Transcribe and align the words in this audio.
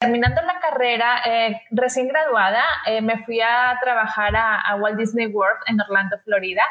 Terminando 0.00 0.40
la 0.40 0.58
carrera, 0.60 1.20
eh, 1.26 1.60
recién 1.72 2.08
graduada, 2.08 2.64
eh, 2.86 3.02
me 3.02 3.22
fui 3.22 3.38
a 3.42 3.78
trabajar 3.82 4.34
a, 4.34 4.74
Walt 4.76 4.96
Disney 4.96 5.26
World 5.26 5.60
en 5.66 5.78
Orlando, 5.78 6.16
Florida. 6.24 6.62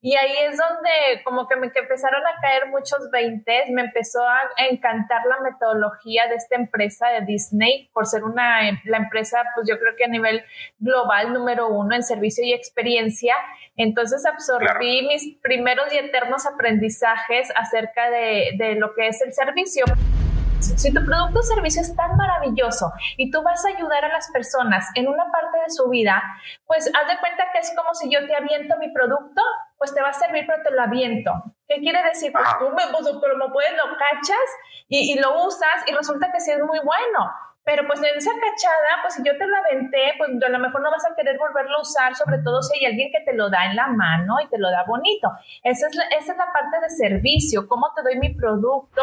Y 0.00 0.16
ahí 0.16 0.32
es 0.48 0.56
donde 0.56 1.22
como 1.22 1.46
que 1.46 1.56
me 1.56 1.66
empezaron 1.66 2.22
a 2.26 2.40
caer 2.40 2.68
muchos 2.68 3.10
veintes, 3.12 3.68
me 3.68 3.82
empezó 3.82 4.26
a 4.26 4.40
encantar 4.70 5.26
la 5.26 5.40
metodología 5.42 6.26
de 6.28 6.36
esta 6.36 6.56
empresa 6.56 7.08
de 7.08 7.26
Disney 7.26 7.90
por 7.92 8.06
ser 8.06 8.24
una 8.24 8.62
la 8.84 8.96
empresa, 8.96 9.42
pues 9.54 9.68
yo 9.68 9.78
creo 9.78 9.94
que 9.94 10.04
a 10.04 10.08
nivel 10.08 10.42
global 10.78 11.34
número 11.34 11.68
uno 11.68 11.94
en 11.94 12.02
servicio 12.02 12.42
y 12.46 12.54
experiencia. 12.54 13.34
Entonces 13.76 14.24
absorbí 14.24 15.06
mis 15.06 15.36
primeros 15.42 15.92
y 15.92 15.98
eternos 15.98 16.46
aprendizajes 16.46 17.52
acerca 17.54 18.08
de, 18.08 18.52
de 18.56 18.76
lo 18.76 18.94
que 18.94 19.08
es 19.08 19.20
el 19.20 19.34
servicio. 19.34 19.84
Si 20.60 20.92
tu 20.92 21.04
producto 21.04 21.40
o 21.40 21.42
servicio 21.42 21.80
es 21.80 21.94
tan 21.96 22.16
maravilloso 22.16 22.92
y 23.16 23.30
tú 23.30 23.42
vas 23.42 23.64
a 23.64 23.68
ayudar 23.68 24.04
a 24.04 24.08
las 24.08 24.30
personas 24.30 24.86
en 24.94 25.08
una 25.08 25.30
parte 25.30 25.58
de 25.58 25.70
su 25.70 25.88
vida, 25.88 26.22
pues 26.66 26.86
haz 26.86 27.08
de 27.08 27.18
cuenta 27.18 27.44
que 27.52 27.58
es 27.58 27.72
como 27.74 27.94
si 27.94 28.10
yo 28.10 28.26
te 28.26 28.34
aviento 28.34 28.76
mi 28.78 28.92
producto, 28.92 29.42
pues 29.78 29.94
te 29.94 30.02
va 30.02 30.10
a 30.10 30.12
servir, 30.12 30.44
pero 30.46 30.62
te 30.62 30.70
lo 30.70 30.82
aviento. 30.82 31.32
¿Qué 31.66 31.80
quiere 31.80 32.02
decir? 32.02 32.32
Pues 32.32 32.44
tú 32.58 32.68
me, 32.70 32.82
pues, 32.92 33.08
como 33.08 33.52
puedes, 33.52 33.72
lo 33.72 33.96
cachas 33.96 34.46
y, 34.88 35.12
y 35.12 35.18
lo 35.18 35.46
usas 35.46 35.86
y 35.86 35.92
resulta 35.92 36.30
que 36.32 36.40
sí 36.40 36.50
es 36.50 36.60
muy 36.60 36.80
bueno. 36.80 37.30
Pero 37.62 37.86
pues 37.86 38.00
en 38.00 38.16
esa 38.16 38.32
cachada, 38.32 39.02
pues 39.02 39.14
si 39.14 39.22
yo 39.22 39.36
te 39.36 39.46
lo 39.46 39.56
aventé, 39.56 40.14
pues 40.16 40.30
a 40.42 40.48
lo 40.48 40.58
mejor 40.58 40.80
no 40.82 40.90
vas 40.90 41.04
a 41.04 41.14
querer 41.14 41.38
volverlo 41.38 41.76
a 41.76 41.82
usar, 41.82 42.16
sobre 42.16 42.38
todo 42.38 42.62
si 42.62 42.78
hay 42.78 42.86
alguien 42.86 43.12
que 43.12 43.20
te 43.20 43.34
lo 43.34 43.50
da 43.50 43.66
en 43.66 43.76
la 43.76 43.86
mano 43.86 44.40
y 44.42 44.48
te 44.48 44.58
lo 44.58 44.70
da 44.70 44.84
bonito. 44.84 45.30
Esa 45.62 45.86
es 45.86 45.94
la, 45.94 46.04
esa 46.04 46.32
es 46.32 46.38
la 46.38 46.52
parte 46.52 46.80
de 46.80 46.90
servicio, 46.90 47.68
cómo 47.68 47.92
te 47.94 48.02
doy 48.02 48.18
mi 48.18 48.34
producto. 48.34 49.02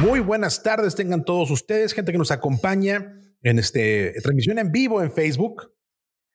Muy 0.00 0.20
buenas 0.20 0.62
tardes 0.62 0.94
tengan 0.94 1.24
todos 1.24 1.50
ustedes, 1.50 1.94
gente 1.94 2.12
que 2.12 2.18
nos 2.18 2.30
acompaña 2.30 3.20
en 3.42 3.58
este 3.58 4.14
transmisión 4.22 4.58
en 4.58 4.70
vivo 4.70 5.02
en 5.02 5.12
Facebook. 5.12 5.72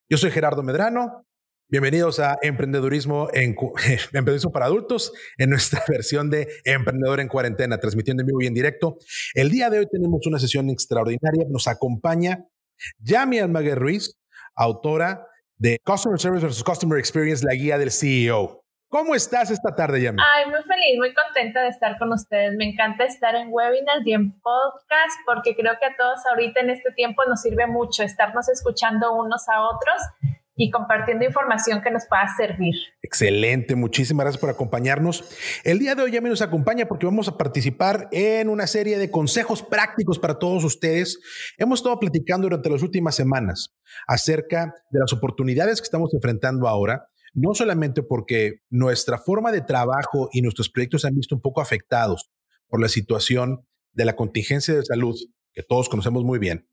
Yo 0.09 0.17
soy 0.17 0.31
Gerardo 0.31 0.63
Medrano. 0.63 1.27
Bienvenidos 1.69 2.19
a 2.19 2.37
Emprendedurismo 2.41 3.29
en 3.33 3.55
Emprendedurismo 4.13 4.51
para 4.51 4.65
adultos 4.65 5.13
en 5.37 5.49
nuestra 5.51 5.83
versión 5.87 6.29
de 6.29 6.47
Emprendedor 6.65 7.19
en 7.19 7.27
cuarentena, 7.27 7.77
transmitiendo 7.77 8.21
en 8.21 8.27
vivo 8.27 8.41
y 8.41 8.47
en 8.47 8.53
directo. 8.53 8.97
El 9.33 9.49
día 9.49 9.69
de 9.69 9.79
hoy 9.79 9.87
tenemos 9.91 10.25
una 10.25 10.39
sesión 10.39 10.69
extraordinaria. 10.69 11.45
Nos 11.49 11.67
acompaña 11.67 12.45
Yami 12.99 13.39
Almaguer 13.39 13.79
Ruiz, 13.79 14.17
autora 14.55 15.27
de 15.57 15.79
Customer 15.85 16.19
Service 16.19 16.43
versus 16.43 16.63
Customer 16.63 16.97
Experience, 16.97 17.45
la 17.45 17.53
guía 17.53 17.77
del 17.77 17.91
CEO. 17.91 18.60
¿Cómo 18.91 19.15
estás 19.15 19.49
esta 19.49 19.73
tarde, 19.73 20.01
Yami? 20.01 20.19
Ay, 20.21 20.49
muy 20.49 20.61
feliz, 20.63 20.97
muy 20.97 21.13
contenta 21.13 21.63
de 21.63 21.69
estar 21.69 21.97
con 21.97 22.11
ustedes. 22.11 22.57
Me 22.57 22.65
encanta 22.65 23.05
estar 23.05 23.33
en 23.35 23.47
webinars 23.49 24.05
y 24.05 24.11
en 24.11 24.33
podcast 24.41 25.15
porque 25.25 25.55
creo 25.55 25.75
que 25.79 25.85
a 25.85 25.95
todos 25.95 26.19
ahorita 26.29 26.59
en 26.59 26.71
este 26.71 26.91
tiempo 26.91 27.23
nos 27.25 27.41
sirve 27.41 27.67
mucho 27.67 28.03
estarnos 28.03 28.49
escuchando 28.49 29.13
unos 29.13 29.47
a 29.47 29.61
otros 29.61 29.95
y 30.57 30.69
compartiendo 30.71 31.23
información 31.23 31.81
que 31.81 31.89
nos 31.89 32.05
pueda 32.05 32.27
servir. 32.35 32.75
Excelente, 33.01 33.75
muchísimas 33.75 34.25
gracias 34.25 34.41
por 34.41 34.49
acompañarnos. 34.49 35.23
El 35.63 35.79
día 35.79 35.95
de 35.95 36.03
hoy 36.03 36.11
Yami 36.11 36.27
nos 36.27 36.41
acompaña 36.41 36.85
porque 36.85 37.05
vamos 37.05 37.29
a 37.29 37.37
participar 37.37 38.09
en 38.11 38.49
una 38.49 38.67
serie 38.67 38.97
de 38.97 39.09
consejos 39.09 39.63
prácticos 39.63 40.19
para 40.19 40.37
todos 40.37 40.65
ustedes. 40.65 41.17
Hemos 41.57 41.79
estado 41.79 41.97
platicando 41.97 42.43
durante 42.43 42.69
las 42.69 42.83
últimas 42.83 43.15
semanas 43.15 43.73
acerca 44.05 44.75
de 44.89 44.99
las 44.99 45.13
oportunidades 45.13 45.79
que 45.79 45.85
estamos 45.85 46.13
enfrentando 46.13 46.67
ahora 46.67 47.07
no 47.33 47.53
solamente 47.53 48.03
porque 48.03 48.61
nuestra 48.69 49.17
forma 49.17 49.51
de 49.51 49.61
trabajo 49.61 50.29
y 50.31 50.41
nuestros 50.41 50.69
proyectos 50.69 51.01
se 51.01 51.07
han 51.07 51.15
visto 51.15 51.35
un 51.35 51.41
poco 51.41 51.61
afectados 51.61 52.31
por 52.67 52.81
la 52.81 52.89
situación 52.89 53.65
de 53.93 54.05
la 54.05 54.15
contingencia 54.15 54.73
de 54.73 54.85
salud, 54.85 55.15
que 55.53 55.63
todos 55.63 55.89
conocemos 55.89 56.23
muy 56.23 56.39
bien, 56.39 56.67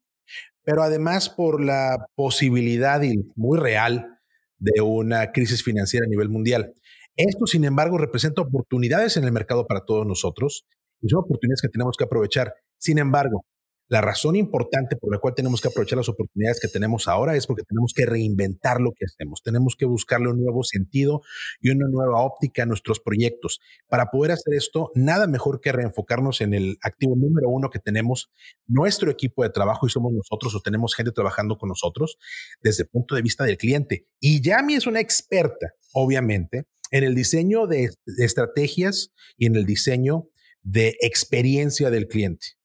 pero 0.62 0.82
además 0.82 1.28
por 1.28 1.62
la 1.62 2.06
posibilidad 2.14 3.00
muy 3.34 3.58
real 3.58 4.18
de 4.58 4.80
una 4.80 5.32
crisis 5.32 5.62
financiera 5.62 6.04
a 6.06 6.08
nivel 6.08 6.28
mundial. 6.28 6.74
Esto, 7.16 7.46
sin 7.46 7.64
embargo, 7.64 7.98
representa 7.98 8.42
oportunidades 8.42 9.16
en 9.16 9.24
el 9.24 9.32
mercado 9.32 9.66
para 9.66 9.84
todos 9.84 10.06
nosotros 10.06 10.66
y 11.00 11.08
son 11.08 11.20
oportunidades 11.20 11.62
que 11.62 11.68
tenemos 11.68 11.96
que 11.96 12.04
aprovechar. 12.04 12.54
Sin 12.76 12.98
embargo, 12.98 13.44
la 13.88 14.00
razón 14.00 14.36
importante 14.36 14.96
por 14.96 15.12
la 15.12 15.18
cual 15.18 15.34
tenemos 15.34 15.60
que 15.60 15.68
aprovechar 15.68 15.96
las 15.96 16.08
oportunidades 16.08 16.60
que 16.60 16.68
tenemos 16.68 17.08
ahora 17.08 17.36
es 17.36 17.46
porque 17.46 17.62
tenemos 17.62 17.92
que 17.94 18.06
reinventar 18.06 18.80
lo 18.80 18.92
que 18.92 19.06
hacemos, 19.06 19.42
tenemos 19.42 19.76
que 19.76 19.86
buscarle 19.86 20.28
un 20.28 20.42
nuevo 20.42 20.62
sentido 20.62 21.22
y 21.60 21.70
una 21.70 21.88
nueva 21.88 22.22
óptica 22.22 22.64
a 22.64 22.66
nuestros 22.66 23.00
proyectos. 23.00 23.60
Para 23.88 24.10
poder 24.10 24.32
hacer 24.32 24.54
esto, 24.54 24.90
nada 24.94 25.26
mejor 25.26 25.60
que 25.60 25.72
reenfocarnos 25.72 26.40
en 26.40 26.54
el 26.54 26.76
activo 26.82 27.16
número 27.16 27.48
uno 27.48 27.70
que 27.70 27.78
tenemos, 27.78 28.30
nuestro 28.66 29.10
equipo 29.10 29.42
de 29.42 29.50
trabajo 29.50 29.86
y 29.86 29.90
somos 29.90 30.12
nosotros 30.12 30.54
o 30.54 30.60
tenemos 30.60 30.94
gente 30.94 31.12
trabajando 31.12 31.56
con 31.56 31.68
nosotros 31.68 32.18
desde 32.60 32.82
el 32.82 32.88
punto 32.88 33.14
de 33.14 33.22
vista 33.22 33.44
del 33.44 33.56
cliente. 33.56 34.06
Y 34.20 34.42
Yami 34.42 34.74
es 34.74 34.86
una 34.86 35.00
experta, 35.00 35.72
obviamente, 35.92 36.66
en 36.90 37.04
el 37.04 37.14
diseño 37.14 37.66
de, 37.66 37.90
estrategias 38.18 39.12
y 39.36 39.46
en 39.46 39.56
el 39.56 39.66
diseño 39.66 40.28
de 40.62 40.96
experiencia 41.00 41.90
del 41.90 42.08
cliente. 42.08 42.57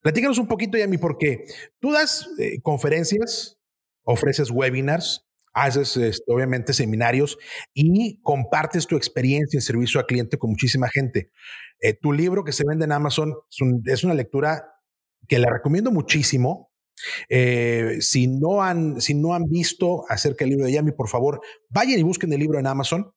Platícanos 0.00 0.38
un 0.38 0.46
poquito, 0.46 0.78
Yami, 0.78 0.98
porque 0.98 1.44
tú 1.80 1.92
das 1.92 2.28
eh, 2.38 2.60
conferencias, 2.62 3.58
ofreces 4.04 4.50
webinars, 4.50 5.26
haces 5.52 5.96
este, 5.96 6.32
obviamente 6.32 6.72
seminarios 6.72 7.36
y 7.74 8.20
compartes 8.22 8.86
tu 8.86 8.96
experiencia 8.96 9.56
en 9.56 9.62
servicio 9.62 9.98
al 9.98 10.06
cliente 10.06 10.38
con 10.38 10.50
muchísima 10.50 10.88
gente. 10.88 11.32
Eh, 11.80 11.94
tu 11.94 12.12
libro 12.12 12.44
que 12.44 12.52
se 12.52 12.64
vende 12.66 12.84
en 12.84 12.92
Amazon 12.92 13.34
es, 13.86 14.04
una 14.04 14.14
lectura 14.14 14.72
que 15.26 15.38
le 15.38 15.50
recomiendo 15.50 15.90
muchísimo. 15.90 16.70
Eh, 17.28 17.98
si, 18.00 18.28
no 18.28 18.62
han, 18.62 19.00
si 19.00 19.14
no 19.14 19.34
han 19.34 19.44
visto 19.44 20.04
acerca 20.08 20.44
del 20.44 20.50
libro 20.50 20.66
de 20.66 20.72
Yami, 20.72 20.92
por 20.92 21.08
favor, 21.08 21.40
vayan 21.68 21.98
y 21.98 22.02
busquen 22.02 22.32
el 22.32 22.38
libro 22.38 22.58
en 22.58 22.68
Amazon. 22.68 23.12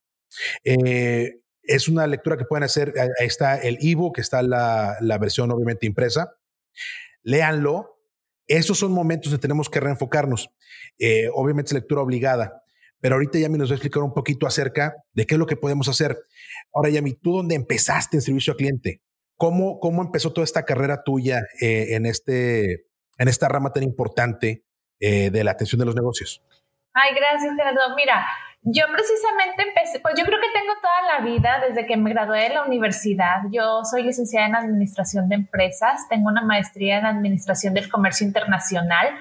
es 0.64 1.88
una 1.88 2.08
lectura 2.08 2.38
que 2.38 2.46
pueden 2.46 2.64
hacer. 2.64 2.94
Ahí 2.98 3.28
está 3.28 3.58
el 3.58 3.78
ebook, 3.82 4.18
está 4.18 4.42
la, 4.42 4.98
la 5.00 5.18
versión 5.20 5.52
obviamente 5.52 5.86
impresa 5.86 6.41
léanlo. 7.24 8.00
Esos 8.48 8.78
son 8.80 8.92
momentos 8.92 9.32
donde 9.32 9.42
tenemos 9.42 9.70
que 9.70 9.80
reenfocarnos. 9.80 10.50
Eh, 11.00 11.30
obviamente 11.34 11.70
es 11.70 11.74
lectura 11.74 12.02
obligada, 12.02 12.64
pero 13.00 13.16
ahorita 13.16 13.40
Yami 13.40 13.58
nos 13.58 13.70
va 13.70 13.74
a 13.74 13.76
explicar 13.76 14.04
un 14.04 14.14
poquito 14.14 14.46
acerca 14.46 14.96
de 15.14 15.26
qué 15.26 15.36
es 15.36 15.40
lo 15.40 15.48
que 15.48 15.56
podemos 15.56 15.88
hacer. 15.88 16.18
Ahora, 16.74 16.90
Yami, 16.90 17.14
¿tú 17.14 17.38
dónde 17.38 17.56
empezaste 17.56 18.18
en 18.18 18.22
servicio 18.22 18.52
al 18.52 18.58
cliente? 18.58 19.02
¿Cómo, 19.38 19.80
cómo 19.80 20.04
empezó 20.04 20.34
toda 20.34 20.46
esta 20.46 20.66
carrera 20.66 21.04
tuya 21.04 21.42
eh, 21.62 21.96
en, 21.96 22.06
este, 22.06 22.86
en 23.18 23.28
esta 23.28 23.48
rama 23.48 23.74
tan 23.74 23.84
importante 23.84 24.64
eh, 25.00 25.32
de 25.32 25.44
la 25.44 25.52
atención 25.52 25.80
de 25.80 25.86
los 25.86 25.96
negocios? 25.96 26.44
Ay, 26.94 27.16
gracias, 27.16 27.56
Gerardo. 27.56 27.96
Mira, 27.96 28.24
yo 28.64 28.86
precisamente 28.92 29.64
empecé, 29.64 30.00
pues 30.02 30.14
yo 30.16 30.24
creo 30.24 30.40
que 30.40 30.60
tengo 30.60 30.74
toda 30.82 31.18
la 31.18 31.26
vida 31.26 31.64
desde 31.68 31.88
que 31.88 31.98
me 31.98 32.12
gradué 32.12 32.44
de 32.44 32.50
la 32.50 32.64
universidad. 32.64 33.42
Yo 33.52 33.84
soy 33.84 34.04
licenciada 34.04 34.46
en 34.46 34.56
Administración 34.56 35.28
de 35.30 35.36
Empresas, 35.36 36.08
tengo 36.10 36.30
una 36.30 36.44
maestría 36.44 37.00
en 37.00 37.08
Administración 37.08 37.74
del 37.74 37.90
Comercio 37.90 38.26
Internacional 38.28 39.18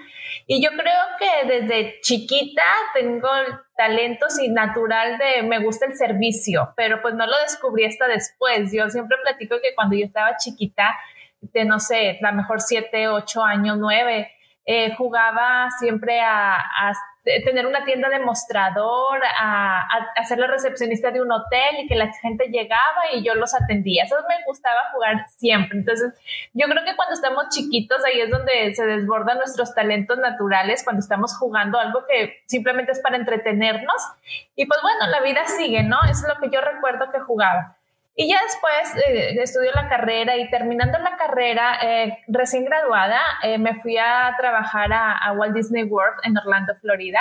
y 0.47 0.63
yo 0.63 0.71
creo 0.73 1.03
que 1.19 1.49
desde 1.49 2.01
chiquita 2.03 2.63
tengo 2.93 3.29
talento 3.77 4.29
sin 4.29 4.53
natural 4.53 5.17
de 5.17 5.43
me 5.43 5.59
gusta 5.59 5.87
el 5.87 5.97
servicio, 5.97 6.75
pero 6.77 7.01
pues 7.01 7.15
no 7.15 7.27
lo 7.27 7.39
descubrí 7.41 7.87
hasta 7.87 8.09
después. 8.09 8.71
Yo 8.73 8.91
siempre 8.91 9.17
platico 9.23 9.57
que 9.63 9.75
cuando 9.75 9.97
yo 9.97 10.05
estaba 10.05 10.37
chiquita, 10.37 10.95
de 11.41 11.65
no 11.65 11.81
sé, 11.81 12.19
la 12.21 12.33
mejor 12.33 12.61
siete, 12.61 13.09
ocho 13.09 13.43
años, 13.43 13.79
nueve, 13.79 14.31
eh, 14.67 14.95
jugaba 14.97 15.71
siempre 15.79 16.21
a, 16.21 16.57
a 16.57 16.93
tener 17.23 17.67
una 17.67 17.85
tienda 17.85 18.09
de 18.09 18.19
mostrador, 18.19 19.21
a, 19.39 19.87
ser 20.27 20.39
la 20.39 20.47
recepcionista 20.47 21.11
de 21.11 21.21
un 21.21 21.31
hotel 21.31 21.81
y 21.81 21.87
que 21.87 21.95
la 21.95 22.13
gente 22.13 22.47
llegaba 22.49 23.13
y 23.13 23.23
yo 23.23 23.35
los 23.35 23.55
atendía. 23.55 24.05
Eso 24.05 24.17
me 24.29 24.45
gustaba 24.47 24.79
jugar 24.93 25.27
siempre. 25.29 25.79
Entonces, 25.79 26.15
yo 26.53 26.67
creo 26.67 26.85
que 26.85 26.97
cuando 26.97 27.15
estamos 27.15 27.49
chiquitos, 27.51 28.05
ahí 28.05 28.21
es 28.21 28.31
donde 28.31 28.75
se 28.75 28.87
desbordan 28.87 29.39
nuestros 29.39 29.75
talentos 29.75 30.19
naturales, 30.19 30.83
cuando 30.85 31.01
estamos 31.01 31.37
jugando 31.37 31.79
algo 31.79 32.05
que 32.07 32.43
simplemente 32.47 32.93
es 32.93 33.01
para 33.01 33.17
entretenernos. 33.17 34.03
Y 34.57 34.67
pues 34.67 34.81
bueno, 34.83 35.07
la 35.09 35.21
vida 35.21 35.47
sigue, 35.47 35.83
¿no? 35.83 35.99
Es 36.11 36.23
lo 36.27 36.41
que 36.41 36.55
yo 36.55 36.61
recuerdo 36.61 37.11
que 37.11 37.21
jugaba. 37.21 37.80
Y 38.15 38.29
ya 38.29 38.39
después 38.43 39.05
eh, 39.07 39.71
la 39.75 39.89
carrera 39.89 40.37
y 40.37 40.51
terminando 40.51 40.99
la 40.99 41.17
carrera, 41.17 41.79
eh, 41.83 42.19
recién 42.29 42.65
graduada, 42.65 43.21
eh, 43.43 43.57
me 43.57 43.75
fui 43.81 43.97
a 43.97 44.35
trabajar 44.39 44.93
a 44.93 45.33
Walt 45.33 45.55
Disney 45.55 45.85
World 45.85 46.19
en 46.25 46.37
Orlando, 46.37 46.75
Florida. 46.81 47.21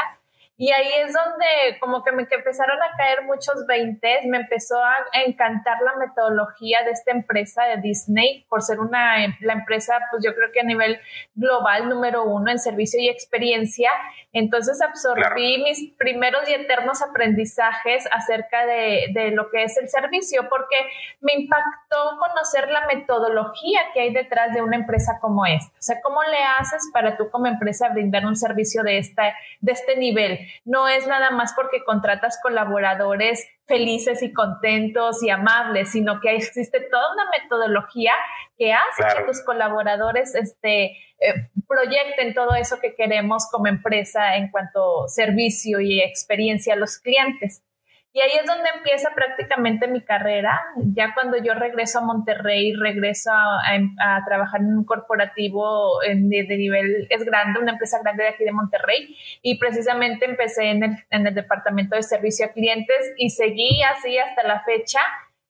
Y 0.62 0.74
ahí 0.74 0.90
es 1.06 1.14
donde 1.14 1.80
como 1.80 2.04
que 2.04 2.12
me 2.12 2.28
empezaron 2.30 2.78
a 2.82 2.98
caer 2.98 3.24
muchos 3.24 3.66
veintes, 3.66 4.26
me 4.26 4.40
empezó 4.40 4.78
a 4.84 4.94
encantar 5.14 5.78
la 5.82 5.96
metodología 5.96 6.84
de 6.84 6.92
esta 6.92 7.12
empresa 7.12 7.64
de 7.64 7.78
Disney 7.78 8.46
por 8.50 8.62
ser 8.62 8.82
una 8.82 9.16
la 9.40 9.54
empresa, 9.54 9.98
pues 10.12 10.22
yo 10.22 10.36
creo 10.36 10.52
que 10.52 10.60
a 10.60 10.64
nivel 10.64 11.00
global 11.34 11.88
número 11.88 12.26
uno 12.26 12.52
en 12.52 12.60
servicio 12.60 13.00
y 13.00 13.08
experiencia. 13.08 13.90
Entonces 14.34 14.82
absorbí 14.82 15.64
mis 15.64 15.94
primeros 15.94 16.48
y 16.50 16.54
eternos 16.54 17.02
aprendizajes 17.02 18.06
acerca 18.12 18.66
de, 18.66 19.08
de 19.14 19.32
lo 19.32 19.50
que 19.50 19.64
es 19.64 19.78
el 19.78 19.88
servicio, 19.88 20.50
porque 20.50 20.76
me 21.22 21.36
impactó 21.36 22.18
conocer 22.20 22.68
la 22.70 22.86
metodología 22.88 23.80
que 23.94 24.02
hay 24.02 24.14
detrás 24.14 24.54
de 24.54 24.62
una 24.62 24.76
empresa 24.76 25.20
como 25.22 25.46
esta. 25.46 25.72
O 25.80 25.82
sea, 25.82 26.02
¿cómo 26.02 26.22
le 26.24 26.44
haces 26.60 26.90
para 26.92 27.16
tú 27.16 27.30
como 27.30 27.48
empresa 27.48 27.88
brindar 27.88 28.26
un 28.26 28.36
servicio 28.36 28.84
de, 28.84 28.98
esta, 28.98 29.34
de 29.62 29.72
este 29.72 29.96
nivel? 29.96 30.49
No 30.66 30.88
es 30.88 31.08
nada 31.08 31.32
más 31.32 31.54
porque 31.54 31.84
contratas 31.84 32.40
colaboradores 32.42 33.48
felices 33.66 34.24
y 34.24 34.34
contentos 34.34 35.22
y 35.24 35.30
amables, 35.30 35.92
sino 35.92 36.20
que 36.20 36.36
existe 36.36 36.82
toda 36.82 37.14
una 37.14 37.26
metodología 37.40 38.14
que 38.58 38.74
hace 38.74 39.18
que 39.18 39.24
tus 39.26 39.44
colaboradores 39.44 40.34
este, 40.36 40.86
eh, 40.86 41.50
proyecten 41.68 42.34
todo 42.34 42.56
eso 42.56 42.80
que 42.82 42.96
queremos 42.96 43.48
como 43.52 43.68
empresa 43.68 44.36
en 44.36 44.50
cuanto 44.50 45.06
a 45.06 45.08
servicio 45.08 45.80
y 45.80 46.02
experiencia 46.02 46.74
a 46.74 46.78
los 46.78 46.98
clientes. 46.98 47.64
Y 48.12 48.22
ahí 48.22 48.32
es 48.40 48.46
donde 48.46 48.70
empieza 48.76 49.12
prácticamente 49.14 49.88
mi 49.88 50.02
carrera. 50.02 50.60
Ya 50.78 51.14
cuando 51.14 51.38
yo 51.38 51.54
regreso 51.54 52.00
a 52.00 52.02
Monterrey, 52.02 52.74
regreso 52.74 53.30
a, 53.32 54.24
trabajar 54.26 54.62
en 54.62 54.78
un 54.78 54.84
corporativo 54.84 56.00
de, 56.02 56.58
nivel, 56.58 57.08
es 57.10 57.24
grande, 57.24 57.60
una 57.60 57.74
empresa 57.74 58.00
grande 58.02 58.24
de 58.24 58.30
aquí 58.30 58.44
de 58.44 58.52
Monterrey. 58.52 59.16
Y 59.44 59.60
precisamente 59.60 60.26
empecé 60.26 60.72
en 60.72 60.84
el, 60.84 60.92
en 61.12 61.28
el 61.28 61.36
departamento 61.36 61.96
de 61.96 62.02
servicio 62.02 62.48
a 62.48 62.50
clientes 62.50 63.14
y 63.18 63.30
seguí 63.30 63.84
así 63.84 64.18
hasta 64.18 64.48
la 64.48 64.60
fecha. 64.62 65.02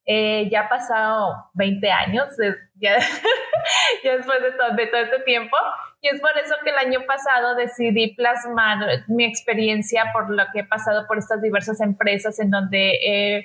Eh, 0.06 0.50
ya 0.50 0.62
ha 0.62 0.70
pasado 0.70 1.52
20 1.54 1.92
años, 1.92 2.28
ya, 2.76 2.98
ya 4.04 4.18
después 4.18 4.42
de 4.42 4.52
todo, 4.52 4.76
de 4.76 4.88
todo 4.88 5.02
este 5.02 5.20
tiempo. 5.20 5.56
Y 6.02 6.08
es 6.08 6.22
por 6.22 6.32
eso 6.38 6.56
que 6.64 6.70
el 6.70 6.78
año 6.78 7.02
pasado 7.06 7.56
decidí 7.56 8.16
plasmar 8.16 9.04
mi 9.08 9.26
experiencia 9.26 10.06
por 10.14 10.30
lo 10.30 10.44
que 10.54 10.60
he 10.60 10.64
pasado 10.64 11.06
por 11.08 11.18
estas 11.18 11.42
diversas 11.42 11.82
empresas 11.82 12.40
en 12.40 12.50
donde 12.50 13.44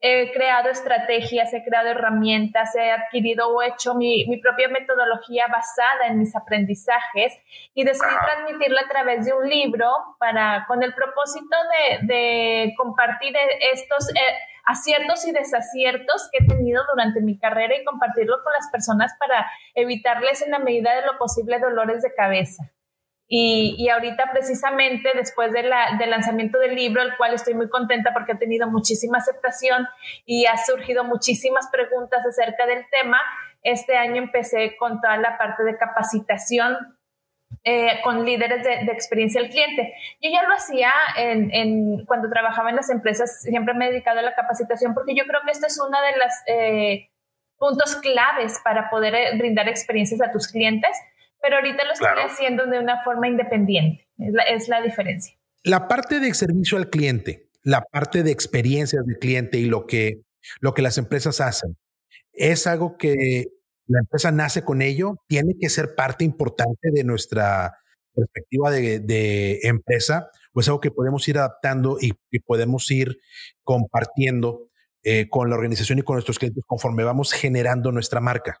he, 0.00 0.32
creado 0.32 0.68
estrategias, 0.68 1.54
he 1.54 1.64
creado 1.64 1.88
herramientas, 1.88 2.74
he 2.74 2.90
adquirido 2.90 3.48
o 3.48 3.62
hecho 3.62 3.94
mi, 3.94 4.26
mi, 4.26 4.36
propia 4.38 4.68
metodología 4.68 5.46
basada 5.46 6.08
en 6.08 6.18
mis 6.18 6.36
aprendizajes 6.36 7.32
y 7.72 7.84
decidí 7.84 8.12
transmitirla 8.22 8.82
a 8.82 8.88
través 8.88 9.24
de 9.24 9.32
un 9.32 9.48
libro 9.48 9.88
para, 10.18 10.66
con 10.66 10.82
el 10.82 10.92
propósito 10.92 11.56
de, 12.02 12.06
de 12.06 12.74
compartir 12.76 13.34
estos... 13.72 14.10
Eh, 14.10 14.53
aciertos 14.64 15.26
y 15.26 15.32
desaciertos 15.32 16.28
que 16.32 16.44
he 16.44 16.46
tenido 16.46 16.82
durante 16.92 17.20
mi 17.20 17.38
carrera 17.38 17.74
y 17.76 17.84
compartirlo 17.84 18.36
con 18.42 18.52
las 18.52 18.68
personas 18.70 19.12
para 19.18 19.46
evitarles 19.74 20.42
en 20.42 20.52
la 20.52 20.58
medida 20.58 20.94
de 20.94 21.06
lo 21.06 21.18
posible 21.18 21.58
dolores 21.58 22.02
de 22.02 22.14
cabeza. 22.14 22.70
Y, 23.26 23.74
y 23.78 23.88
ahorita 23.88 24.30
precisamente 24.32 25.10
después 25.14 25.52
de 25.52 25.62
la, 25.62 25.96
del 25.98 26.10
lanzamiento 26.10 26.58
del 26.58 26.74
libro, 26.74 27.02
el 27.02 27.16
cual 27.16 27.34
estoy 27.34 27.54
muy 27.54 27.68
contenta 27.68 28.12
porque 28.12 28.32
ha 28.32 28.38
tenido 28.38 28.68
muchísima 28.68 29.18
aceptación 29.18 29.86
y 30.26 30.46
ha 30.46 30.56
surgido 30.58 31.04
muchísimas 31.04 31.68
preguntas 31.70 32.24
acerca 32.26 32.66
del 32.66 32.84
tema, 32.90 33.18
este 33.62 33.96
año 33.96 34.16
empecé 34.16 34.76
con 34.76 35.00
toda 35.00 35.16
la 35.16 35.38
parte 35.38 35.64
de 35.64 35.76
capacitación 35.76 36.76
eh, 37.62 38.00
con 38.02 38.24
líderes 38.24 38.64
de, 38.64 38.92
experiencia 38.92 39.40
al 39.40 39.48
cliente. 39.48 39.94
Yo 40.20 40.30
ya 40.30 40.42
lo 40.42 40.54
hacía 40.54 40.90
en, 41.16 42.04
cuando 42.06 42.28
trabajaba 42.28 42.70
en 42.70 42.76
las 42.76 42.90
empresas, 42.90 43.42
siempre 43.42 43.74
me 43.74 43.86
he 43.86 43.90
dedicado 43.90 44.18
a 44.18 44.22
la 44.22 44.34
capacitación 44.34 44.94
porque 44.94 45.14
yo 45.14 45.24
creo 45.24 45.40
que 45.44 45.52
esto 45.52 45.66
es 45.66 45.78
uno 45.78 45.96
de 46.00 46.18
los 46.18 46.32
eh, 46.46 47.10
puntos 47.58 47.96
claves 47.96 48.60
para 48.62 48.90
poder 48.90 49.14
eh, 49.14 49.38
brindar 49.38 49.68
experiencias 49.68 50.20
a 50.20 50.30
tus 50.32 50.48
clientes, 50.48 50.90
pero 51.40 51.56
ahorita 51.56 51.84
lo 51.84 51.92
estoy 51.92 52.08
haciendo 52.24 52.66
de 52.66 52.78
una 52.78 53.02
forma 53.02 53.28
independiente, 53.28 54.08
es 54.18 54.32
la, 54.32 54.42
es 54.44 54.68
la 54.68 54.82
diferencia. 54.82 55.36
La 55.62 55.88
parte 55.88 56.20
de 56.20 56.32
servicio 56.34 56.78
al 56.78 56.90
cliente, 56.90 57.48
la 57.62 57.82
parte 57.82 58.22
de 58.22 58.30
experiencias 58.30 59.04
del 59.06 59.18
cliente 59.18 59.58
y 59.58 59.66
lo 59.66 59.86
que, 59.86 60.20
lo 60.60 60.74
que 60.74 60.82
las 60.82 60.98
empresas 60.98 61.40
hacen, 61.40 61.76
es 62.32 62.66
algo 62.66 62.96
que 62.98 63.44
la 63.86 64.00
empresa 64.00 64.30
nace 64.32 64.64
con 64.64 64.82
ello, 64.82 65.16
tiene 65.26 65.54
que 65.60 65.68
ser 65.68 65.94
parte 65.94 66.24
importante 66.24 66.90
de 66.92 67.04
nuestra 67.04 67.78
perspectiva 68.14 68.70
de, 68.70 69.60
empresa, 69.64 70.30
o 70.52 70.60
es 70.60 70.68
algo 70.68 70.80
que 70.80 70.90
podemos 70.90 71.26
ir 71.28 71.38
adaptando 71.38 71.96
y, 72.00 72.12
podemos 72.40 72.90
ir 72.90 73.18
compartiendo 73.62 74.66
eh, 75.02 75.28
con 75.28 75.50
la 75.50 75.56
organización 75.56 75.98
y 75.98 76.02
con 76.02 76.14
nuestros 76.14 76.38
clientes 76.38 76.64
conforme 76.66 77.04
vamos 77.04 77.32
generando 77.32 77.90
nuestra 77.90 78.20
marca. 78.20 78.60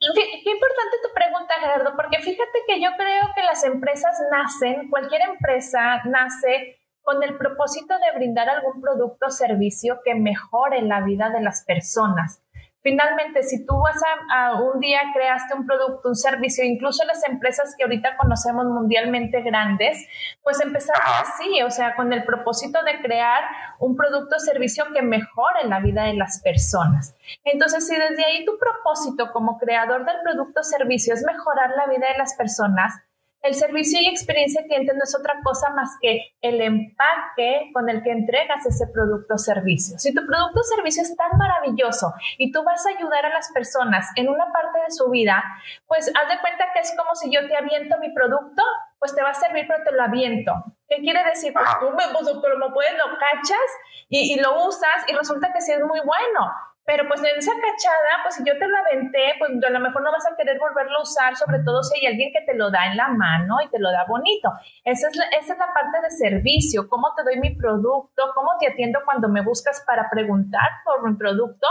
Qué, 0.00 0.50
importante 0.50 0.96
tu 1.02 1.14
pregunta, 1.14 1.54
Gerardo, 1.60 1.92
porque 1.96 2.18
fíjate 2.18 2.58
que 2.66 2.82
yo 2.82 2.90
creo 2.98 3.28
que 3.36 3.42
las 3.44 3.62
empresas 3.62 4.16
nacen, 4.32 4.90
cualquier 4.90 5.22
empresa 5.22 6.02
nace 6.04 6.80
con 7.02 7.22
el 7.22 7.36
propósito 7.36 7.94
de 7.98 8.18
brindar 8.18 8.48
algún 8.48 8.80
producto 8.80 9.26
o 9.26 9.30
servicio 9.30 10.00
que 10.04 10.14
mejore 10.14 10.82
la 10.82 11.02
vida 11.02 11.30
de 11.30 11.40
las 11.40 11.64
personas. 11.64 12.42
Finalmente, 12.82 13.44
si 13.44 13.64
tú 13.64 13.78
vas 13.78 14.00
a, 14.30 14.60
un 14.60 14.80
día 14.80 15.00
creaste 15.14 15.54
un 15.54 15.66
producto, 15.66 16.08
un 16.08 16.16
servicio, 16.16 16.64
incluso 16.64 17.04
las 17.04 17.26
empresas 17.28 17.74
que 17.76 17.84
ahorita 17.84 18.16
conocemos 18.16 18.66
mundialmente 18.66 19.40
grandes, 19.42 20.04
pues 20.42 20.60
empezaron 20.60 21.06
así, 21.22 21.62
o 21.62 21.70
sea, 21.70 21.94
con 21.94 22.12
el 22.12 22.24
propósito 22.24 22.82
de 22.82 23.00
crear 23.00 23.44
un 23.78 23.96
producto 23.96 24.34
o 24.36 24.40
servicio 24.40 24.84
que 24.92 25.02
mejore 25.02 25.64
la 25.68 25.78
vida 25.78 26.04
de 26.04 26.14
las 26.14 26.42
personas. 26.42 27.14
Entonces, 27.44 27.86
si 27.86 27.94
desde 27.94 28.24
ahí 28.24 28.44
tu 28.44 28.58
propósito 28.58 29.30
como 29.32 29.58
creador 29.58 30.04
del 30.04 30.16
producto 30.24 30.60
o 30.60 30.64
servicio 30.64 31.14
es 31.14 31.24
mejorar 31.24 31.70
la 31.76 31.86
vida 31.86 32.08
de 32.08 32.18
las 32.18 32.34
personas, 32.34 32.94
el 33.42 33.54
servicio 33.54 34.00
y 34.00 34.08
experiencia 34.08 34.62
cliente 34.62 34.94
no 34.94 35.02
es 35.02 35.16
otra 35.18 35.34
cosa 35.42 35.70
más 35.70 35.90
que 36.00 36.34
el 36.40 36.60
empaque 36.60 37.70
con 37.72 37.88
el 37.90 38.02
que 38.02 38.12
entregas 38.12 38.64
ese 38.64 38.86
producto 38.86 39.34
o 39.34 39.38
servicio. 39.38 39.98
Si 39.98 40.14
tu 40.14 40.24
producto 40.24 40.60
o 40.60 40.62
servicio 40.62 41.02
es 41.02 41.16
tan 41.16 41.36
maravilloso 41.36 42.14
y 42.38 42.52
tú 42.52 42.62
vas 42.62 42.86
a 42.86 42.90
ayudar 42.90 43.26
a 43.26 43.30
las 43.30 43.50
personas 43.52 44.06
en 44.14 44.28
una 44.28 44.52
parte 44.52 44.78
de 44.86 44.92
su 44.92 45.10
vida, 45.10 45.42
pues 45.88 46.08
haz 46.08 46.28
de 46.28 46.40
cuenta 46.40 46.66
que 46.72 46.80
es 46.80 46.94
como 46.96 47.14
si 47.16 47.32
yo 47.32 47.46
te 47.48 47.56
aviento 47.56 47.98
mi 47.98 48.12
producto, 48.14 48.62
pues 49.00 49.14
te 49.14 49.22
va 49.22 49.30
a 49.30 49.34
servir, 49.34 49.66
pero 49.66 49.82
te 49.82 49.92
lo 49.92 50.02
aviento. 50.04 50.52
¿Qué 50.88 50.98
quiere 51.00 51.24
decir? 51.24 51.52
Pues 51.52 51.66
tú 51.80 51.90
me, 51.90 52.04
pues, 52.12 52.28
como 52.28 52.72
puedes, 52.72 52.92
lo 52.92 53.18
cachas 53.18 53.68
y, 54.08 54.34
y 54.34 54.36
lo 54.38 54.66
usas 54.66 55.02
y 55.08 55.14
resulta 55.14 55.52
que 55.52 55.60
sí 55.60 55.72
es 55.72 55.80
muy 55.80 56.00
bueno 56.00 56.52
pero 56.84 57.06
pues 57.06 57.20
en 57.20 57.38
esa 57.38 57.52
cachada, 57.52 58.22
pues 58.24 58.34
si 58.34 58.44
yo 58.44 58.58
te 58.58 58.66
lo 58.66 58.76
aventé, 58.76 59.34
pues 59.38 59.52
a 59.64 59.70
lo 59.70 59.78
mejor 59.78 60.02
no 60.02 60.10
vas 60.10 60.26
a 60.26 60.34
querer 60.36 60.58
volverlo 60.58 60.98
a 60.98 61.02
usar, 61.02 61.36
sobre 61.36 61.60
todo 61.60 61.82
si 61.84 62.00
hay 62.00 62.12
alguien 62.12 62.32
que 62.32 62.40
te 62.40 62.54
lo 62.54 62.70
da 62.72 62.86
en 62.86 62.96
la 62.96 63.08
mano 63.08 63.58
y 63.64 63.68
te 63.68 63.78
lo 63.78 63.92
da 63.92 64.04
bonito. 64.04 64.50
Esa 64.84 65.08
es 65.08 65.16
la, 65.16 65.26
esa 65.26 65.52
es 65.52 65.58
la 65.60 65.72
parte 65.72 66.00
de 66.02 66.10
servicio, 66.10 66.88
cómo 66.88 67.14
te 67.14 67.22
doy 67.22 67.38
mi 67.38 67.54
producto, 67.54 68.32
cómo 68.34 68.50
te 68.58 68.68
atiendo 68.68 68.98
cuando 69.04 69.28
me 69.28 69.42
buscas 69.42 69.84
para 69.86 70.10
preguntar 70.10 70.68
por 70.84 71.08
mi 71.08 71.16
producto. 71.16 71.68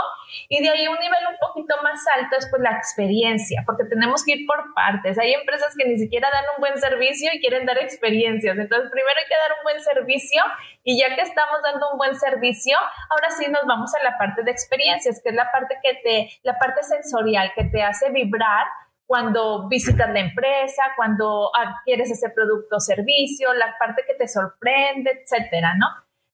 Y 0.48 0.62
de 0.62 0.70
ahí 0.70 0.88
un 0.88 0.98
nivel 0.98 1.20
un 1.28 1.36
poquito 1.46 1.74
más 1.82 2.00
alto 2.16 2.36
es 2.38 2.48
pues 2.48 2.62
la 2.62 2.72
experiencia, 2.72 3.64
porque 3.66 3.84
tenemos 3.84 4.24
que 4.24 4.32
ir 4.32 4.46
por 4.46 4.72
partes. 4.72 5.18
Hay 5.18 5.34
empresas 5.34 5.74
que 5.76 5.86
ni 5.86 5.98
siquiera 5.98 6.30
dan 6.32 6.44
un 6.56 6.60
buen 6.60 6.78
servicio 6.78 7.30
y 7.34 7.40
quieren 7.40 7.66
dar 7.66 7.76
experiencias. 7.76 8.56
Entonces 8.56 8.90
primero 8.90 9.18
hay 9.18 9.28
que 9.28 9.36
dar 9.36 9.58
un 9.58 9.62
buen 9.62 9.80
servicio 9.82 10.42
y 10.84 10.98
ya 10.98 11.14
que 11.14 11.20
estamos 11.20 11.60
dando 11.62 11.92
un 11.92 11.98
buen 11.98 12.14
servicio, 12.16 12.78
ahora 13.10 13.30
sí 13.30 13.46
nos 13.50 13.66
vamos 13.66 13.94
a 13.94 14.02
la 14.02 14.16
parte 14.16 14.42
de 14.42 14.50
experiencia 14.50 15.01
que 15.02 15.30
es 15.30 15.34
la 15.34 15.50
parte 15.50 15.78
que 15.82 15.94
te, 16.02 16.30
la 16.42 16.58
parte 16.58 16.82
sensorial 16.82 17.52
que 17.54 17.64
te 17.64 17.82
hace 17.82 18.10
vibrar 18.10 18.66
cuando 19.06 19.68
visitas 19.68 20.10
la 20.10 20.20
empresa, 20.20 20.82
cuando 20.96 21.50
adquieres 21.54 22.10
ese 22.10 22.30
producto 22.30 22.76
o 22.76 22.80
servicio, 22.80 23.52
la 23.54 23.76
parte 23.78 24.04
que 24.06 24.14
te 24.14 24.28
sorprende, 24.28 25.10
etcétera, 25.22 25.74
¿no? 25.76 25.86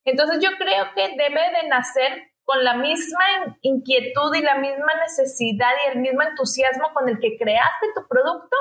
Entonces 0.04 0.38
yo 0.40 0.50
creo 0.56 0.86
que 0.94 1.16
debe 1.16 1.40
de 1.60 1.68
nacer 1.68 2.30
con 2.44 2.64
la 2.64 2.74
misma 2.74 3.24
inquietud 3.62 4.34
y 4.34 4.42
la 4.42 4.56
misma 4.56 4.94
necesidad 5.02 5.70
y 5.84 5.90
el 5.90 5.98
mismo 6.00 6.22
entusiasmo 6.22 6.88
con 6.94 7.08
el 7.08 7.18
que 7.18 7.36
creaste 7.36 7.86
tu 7.94 8.06
producto, 8.08 8.56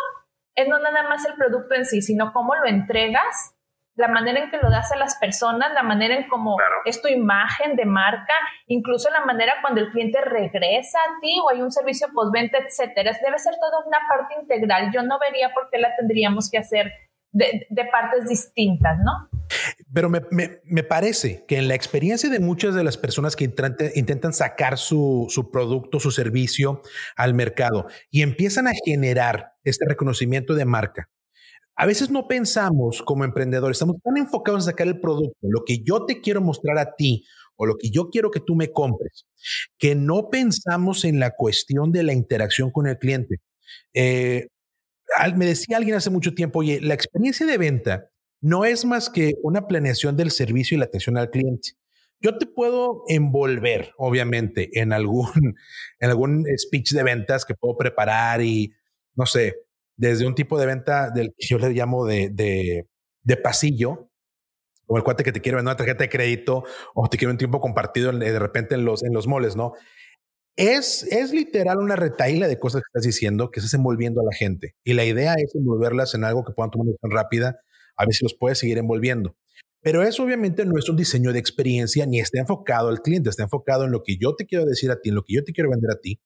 es 0.55 0.67
no 0.67 0.79
nada 0.79 1.07
más 1.07 1.23
el 1.25 1.35
producto 1.35 1.75
en 1.75 1.85
sí, 1.85 2.01
sino 2.01 2.33
cómo 2.33 2.55
lo 2.55 2.65
entregas 2.65 3.55
la 3.98 4.08
manera 4.08 4.44
en 4.44 4.51
que 4.51 4.58
lo 4.58 4.70
das 4.70 4.92
a 4.92 4.96
las 4.96 5.16
personas, 5.16 5.74
la 5.74 5.84
manera 5.84 6.16
en 6.16 6.27
cómo 6.27 6.56
es 6.86 7.01
tu 7.01 7.08
imagen 7.08 7.75
de 7.75 7.86
marca, 7.86 8.34
incluso 8.68 9.10
la 9.10 9.25
manera 9.25 9.56
cuando 9.62 9.82
el 9.82 9.89
cliente 9.89 10.22
regresa 10.22 11.00
a 11.00 11.20
ti 11.20 11.39
o 11.44 11.50
hay 11.50 11.62
un 11.62 11.72
servicio 11.72 12.08
postventa, 12.13 12.60
etcétera. 12.60 13.18
Debe 13.24 13.39
ser 13.39 13.56
toda 13.60 13.86
una 13.86 13.98
parte 14.08 14.36
integral. 14.39 14.92
Yo 14.94 15.01
no 15.01 15.18
vería 15.20 15.51
por 15.51 15.70
qué 15.72 15.80
la 15.80 15.96
tendríamos 15.96 16.50
que 16.51 16.60
hacer 16.60 16.94
de, 17.32 17.68
partes 17.92 18.30
distintas, 18.30 18.98
¿no? 19.00 19.30
Pero 19.94 20.10
me, 20.10 20.22
me, 20.32 20.84
parece 20.84 21.46
que 21.48 21.58
en 21.58 21.68
la 21.68 21.75
experiencia 21.75 22.30
de 22.30 22.39
muchas 22.39 22.75
de 22.75 22.84
las 22.84 22.98
personas 22.98 23.36
que 23.36 23.46
intentan 23.96 24.34
sacar 24.34 24.77
su, 24.77 25.25
su 25.30 25.50
producto, 25.50 26.00
su 26.00 26.12
servicio 26.12 26.82
al 27.16 27.34
mercado 27.34 27.88
y 28.12 28.22
empiezan 28.22 28.68
a 28.68 28.74
generar 28.86 29.54
este 29.63 29.86
reconocimiento 29.88 30.54
de 30.54 30.66
marca, 30.66 31.10
a 31.77 31.86
veces 31.86 32.10
no 32.10 32.27
pensamos 32.27 33.03
como 33.03 33.24
emprendedores, 33.24 33.75
estamos 33.75 34.01
tan 34.03 34.17
enfocados 34.17 34.63
en 34.63 34.72
sacar 34.72 34.88
el 34.88 35.00
producto, 35.00 35.38
lo 35.41 35.63
que 35.63 35.84
yo 35.84 36.05
te 36.05 36.22
quiero 36.22 36.41
mostrar 36.41 36.79
a 36.79 36.96
ti 36.96 37.24
o 37.55 37.67
lo 37.67 37.77
que 37.77 37.91
yo 37.91 38.10
quiero 38.10 38.31
que 38.31 38.39
tú 38.39 38.55
me 38.55 38.72
compres, 38.72 39.27
que 39.77 39.93
no 39.93 40.29
pensamos 40.31 41.05
en 41.05 41.19
la 41.19 41.31
cuestión 41.31 41.91
de 41.91 42.03
la 42.03 42.13
interacción 42.13 42.72
con 42.72 42.88
el 42.88 42.98
cliente. 42.98 43.38
Eh, 43.93 44.48
me 45.36 45.46
decía 45.46 45.77
alguien 45.77 45.96
hace 45.96 46.10
mucho 46.10 46.34
tiempo, 46.34 46.60
oye, 46.60 46.81
la 46.81 46.96
experiencia 46.96 47.46
de 47.46 47.57
venta 47.57 48.10
no 48.41 48.65
es 48.65 48.84
más 48.84 49.10
que 49.10 49.34
una 49.43 49.67
planeación 49.67 50.17
del 50.17 50.31
servicio 50.31 50.75
y 50.75 50.79
la 50.79 50.86
atención 50.86 51.17
al 51.17 51.29
cliente. 51.29 51.72
Yo 52.19 52.39
te 52.39 52.48
puedo 52.48 53.03
envolver, 53.07 53.91
obviamente, 53.98 54.79
en 54.79 54.93
algún, 54.93 55.29
en 56.00 56.10
algún 56.10 56.46
speech 56.57 56.91
de 56.91 57.03
ventas 57.03 57.46
que 57.46 57.53
puedo 57.53 57.77
preparar 57.77 58.41
y, 58.41 58.74
no 59.15 59.27
sé, 59.27 59.66
desde 59.98 60.25
un 60.27 60.36
tipo 60.36 60.58
de 60.60 60.68
venta 60.68 61.10
del 61.10 61.34
que 61.38 61.48
yo 61.48 61.58
le 61.58 61.72
llamo 61.72 62.06
de, 62.06 62.30
de, 62.32 63.38
pasillo, 63.38 64.10
como 64.86 64.98
el 64.98 65.04
cuate 65.04 65.24
que 65.24 65.34
te 65.34 65.42
quiere 65.42 65.58
vender 65.58 65.72
una 65.72 65.77
tarjeta 65.77 66.04
de 66.04 66.10
crédito 66.10 66.63
o 66.96 67.10
te 67.10 67.18
quiere 67.18 67.32
un 67.32 67.38
tiempo 67.38 67.60
compartido 67.60 68.12
de 68.13 68.39
repente 68.39 68.75
en 68.75 68.86
los, 68.86 69.04
en 69.04 69.13
los 69.13 69.27
moles, 69.27 69.56
¿no? 69.56 69.74
Es, 70.56 71.04
es 71.12 71.34
literal 71.34 71.77
una 71.80 71.96
retaíla 71.96 72.48
de 72.48 72.58
cosas 72.58 72.82
que 72.82 72.88
estás 72.88 73.04
diciendo 73.04 73.51
que 73.51 73.60
estás 73.60 73.74
envolviendo 73.74 74.22
a 74.22 74.24
la 74.24 74.36
gente. 74.36 74.75
Y 74.84 74.94
la 74.94 75.06
idea 75.06 75.36
es 75.36 75.54
envolverlas 75.56 76.16
en 76.16 76.24
algo 76.24 76.44
que 76.44 76.54
puedan 76.54 76.72
tomar 76.72 76.88
tan 77.00 77.12
rápida, 77.12 77.60
a 77.96 78.06
ver 78.06 78.13
si 78.13 78.24
los 78.24 78.34
puedes 78.34 78.58
seguir 78.58 78.77
envolviendo. 78.77 79.36
Pero 79.82 80.01
eso 80.01 80.24
obviamente 80.24 80.66
no 80.66 80.77
es 80.80 80.89
un 80.89 80.98
diseño 80.98 81.32
de 81.32 81.39
experiencia 81.39 82.06
ni 82.06 82.20
está 82.20 82.39
enfocado 82.39 82.89
al 82.89 83.01
cliente, 83.01 83.30
está 83.30 83.44
enfocado 83.44 83.86
en 83.86 83.92
lo 83.92 84.01
que 84.04 84.18
yo 84.18 84.36
te 84.36 84.46
quiero 84.46 84.66
decir 84.66 84.89
a 84.89 85.00
ti, 85.00 85.10
en 85.10 85.16
lo 85.16 85.24
que 85.24 85.36
yo 85.36 85.44
te 85.44 85.54
quiero 85.54 85.70
vender 85.70 85.92
a 85.92 86.00
ti. 86.00 86.20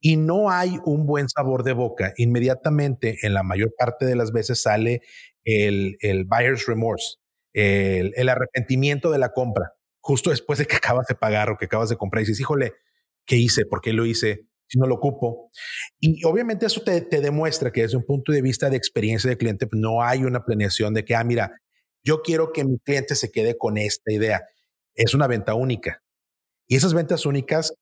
Y 0.00 0.16
no 0.16 0.50
hay 0.50 0.78
un 0.84 1.06
buen 1.06 1.28
sabor 1.28 1.62
de 1.62 1.72
boca. 1.72 2.12
Inmediatamente, 2.16 3.18
en 3.22 3.34
la 3.34 3.42
mayor 3.42 3.74
parte 3.76 4.04
de 4.04 4.16
las 4.16 4.32
veces, 4.32 4.60
sale 4.60 5.02
el, 5.44 5.96
el 6.00 6.24
buyer's 6.24 6.66
remorse 6.66 7.16
el, 7.56 8.28
arrepentimiento 8.28 9.10
de 9.10 9.18
la 9.18 9.32
compra, 9.32 9.72
justo 10.00 10.30
después 10.30 10.58
de 10.58 10.66
que 10.66 10.76
acabas 10.76 11.06
de 11.06 11.14
pagar 11.14 11.50
o 11.50 11.56
que 11.56 11.66
acabas 11.66 11.88
de 11.88 11.96
comprar 11.96 12.22
y 12.22 12.26
dices, 12.26 12.40
híjole, 12.40 12.74
¿qué 13.24 13.36
hice? 13.36 13.64
¿Por 13.66 13.80
qué 13.80 13.92
lo 13.92 14.06
hice? 14.06 14.46
Si 14.68 14.78
no 14.78 14.86
lo 14.86 14.96
ocupo. 14.96 15.50
Y 16.00 16.24
obviamente 16.24 16.66
eso 16.66 16.82
te, 16.82 17.00
demuestra 17.00 17.70
que 17.72 17.82
desde 17.82 17.96
un 17.96 18.04
punto 18.04 18.32
de 18.32 18.42
vista 18.42 18.68
de 18.68 18.76
experiencia 18.76 19.30
de 19.30 19.36
cliente, 19.36 19.66
pues, 19.66 19.80
no 19.80 20.02
hay 20.02 20.24
una 20.24 20.44
planeación 20.44 20.92
de 20.92 21.04
que, 21.04 21.14
ah, 21.14 21.24
mira, 21.24 21.52
yo 22.04 22.22
quiero 22.22 22.52
que 22.52 22.64
mi 22.64 22.78
cliente 22.80 23.14
se 23.14 23.30
quede 23.30 23.56
con 23.56 23.78
esta 23.78 24.12
idea. 24.12 24.44
Es 24.94 25.14
una 25.14 25.28
venta 25.28 25.54
única. 25.54 26.02
Y 26.68 26.76
esas 26.76 26.94
ventas 26.94 27.26
únicas 27.26 27.74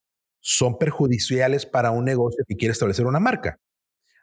son 0.44 0.76
perjudiciales 0.78 1.64
para 1.64 1.90
un 1.90 2.04
negocio 2.04 2.44
que 2.46 2.56
quiere 2.56 2.72
establecer 2.72 3.06
una 3.06 3.18
marca. 3.18 3.58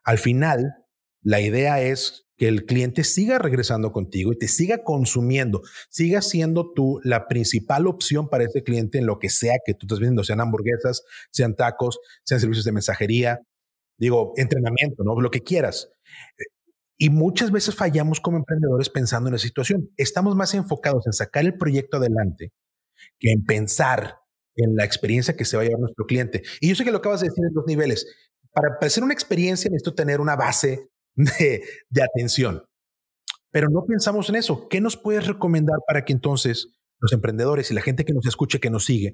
Al 0.03 0.19
final, 0.19 0.75
la 1.23 1.41
idea 1.41 1.81
es 1.81 2.27
que 2.37 2.47
el 2.47 2.65
cliente 2.65 3.03
siga 3.03 3.39
regresando 3.39 3.91
contigo 3.91 4.31
y 4.31 4.37
te 4.37 4.47
siga 4.47 4.83
consumiendo, 4.83 5.61
siga 5.89 6.21
siendo 6.21 6.73
tú 6.73 6.99
la 7.03 7.27
principal 7.27 7.87
opción 7.87 8.29
para 8.29 8.43
ese 8.43 8.63
cliente 8.63 8.99
en 8.99 9.07
lo 9.07 9.17
que 9.17 9.29
sea 9.29 9.55
que 9.65 9.73
tú 9.73 9.87
estés 9.87 9.99
viendo, 9.99 10.23
sean 10.23 10.41
hamburguesas, 10.41 11.03
sean 11.31 11.55
tacos, 11.55 11.99
sean 12.23 12.39
servicios 12.39 12.65
de 12.65 12.71
mensajería, 12.71 13.41
digo, 13.97 14.33
entrenamiento, 14.37 15.03
¿no? 15.03 15.19
Lo 15.19 15.31
que 15.31 15.41
quieras. 15.41 15.89
Y 16.97 17.09
muchas 17.09 17.51
veces 17.51 17.73
fallamos 17.73 18.19
como 18.19 18.37
emprendedores 18.37 18.89
pensando 18.89 19.27
en 19.29 19.33
la 19.33 19.39
situación. 19.39 19.89
Estamos 19.97 20.35
más 20.35 20.53
enfocados 20.53 21.07
en 21.07 21.13
sacar 21.13 21.45
el 21.45 21.57
proyecto 21.57 21.97
adelante 21.97 22.51
que 23.19 23.31
en 23.31 23.43
pensar 23.43 24.20
en 24.55 24.75
la 24.75 24.83
experiencia 24.83 25.35
que 25.35 25.45
se 25.45 25.57
va 25.57 25.63
a 25.63 25.65
llevar 25.65 25.79
nuestro 25.81 26.05
cliente. 26.05 26.43
Y 26.59 26.69
yo 26.69 26.75
sé 26.75 26.83
que 26.83 26.91
lo 26.91 26.97
acabas 26.97 27.21
de 27.21 27.27
decir 27.27 27.43
en 27.45 27.53
dos 27.53 27.65
niveles. 27.67 28.05
Para 28.53 28.77
hacer 28.81 29.03
una 29.03 29.13
experiencia 29.13 29.69
necesito 29.69 29.93
tener 29.93 30.19
una 30.19 30.35
base 30.35 30.89
de, 31.15 31.63
atención. 32.01 32.63
Pero 33.51 33.69
no 33.69 33.85
pensamos 33.85 34.29
en 34.29 34.35
eso. 34.35 34.67
¿Qué 34.69 34.81
nos 34.81 34.97
puedes 34.97 35.27
recomendar 35.27 35.77
para 35.87 36.05
que 36.05 36.13
entonces 36.13 36.67
los 36.99 37.11
emprendedores 37.13 37.71
y 37.71 37.73
la 37.73 37.81
gente 37.81 38.05
que 38.05 38.13
nos 38.13 38.25
escuche, 38.25 38.59
que 38.59 38.69
nos 38.69 38.85
sigue, 38.85 39.13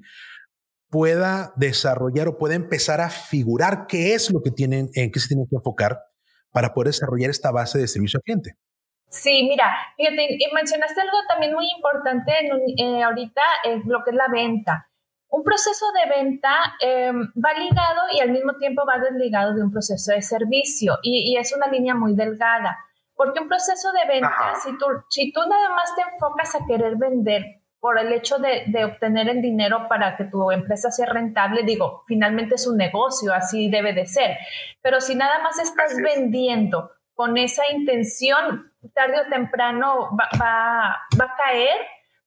pueda 0.90 1.52
desarrollar 1.56 2.28
o 2.28 2.38
pueda 2.38 2.54
empezar 2.54 3.00
a 3.00 3.10
figurar 3.10 3.86
qué 3.88 4.14
es 4.14 4.30
lo 4.32 4.40
que 4.42 4.50
tienen, 4.50 4.90
en 4.94 5.10
qué 5.10 5.20
se 5.20 5.28
tienen 5.28 5.46
que 5.48 5.56
enfocar 5.56 5.98
para 6.50 6.72
poder 6.72 6.88
desarrollar 6.88 7.30
esta 7.30 7.50
base 7.50 7.78
de 7.78 7.88
servicio 7.88 8.18
al 8.18 8.22
cliente? 8.22 8.52
Sí, 9.10 9.46
mira, 9.48 9.74
fíjate, 9.96 10.38
mencionaste 10.54 11.00
algo 11.00 11.16
también 11.28 11.54
muy 11.54 11.66
importante 11.76 12.30
en 12.40 12.78
eh, 12.78 13.02
ahorita, 13.02 13.42
eh, 13.64 13.80
lo 13.86 14.04
que 14.04 14.10
es 14.10 14.16
la 14.16 14.28
venta. 14.30 14.88
Un 15.30 15.44
proceso 15.44 15.86
de 15.92 16.08
venta 16.08 16.74
em, 16.80 17.30
va 17.44 17.52
ligado 17.52 18.02
y 18.14 18.20
al 18.20 18.30
mismo 18.30 18.54
tiempo 18.54 18.82
va 18.86 18.98
desligado 18.98 19.54
de 19.54 19.62
un 19.62 19.70
proceso 19.70 20.12
de 20.12 20.22
servicio 20.22 20.98
y, 21.02 21.36
es 21.36 21.54
una 21.54 21.66
línea 21.66 21.94
muy 21.94 22.14
delgada. 22.14 22.78
Porque 23.14 23.40
un 23.40 23.48
proceso 23.48 23.90
de 23.92 24.06
venta, 24.06 24.54
si 24.62 24.70
tú, 24.78 24.86
si 25.10 25.32
tú 25.32 25.40
nada 25.40 25.70
más 25.74 25.94
te 25.96 26.02
enfocas 26.02 26.54
a 26.54 26.64
querer 26.66 26.96
vender 26.96 27.44
por 27.80 27.98
el 27.98 28.12
hecho 28.12 28.38
de, 28.38 28.64
de, 28.66 28.84
obtener 28.84 29.28
el 29.28 29.42
dinero 29.42 29.86
para 29.88 30.16
que 30.16 30.24
tu 30.24 30.50
empresa 30.50 30.90
sea 30.90 31.06
rentable, 31.06 31.62
digo, 31.62 32.02
finalmente 32.06 32.54
es 32.54 32.66
un 32.66 32.76
negocio, 32.76 33.34
así 33.34 33.68
debe 33.70 33.92
de 33.92 34.06
ser. 34.06 34.36
Pero 34.80 35.00
si 35.00 35.14
nada 35.14 35.40
más 35.42 35.58
estás 35.58 35.96
vendiendo 35.96 36.90
con 37.14 37.36
esa 37.36 37.62
intención, 37.70 38.72
tarde 38.94 39.20
o 39.26 39.28
temprano 39.28 40.10
va, 40.16 40.28
va, 40.40 40.96
va 41.20 41.24
a 41.24 41.36
caer 41.36 41.76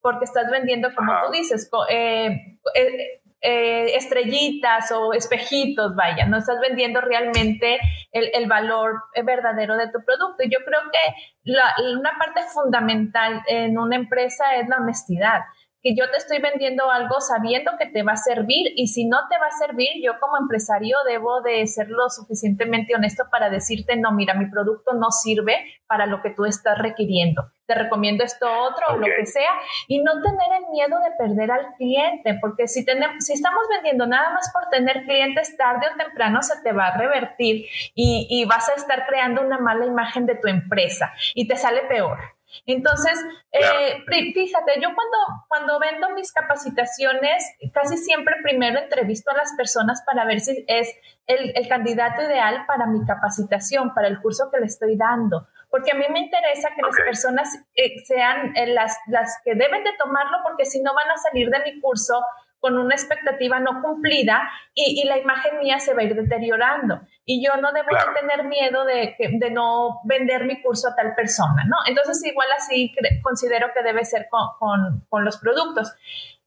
porque 0.02 0.26
estás 0.26 0.50
vendiendo, 0.52 0.94
como 0.96 1.14
tú 1.26 1.32
dices, 1.32 1.70
eh, 1.90 2.58
eh, 2.76 3.22
eh, 3.44 3.96
estrellitas 3.96 4.92
o 4.92 5.14
espejitos, 5.14 5.96
vaya, 5.96 6.26
no 6.26 6.38
estás 6.38 6.60
vendiendo 6.60 7.02
realmente 7.02 7.80
el, 8.12 8.48
valor 8.48 9.02
verdadero 9.24 9.78
de 9.78 9.88
tu 9.88 10.04
producto. 10.06 10.44
Y 10.44 10.50
yo 10.50 10.60
creo 10.66 10.82
que 10.92 11.54
una 11.94 12.12
parte 12.20 12.42
fundamental 12.54 13.42
en 13.48 13.78
una 13.78 13.96
empresa 13.96 14.56
es 14.56 14.68
la 14.68 14.78
honestidad 14.78 15.42
que 15.82 15.96
yo 15.96 16.10
te 16.12 16.18
estoy 16.18 16.40
vendiendo 16.40 16.90
algo 16.92 17.20
sabiendo 17.22 17.72
que 17.78 17.88
te 17.88 18.04
va 18.04 18.14
a 18.14 18.18
servir 18.18 18.72
y 18.76 18.88
si 18.88 19.06
no 19.06 19.18
te 19.30 19.38
va 19.38 19.48
a 19.48 19.52
servir, 19.52 19.90
yo 20.04 20.14
como 20.20 20.38
empresario 20.38 20.98
debo 21.08 21.42
de 21.42 21.66
ser 21.68 21.90
lo 21.90 22.10
suficientemente 22.10 22.96
honesto 22.96 23.26
para 23.32 23.50
decirte, 23.50 23.96
no, 23.96 24.12
mira, 24.12 24.34
mi 24.34 24.50
producto 24.50 24.94
no 24.94 25.12
sirve 25.12 25.56
para 25.88 26.06
lo 26.06 26.22
que 26.22 26.30
tú 26.32 26.46
estás 26.46 26.78
requiriendo. 26.78 27.44
Te 27.66 27.76
recomiendo 27.76 28.24
esto 28.24 28.48
otro 28.48 28.88
o 28.90 28.98
lo 28.98 29.06
que 29.06 29.26
sea 29.26 29.52
y 29.88 30.04
no 30.04 30.14
tener 30.22 30.62
el 30.62 30.70
miedo 30.72 30.98
de 31.00 31.12
perder 31.18 31.52
al 31.52 31.74
cliente, 31.78 32.38
porque 32.42 32.68
si, 32.68 32.86
tenemos, 32.86 33.24
si 33.26 33.34
estamos 33.34 33.62
vendiendo 33.70 34.06
nada 34.06 34.30
más 34.32 34.52
por 34.52 34.70
tener 34.70 35.04
clientes, 35.04 35.56
tarde 35.58 35.88
o 35.94 35.98
temprano 35.98 36.42
se 36.42 36.62
te 36.62 36.74
va 36.74 36.88
a 36.88 36.98
revertir 36.98 37.66
y, 37.96 38.28
y 38.30 38.46
vas 38.46 38.70
a 38.70 38.74
estar 38.74 39.06
creando 39.08 39.42
una 39.42 39.58
mala 39.58 39.86
imagen 39.86 40.26
de 40.26 40.36
tu 40.36 40.48
empresa 40.48 41.14
y 41.34 41.48
te 41.48 41.56
sale 41.56 41.82
peor. 41.88 42.20
Entonces, 42.66 43.20
eh, 43.52 44.04
fíjate, 44.34 44.80
yo 44.82 44.90
cuando, 44.96 45.18
cuando 45.48 45.80
vendo 45.80 46.10
mis 46.12 46.32
capacitaciones, 46.32 47.44
casi 47.74 47.98
siempre 47.98 48.36
primero 48.44 48.80
entrevisto 48.80 49.32
a 49.32 49.36
las 49.36 49.54
personas 49.58 50.04
para 50.06 50.26
ver 50.26 50.42
si 50.42 50.64
es 50.68 50.90
el, 51.28 51.68
candidato 51.68 52.22
ideal 52.22 52.66
para 52.68 52.86
mi 52.86 53.06
capacitación, 53.06 53.94
para 53.94 54.08
el 54.08 54.20
curso 54.20 54.50
que 54.52 54.60
le 54.60 54.66
estoy 54.66 54.98
dando. 54.98 55.48
Porque 55.70 55.92
a 55.92 55.96
mí 55.96 56.04
me 56.12 56.20
interesa 56.20 56.70
que 56.76 56.82
las 56.82 56.96
personas 56.96 57.48
eh, 57.76 58.04
sean 58.06 58.56
eh, 58.58 58.68
las, 58.68 58.98
las 59.08 59.40
que 59.44 59.56
deben 59.56 59.84
de 59.84 59.94
tomarlo, 59.98 60.40
porque 60.44 60.66
si 60.66 60.82
no 60.82 60.94
van 60.94 61.10
a 61.10 61.18
salir 61.18 61.50
de 61.50 61.60
mi 61.60 61.80
curso 61.80 62.22
con 62.62 62.78
una 62.78 62.94
expectativa 62.94 63.60
no 63.60 63.82
cumplida 63.82 64.50
y, 64.74 65.04
la 65.06 65.18
imagen 65.18 65.58
mía 65.60 65.80
se 65.80 65.94
va 65.94 66.02
a 66.02 66.06
ir 66.06 66.16
deteriorando. 66.16 67.02
Y 67.26 67.44
yo 67.44 67.58
no 67.58 67.72
debo 67.74 67.90
tener 68.14 68.46
miedo 68.46 68.86
de, 68.86 69.16
de 69.18 69.52
no 69.52 70.00
vender 70.06 70.46
mi 70.46 70.62
curso 70.62 70.90
a 70.90 70.96
tal 70.96 71.16
persona, 71.16 71.64
¿no? 71.66 71.76
Entonces, 71.88 72.24
igual 72.26 72.48
así 72.58 72.94
considero 73.24 73.68
que 73.74 73.84
debe 73.84 74.06
ser 74.06 74.28
con, 74.30 75.02
con, 75.10 75.26
los 75.26 75.38
productos. 75.38 75.94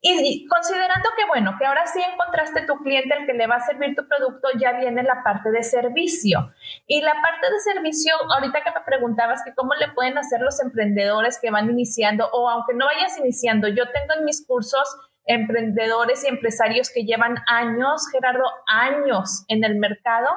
Y, 0.01 0.47
considerando 0.47 1.09
que, 1.17 1.27
bueno, 1.27 1.57
que 1.59 1.67
ahora 1.67 1.87
sí 1.87 2.01
encontraste 2.01 2.63
tu 2.63 2.77
cliente 2.77 3.15
al 3.15 3.27
que 3.27 3.33
le 3.33 3.47
va 3.47 3.57
a 3.57 3.61
servir 3.61 3.97
tu 3.97 4.07
producto, 4.07 4.49
ya 4.59 4.73
viene 4.73 5.03
la 5.03 5.23
parte 5.25 5.51
de 5.51 5.65
servicio. 5.65 6.53
Y 6.87 7.01
la 7.01 7.15
parte 7.15 7.51
de 7.51 7.59
servicio, 7.73 8.15
ahorita 8.35 8.63
que 8.63 8.71
me 8.71 8.85
preguntabas 8.85 9.43
que 9.45 9.55
cómo 9.55 9.75
le 9.75 9.89
pueden 9.89 10.17
hacer 10.19 10.41
los 10.43 10.61
emprendedores 10.61 11.39
que 11.41 11.51
van 11.51 11.71
iniciando 11.71 12.29
o 12.33 12.49
aunque 12.49 12.75
no 12.75 12.87
vayas 12.87 13.19
iniciando, 13.19 13.67
yo 13.69 13.91
tengo 13.91 14.15
en 14.19 14.25
mis 14.25 14.47
cursos 14.47 14.87
emprendedores 15.27 16.25
y 16.25 16.29
empresarios 16.29 16.91
que 16.91 17.05
llevan 17.05 17.37
años, 17.47 18.09
Gerardo, 18.13 18.45
años 18.67 19.45
en 19.49 19.65
el 19.65 19.77
mercado 19.77 20.29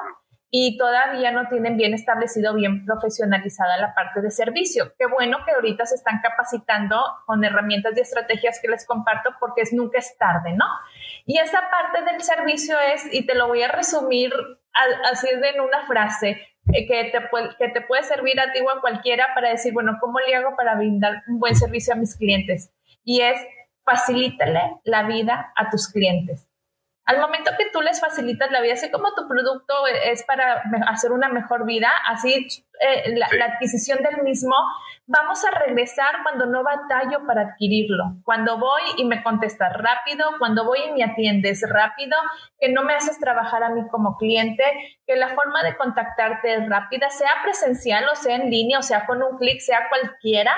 y 0.50 0.78
todavía 0.78 1.30
no 1.30 1.46
tienen 1.48 1.76
bien 1.76 1.92
establecido, 1.92 2.54
bien 2.54 2.86
profesionalizada 2.86 3.76
la 3.76 3.94
parte 3.94 4.22
de 4.22 4.30
servicio. 4.30 4.92
Qué 4.98 5.06
bueno 5.06 5.38
que 5.44 5.52
ahorita 5.52 5.84
se 5.84 5.96
están 5.96 6.20
capacitando 6.22 6.98
con 7.26 7.44
herramientas 7.44 7.92
y 7.96 8.00
estrategias 8.00 8.58
que 8.62 8.68
les 8.68 8.86
comparto 8.86 9.30
porque 9.40 9.62
es 9.62 9.72
nunca 9.74 9.98
es 9.98 10.16
tarde, 10.16 10.54
¿no? 10.54 10.64
Y 11.26 11.38
esa 11.38 11.68
parte 11.70 12.10
del 12.10 12.22
servicio 12.22 12.76
es, 12.94 13.12
y 13.12 13.26
te 13.26 13.34
lo 13.34 13.48
voy 13.48 13.62
a 13.62 13.68
resumir 13.68 14.32
así 15.10 15.28
en 15.28 15.60
una 15.60 15.86
frase, 15.86 16.40
eh, 16.72 16.86
que, 16.86 17.04
te, 17.04 17.18
que 17.58 17.68
te 17.68 17.80
puede 17.82 18.02
servir 18.04 18.40
a 18.40 18.52
ti 18.52 18.60
o 18.60 18.70
a 18.70 18.80
cualquiera 18.80 19.28
para 19.34 19.50
decir, 19.50 19.74
bueno, 19.74 19.98
¿cómo 20.00 20.18
le 20.20 20.34
hago 20.34 20.56
para 20.56 20.76
brindar 20.76 21.22
un 21.26 21.38
buen 21.38 21.56
servicio 21.56 21.92
a 21.92 21.96
mis 21.96 22.16
clientes? 22.16 22.70
Y 23.04 23.20
es 23.20 23.38
facilítale 23.88 24.80
la 24.84 25.04
vida 25.04 25.52
a 25.56 25.70
tus 25.70 25.88
clientes. 25.88 26.46
Al 27.08 27.20
momento 27.20 27.52
que 27.56 27.70
tú 27.72 27.80
les 27.80 28.00
facilitas 28.00 28.50
la 28.50 28.60
vida, 28.60 28.74
así 28.74 28.90
como 28.90 29.14
tu 29.14 29.26
producto 29.26 29.72
es 29.86 30.24
para 30.24 30.62
hacer 30.88 31.10
una 31.10 31.30
mejor 31.30 31.64
vida, 31.64 31.88
así 32.06 32.46
eh, 32.80 33.16
la, 33.16 33.28
la, 33.32 33.46
adquisición 33.46 34.00
del 34.02 34.22
mismo, 34.22 34.54
vamos 35.06 35.42
a 35.46 35.58
regresar 35.58 36.16
cuando 36.22 36.44
no 36.44 36.62
batallo 36.62 37.24
para 37.26 37.42
adquirirlo, 37.42 38.04
cuando 38.24 38.58
voy 38.58 38.82
y 38.98 39.06
me 39.06 39.22
contestas 39.22 39.72
rápido, 39.72 40.26
cuando 40.38 40.66
voy 40.66 40.80
y 40.86 40.92
me 40.92 41.02
atiendes 41.02 41.64
rápido, 41.66 42.14
que 42.60 42.68
no 42.68 42.84
me 42.84 42.94
haces 42.94 43.18
trabajar 43.18 43.62
a 43.62 43.70
mí 43.70 43.88
como 43.88 44.18
cliente, 44.18 44.62
que 45.06 45.16
la 45.16 45.30
forma 45.30 45.62
de 45.62 45.78
contactarte 45.78 46.56
es 46.56 46.68
rápida, 46.68 47.08
sea 47.08 47.36
presencial 47.42 48.04
o 48.12 48.16
sea 48.16 48.36
en 48.36 48.50
línea, 48.50 48.80
o 48.80 48.82
sea 48.82 49.06
con 49.06 49.22
un 49.22 49.38
clic, 49.38 49.60
sea 49.60 49.88
cualquiera, 49.88 50.52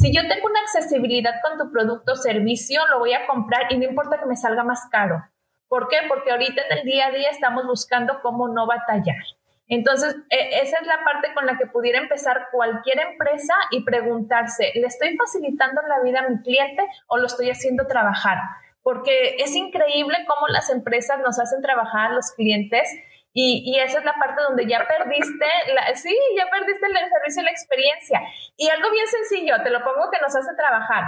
si 0.00 0.14
yo 0.14 0.22
tengo 0.22 0.46
una 0.46 0.60
accesibilidad 0.60 1.34
con 1.42 1.58
tu 1.58 1.70
producto 1.70 2.12
o 2.12 2.16
servicio, 2.16 2.80
lo 2.88 3.00
voy 3.00 3.12
a 3.12 3.26
comprar 3.26 3.70
y 3.70 3.76
no 3.76 3.84
importa 3.84 4.18
que 4.18 4.24
me 4.24 4.34
salga 4.34 4.64
más 4.64 4.88
caro. 4.90 5.22
¿Por 5.68 5.88
qué? 5.88 5.98
Porque 6.08 6.30
ahorita 6.30 6.62
en 6.70 6.78
el 6.78 6.84
día 6.84 7.08
a 7.08 7.10
día 7.10 7.28
estamos 7.30 7.66
buscando 7.66 8.20
cómo 8.22 8.48
no 8.48 8.66
batallar. 8.66 9.22
Entonces, 9.68 10.16
e, 10.30 10.62
esa 10.62 10.78
es 10.80 10.86
la 10.86 11.04
parte 11.04 11.34
con 11.34 11.44
la 11.44 11.58
que 11.58 11.66
pudiera 11.66 11.98
empezar 11.98 12.48
cualquier 12.50 12.98
empresa 12.98 13.52
y 13.70 13.84
preguntarse, 13.84 14.72
¿le 14.74 14.86
estoy 14.86 15.16
facilitando 15.16 15.82
la 15.82 16.00
vida 16.02 16.20
a 16.20 16.28
mi 16.28 16.40
cliente 16.40 16.82
o 17.06 17.18
lo 17.18 17.26
estoy 17.26 17.50
haciendo 17.50 17.86
trabajar? 17.86 18.38
Porque 18.82 19.36
es 19.38 19.54
increíble 19.54 20.16
cómo 20.26 20.48
las 20.48 20.70
empresas 20.70 21.20
nos 21.20 21.38
hacen 21.38 21.60
trabajar 21.60 22.10
a 22.10 22.14
los 22.14 22.32
clientes 22.32 22.88
y, 23.32 23.78
esa 23.78 23.98
es 24.00 24.04
la 24.04 24.14
parte 24.14 24.42
donde 24.42 24.66
ya 24.66 24.84
perdiste, 24.88 25.46
la, 25.72 25.94
sí, 25.94 26.16
ya 26.36 26.50
perdiste 26.50 26.86
el 26.86 26.92
y 27.36 27.42
la 27.42 27.50
experiencia. 27.50 28.20
Y 28.56 28.68
algo 28.68 28.90
bien 28.90 29.06
sencillo, 29.06 29.62
te 29.62 29.70
lo 29.70 29.82
pongo 29.82 30.10
que 30.10 30.20
nos 30.20 30.34
hace 30.34 30.54
trabajar. 30.56 31.04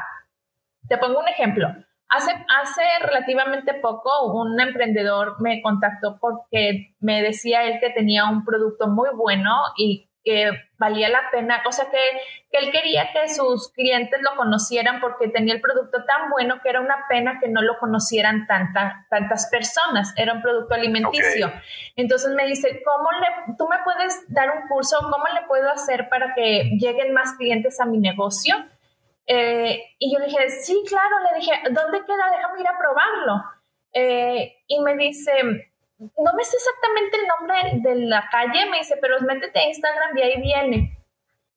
Te 0.89 0.99
pongo 0.99 1.21
un 1.21 1.29
ejemplo. 1.29 1.69
Hace, 2.09 2.33
hace 2.33 2.83
relativamente 3.01 3.75
poco 3.75 4.35
un 4.35 4.61
emprendedor 4.61 5.41
me 5.41 5.63
contactó 5.63 6.19
porque 6.21 6.95
me 7.01 7.23
decía 7.23 7.65
él 7.65 7.81
que 7.81 7.91
tenía 7.91 8.27
un 8.27 8.45
producto 8.45 8.89
muy 8.89 9.09
bueno 9.15 9.55
y 9.79 10.11
que 10.25 10.51
valía 10.79 11.09
la 11.09 11.31
pena, 11.31 11.63
o 11.67 11.73
sea 11.73 11.87
que, 11.91 11.99
que, 12.51 12.59
él 12.59 12.71
quería 12.71 13.13
que 13.13 13.29
sus 13.29 13.73
clientes 13.73 14.21
lo 14.23 14.37
conocieran 14.37 15.01
porque 15.01 15.29
tenía 15.29 15.55
el 15.55 15.61
producto 15.61 16.05
tan 16.05 16.31
bueno 16.31 16.61
que 16.63 16.69
era 16.69 16.81
una 16.81 17.07
pena 17.09 17.39
que 17.41 17.49
no 17.49 17.63
lo 17.63 17.79
conocieran 17.79 18.47
tanta, 18.47 19.07
tantas 19.11 19.49
personas, 19.51 20.13
era 20.17 20.33
un 20.35 20.43
producto 20.43 20.75
alimenticio. 20.75 21.53
Entonces 21.97 22.35
me 22.35 22.47
dice, 22.47 22.83
¿cómo 22.85 23.11
le, 23.13 23.55
tú 23.59 23.69
me 23.69 23.79
puedes 23.85 24.25
dar 24.29 24.51
un 24.51 24.69
curso? 24.69 24.97
¿Cómo 25.01 25.25
le 25.35 25.47
puedo 25.47 25.71
hacer 25.71 26.09
para 26.09 26.35
que 26.35 26.71
lleguen 26.79 27.13
más 27.13 27.33
clientes 27.37 27.81
a 27.81 27.87
mi 27.87 27.99
negocio? 27.99 28.57
Eh, 29.27 29.95
y 29.99 30.13
yo 30.13 30.19
le 30.19 30.27
dije, 30.27 30.49
sí, 30.51 30.85
claro, 30.89 31.17
le 31.31 31.39
dije, 31.39 31.53
¿dónde 31.71 32.05
queda? 32.05 32.31
Déjame 32.37 32.61
ir 32.61 32.69
a 32.69 32.79
probarlo. 32.79 33.45
Eh, 33.93 34.57
y 34.67 34.81
me 34.81 34.97
dice, 34.97 35.72
no 36.03 36.33
me 36.35 36.45
sé 36.45 36.57
exactamente 36.57 37.17
el 37.17 37.27
nombre 37.27 37.91
de 37.91 38.07
la 38.07 38.29
calle, 38.31 38.67
me 38.67 38.79
dice, 38.79 38.97
pero 39.01 39.21
métete 39.21 39.59
a 39.59 39.67
Instagram 39.69 40.19
y 40.19 40.23
ahí 40.23 40.41
viene. 40.41 40.99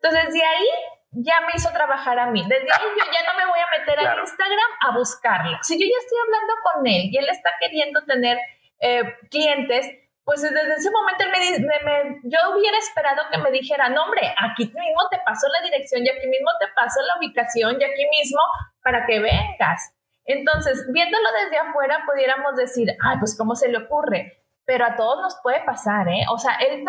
Entonces, 0.02 0.34
de 0.34 0.44
ahí 0.44 0.68
ya 1.12 1.42
me 1.42 1.54
hizo 1.56 1.72
trabajar 1.72 2.20
a 2.20 2.28
mí. 2.28 2.44
Desde 2.48 2.72
ahí 2.72 2.88
yo 2.98 3.06
ya 3.12 3.32
no 3.32 3.38
me 3.38 3.46
voy 3.48 3.60
a 3.60 3.80
meter 3.80 4.00
a 4.00 4.20
Instagram 4.20 4.72
a 4.82 4.98
buscarlo. 4.98 5.58
Si 5.62 5.80
yo 5.80 5.86
ya 5.86 6.00
estoy 6.04 6.18
hablando 6.26 6.54
con 6.64 6.88
él 6.88 7.10
y 7.12 7.18
él 7.18 7.30
está 7.30 7.52
queriendo 7.60 8.04
tener 8.04 8.38
eh, 8.80 9.04
clientes, 9.32 9.88
pues 10.24 10.42
desde 10.42 10.74
ese 10.74 10.92
momento 10.92 11.24
él 11.24 11.66
me, 11.66 12.20
yo 12.24 12.40
hubiera 12.56 12.78
esperado 12.78 13.24
que 13.32 13.38
me 13.38 13.52
dijera, 13.52 13.90
no 13.90 14.04
hombre, 14.04 14.34
aquí 14.38 14.66
mismo 14.66 15.08
te 15.10 15.20
paso 15.20 15.48
la 15.48 15.62
dirección 15.62 16.06
y 16.06 16.10
aquí 16.10 16.28
mismo 16.28 16.50
te 16.60 16.68
paso 16.76 17.00
la 17.02 17.18
ubicación 17.20 17.80
y 17.80 17.84
aquí 17.84 18.06
mismo 18.10 18.42
para 18.82 19.06
que 19.06 19.20
vengas. 19.20 19.95
Entonces, 20.26 20.86
viéndolo 20.92 21.26
desde 21.44 21.58
afuera, 21.58 22.04
pudiéramos 22.06 22.56
decir, 22.56 22.90
ay, 23.04 23.18
pues 23.20 23.38
cómo 23.38 23.56
se 23.56 23.70
le 23.70 23.78
ocurre, 23.78 24.44
pero 24.66 24.86
a 24.86 24.96
todos 24.96 25.22
nos 25.22 25.38
puede 25.44 25.64
pasar, 25.64 26.08
¿eh? 26.08 26.26
O 26.32 26.40
sea, 26.40 26.56
él 26.56 26.84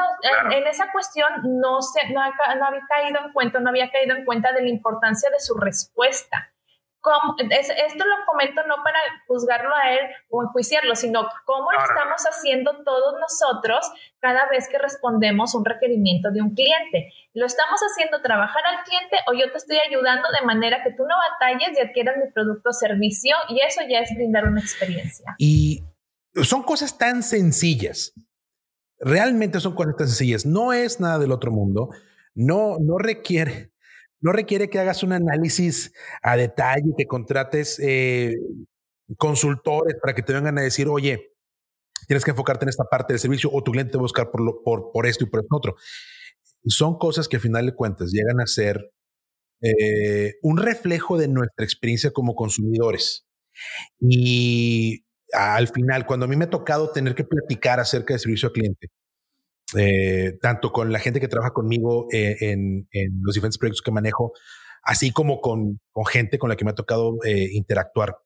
en, 0.51 0.67
esa 0.67 0.91
cuestión 0.91 1.29
no, 1.45 1.83
se, 1.83 2.09
no, 2.13 2.21
no 2.59 2.67
había 2.67 2.81
caído 2.89 3.21
en 3.25 3.33
cuenta, 3.33 3.61
no 3.61 3.69
había 3.69 3.91
caído 3.91 4.17
en 4.17 4.25
cuenta 4.25 4.53
de 4.53 4.63
la 4.63 4.69
importancia 4.69 5.29
de 5.31 5.41
su 5.41 5.55
respuesta 5.55 6.51
esto 7.39 8.05
lo 8.05 8.27
comento 8.27 8.63
no 8.67 8.77
para 8.83 8.99
juzgarlo 9.27 9.75
a 9.75 9.93
él 9.93 10.01
o 10.29 10.43
enjuiciarlo, 10.43 10.95
sino 10.97 11.29
cómo 11.45 11.71
lo 11.73 11.81
estamos 11.81 12.23
haciendo 12.29 12.83
todos 12.85 13.15
nosotros 13.21 13.91
cada 14.21 14.49
vez 14.49 14.69
que 14.69 14.79
respondemos 14.79 15.55
un 15.55 15.65
requerimiento 15.65 16.31
de 16.31 16.43
un 16.43 16.55
cliente. 16.55 17.13
¿Lo 17.35 17.47
estamos 17.47 17.81
haciendo 17.81 18.21
trabajar 18.23 18.63
al 18.67 18.85
cliente 18.85 19.17
o 19.29 19.35
yo 19.35 19.51
te 19.53 19.59
estoy 19.59 19.79
ayudando 19.89 20.29
de 20.39 20.47
manera 20.47 20.83
que 20.83 20.93
tú 20.93 21.05
no 21.05 21.15
batalles 21.31 21.77
y 21.77 21.81
adquieras 21.81 22.17
mi 22.17 22.31
producto 22.33 22.71
o 22.71 22.73
servicio? 22.73 23.37
Y 23.49 23.61
eso 23.61 23.81
ya 23.89 24.01
es 24.01 24.15
brindar 24.15 24.45
una 24.45 24.61
experiencia. 24.61 25.35
Y 25.39 25.83
son 26.43 26.63
cosas 26.63 26.99
tan 26.99 27.23
sencillas. 27.23 28.13
Realmente 28.99 29.61
son 29.61 29.75
cosas 29.75 29.97
tan 29.97 30.09
sencillas. 30.09 30.47
No 30.47 30.73
es 30.73 31.01
nada 31.01 31.19
del 31.19 31.33
otro 31.33 31.53
mundo. 31.53 31.91
No, 32.35 32.79
no 32.81 32.99
requiere 32.99 33.71
no 34.27 34.33
requiere 34.33 34.69
que 34.69 34.81
hagas 34.81 35.05
un 35.05 35.13
análisis 35.13 35.93
a 36.21 36.37
detalle, 36.37 36.95
que 36.99 37.07
contrates 37.07 37.79
eh, 37.79 38.35
consultores 39.17 39.95
para 40.03 40.17
que 40.17 40.23
te 40.23 40.33
vengan 40.33 40.59
a 40.59 40.63
decir, 40.63 40.89
oye, 40.89 41.33
tienes 42.09 42.25
que 42.25 42.33
enfocarte 42.33 42.65
en 42.65 42.71
esta 42.71 42.83
parte 42.91 43.13
del 43.13 43.21
servicio 43.21 43.51
o 43.53 43.63
tu 43.63 43.71
cliente 43.71 43.93
te 43.93 43.99
va 43.99 44.01
a 44.01 44.11
buscar 44.11 44.33
por, 44.33 44.65
por, 44.65 44.91
por 44.91 45.07
esto 45.07 45.23
y 45.23 45.29
por 45.29 45.41
esto 45.41 45.57
otro. 45.57 45.77
Son 46.67 46.99
cosas 46.99 47.29
que 47.29 47.37
a 47.37 47.41
final 47.41 47.67
de 47.67 47.75
cuentas 47.77 48.11
llegan 48.11 48.41
a 48.41 48.49
ser 48.49 48.91
eh, 49.63 50.35
un 50.43 50.57
reflejo 50.57 51.17
de 51.17 51.29
nuestra 51.29 51.65
experiencia 51.65 52.11
como 52.11 52.35
consumidores. 52.35 53.29
Y 54.01 55.05
al 55.35 55.69
final, 55.69 56.05
cuando 56.05 56.27
a 56.27 56.29
mí 56.29 56.35
me 56.35 56.47
ha 56.47 56.51
tocado 56.51 56.91
tener 56.91 57.15
que 57.15 57.23
platicar 57.23 57.79
acerca 57.79 58.13
de 58.15 58.19
servicio 58.19 58.49
al 58.49 58.55
cliente, 58.55 58.89
eh, 59.75 60.39
tanto 60.41 60.71
con 60.71 60.93
la 60.93 61.01
gente 61.01 61.21
que 61.21 61.29
trabaja 61.29 61.53
conmigo 61.53 62.07
eh, 62.13 62.37
en, 62.41 62.89
los 63.23 63.35
diferentes 63.35 63.59
proyectos 63.59 63.83
que 63.83 63.91
manejo, 63.91 64.33
así 64.83 65.11
como 65.11 65.41
con, 65.41 65.81
gente 66.09 66.39
con 66.39 66.49
la 66.49 66.57
que 66.57 66.65
me 66.65 66.71
ha 66.71 66.75
tocado 66.75 67.17
eh, 67.25 67.49
interactuar. 67.53 68.17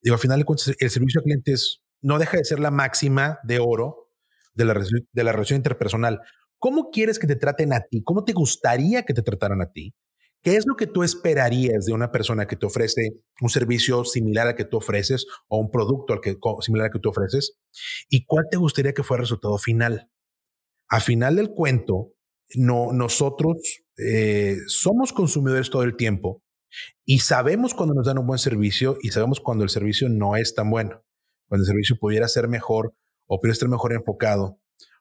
Digo, 0.00 0.14
al 0.14 0.20
final 0.20 0.38
de 0.38 0.44
cuentas, 0.44 0.74
el 0.78 0.90
servicio 0.90 1.20
a 1.20 1.24
clientes 1.24 1.82
no 2.00 2.18
deja 2.18 2.38
de 2.38 2.44
ser 2.44 2.60
la 2.60 2.70
máxima 2.70 3.38
de 3.42 3.58
oro 3.58 4.10
de 4.54 4.64
la, 4.64 4.74
de 4.74 5.24
la 5.24 5.32
relación 5.32 5.58
interpersonal. 5.58 6.20
¿Cómo 6.58 6.90
quieres 6.90 7.18
que 7.18 7.26
te 7.26 7.36
traten 7.36 7.72
a 7.74 7.80
ti? 7.80 8.02
¿Cómo 8.02 8.24
te 8.24 8.32
gustaría 8.32 9.02
que 9.02 9.12
te 9.12 9.22
trataran 9.22 9.60
a 9.60 9.72
ti? 9.72 9.94
¿Qué 10.42 10.56
es 10.56 10.64
lo 10.66 10.76
que 10.76 10.86
tú 10.86 11.02
esperarías 11.02 11.86
de 11.86 11.92
una 11.92 12.12
persona 12.12 12.46
que 12.46 12.56
te 12.56 12.66
ofrece 12.66 13.10
un 13.40 13.50
servicio 13.50 14.04
similar 14.04 14.46
al 14.46 14.54
que 14.54 14.64
tú 14.64 14.76
ofreces 14.76 15.26
o 15.48 15.58
un 15.58 15.70
producto 15.70 16.12
al 16.14 16.20
que, 16.20 16.36
similar 16.60 16.86
al 16.86 16.92
que 16.92 17.00
tú 17.00 17.08
ofreces? 17.08 17.58
¿Y 18.08 18.24
cuál 18.24 18.44
te 18.50 18.56
gustaría 18.56 18.94
que 18.94 19.02
fuera 19.02 19.22
el 19.22 19.24
resultado 19.24 19.58
final? 19.58 20.08
A 20.88 21.00
final 21.00 21.36
del 21.36 21.50
cuento, 21.50 22.12
no, 22.54 22.92
nosotros 22.92 23.82
eh, 23.98 24.56
somos 24.66 25.12
consumidores 25.12 25.70
todo 25.70 25.82
el 25.82 25.96
tiempo 25.96 26.42
y 27.04 27.20
sabemos 27.20 27.74
cuando 27.74 27.94
nos 27.94 28.06
dan 28.06 28.18
un 28.18 28.26
buen 28.26 28.38
servicio 28.38 28.98
y 29.02 29.10
sabemos 29.10 29.40
cuando 29.40 29.64
el 29.64 29.70
servicio 29.70 30.08
no 30.08 30.36
es 30.36 30.54
tan 30.54 30.70
bueno, 30.70 31.02
cuando 31.48 31.62
el 31.62 31.66
servicio 31.66 31.96
pudiera 31.98 32.28
ser 32.28 32.48
mejor 32.48 32.94
o 33.26 33.40
pudiera 33.40 33.52
estar 33.52 33.68
mejor 33.68 33.92
enfocado. 33.92 34.60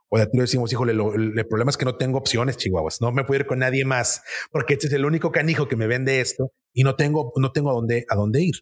O 0.10 0.20
de 0.20 0.28
ti 0.28 0.38
decimos, 0.38 0.72
híjole, 0.72 0.94
el 0.94 1.48
problema 1.48 1.72
es 1.72 1.78
que 1.78 1.86
no 1.86 1.98
tengo 1.98 2.20
opciones, 2.20 2.58
chihuahuas. 2.58 3.02
No 3.02 3.12
me 3.12 3.24
puedo 3.24 3.42
ir 3.42 3.48
con 3.48 3.60
nadie 3.60 3.86
más 3.86 4.22
porque 4.52 4.74
este 4.74 4.88
es 4.88 4.94
el 4.94 5.04
único 5.04 5.32
canijo 5.32 5.68
que 5.68 5.76
me 5.76 5.88
vende 5.88 6.22
esto 6.22 6.52
y 6.74 6.84
no 6.84 6.96
tengo, 6.96 7.34
no 7.38 7.52
tengo 7.52 7.74
dónde, 7.74 8.06
a 8.10 8.16
dónde 8.16 8.44
ir. 8.44 8.56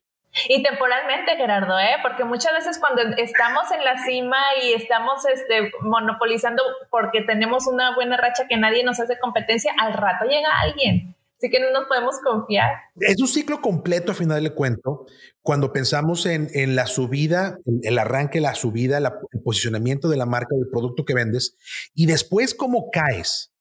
Y 0.50 0.64
temporalmente, 0.64 1.36
Gerardo, 1.36 1.78
¿eh? 1.80 1.98
porque 2.02 2.24
muchas 2.24 2.54
veces 2.54 2.80
cuando 2.80 3.02
estamos 3.18 3.72
en 3.72 3.84
la 3.84 4.04
cima 4.04 4.38
y 4.64 4.74
estamos 4.74 5.26
este, 5.26 5.72
monopolizando 5.82 6.64
porque 6.90 7.22
tenemos 7.22 7.68
una 7.68 7.94
buena 7.96 8.18
racha 8.18 8.48
que 8.48 8.58
nadie 8.58 8.84
nos 8.84 9.00
hace 9.00 9.20
competencia, 9.20 9.74
al 9.80 9.94
rato 9.94 10.26
llega 10.26 10.50
alguien. 10.62 11.16
Así 11.38 11.52
que 11.52 11.60
no 11.60 11.72
nos 11.72 11.88
podemos 11.88 12.16
confiar. 12.24 12.72
Es 12.96 13.20
un 13.20 13.28
ciclo 13.28 13.60
completo, 13.62 14.14
a 14.14 14.16
final 14.16 14.42
de 14.42 14.54
cuento, 14.54 15.06
cuando 15.42 15.74
pensamos 15.74 16.26
en, 16.26 16.48
en 16.54 16.76
la 16.76 16.88
subida, 16.88 17.58
el 17.82 18.00
arranque, 18.00 18.40
la 18.40 18.56
subida, 18.56 18.98
el 18.98 19.42
posicionamiento 19.44 20.08
de 20.08 20.16
la 20.16 20.26
marca, 20.26 20.56
del 20.56 20.70
producto 20.70 21.04
que 21.04 21.14
vendes, 21.14 21.58
y 21.94 22.06
después 22.06 22.56
cómo 22.56 22.90
caes. 22.92 23.53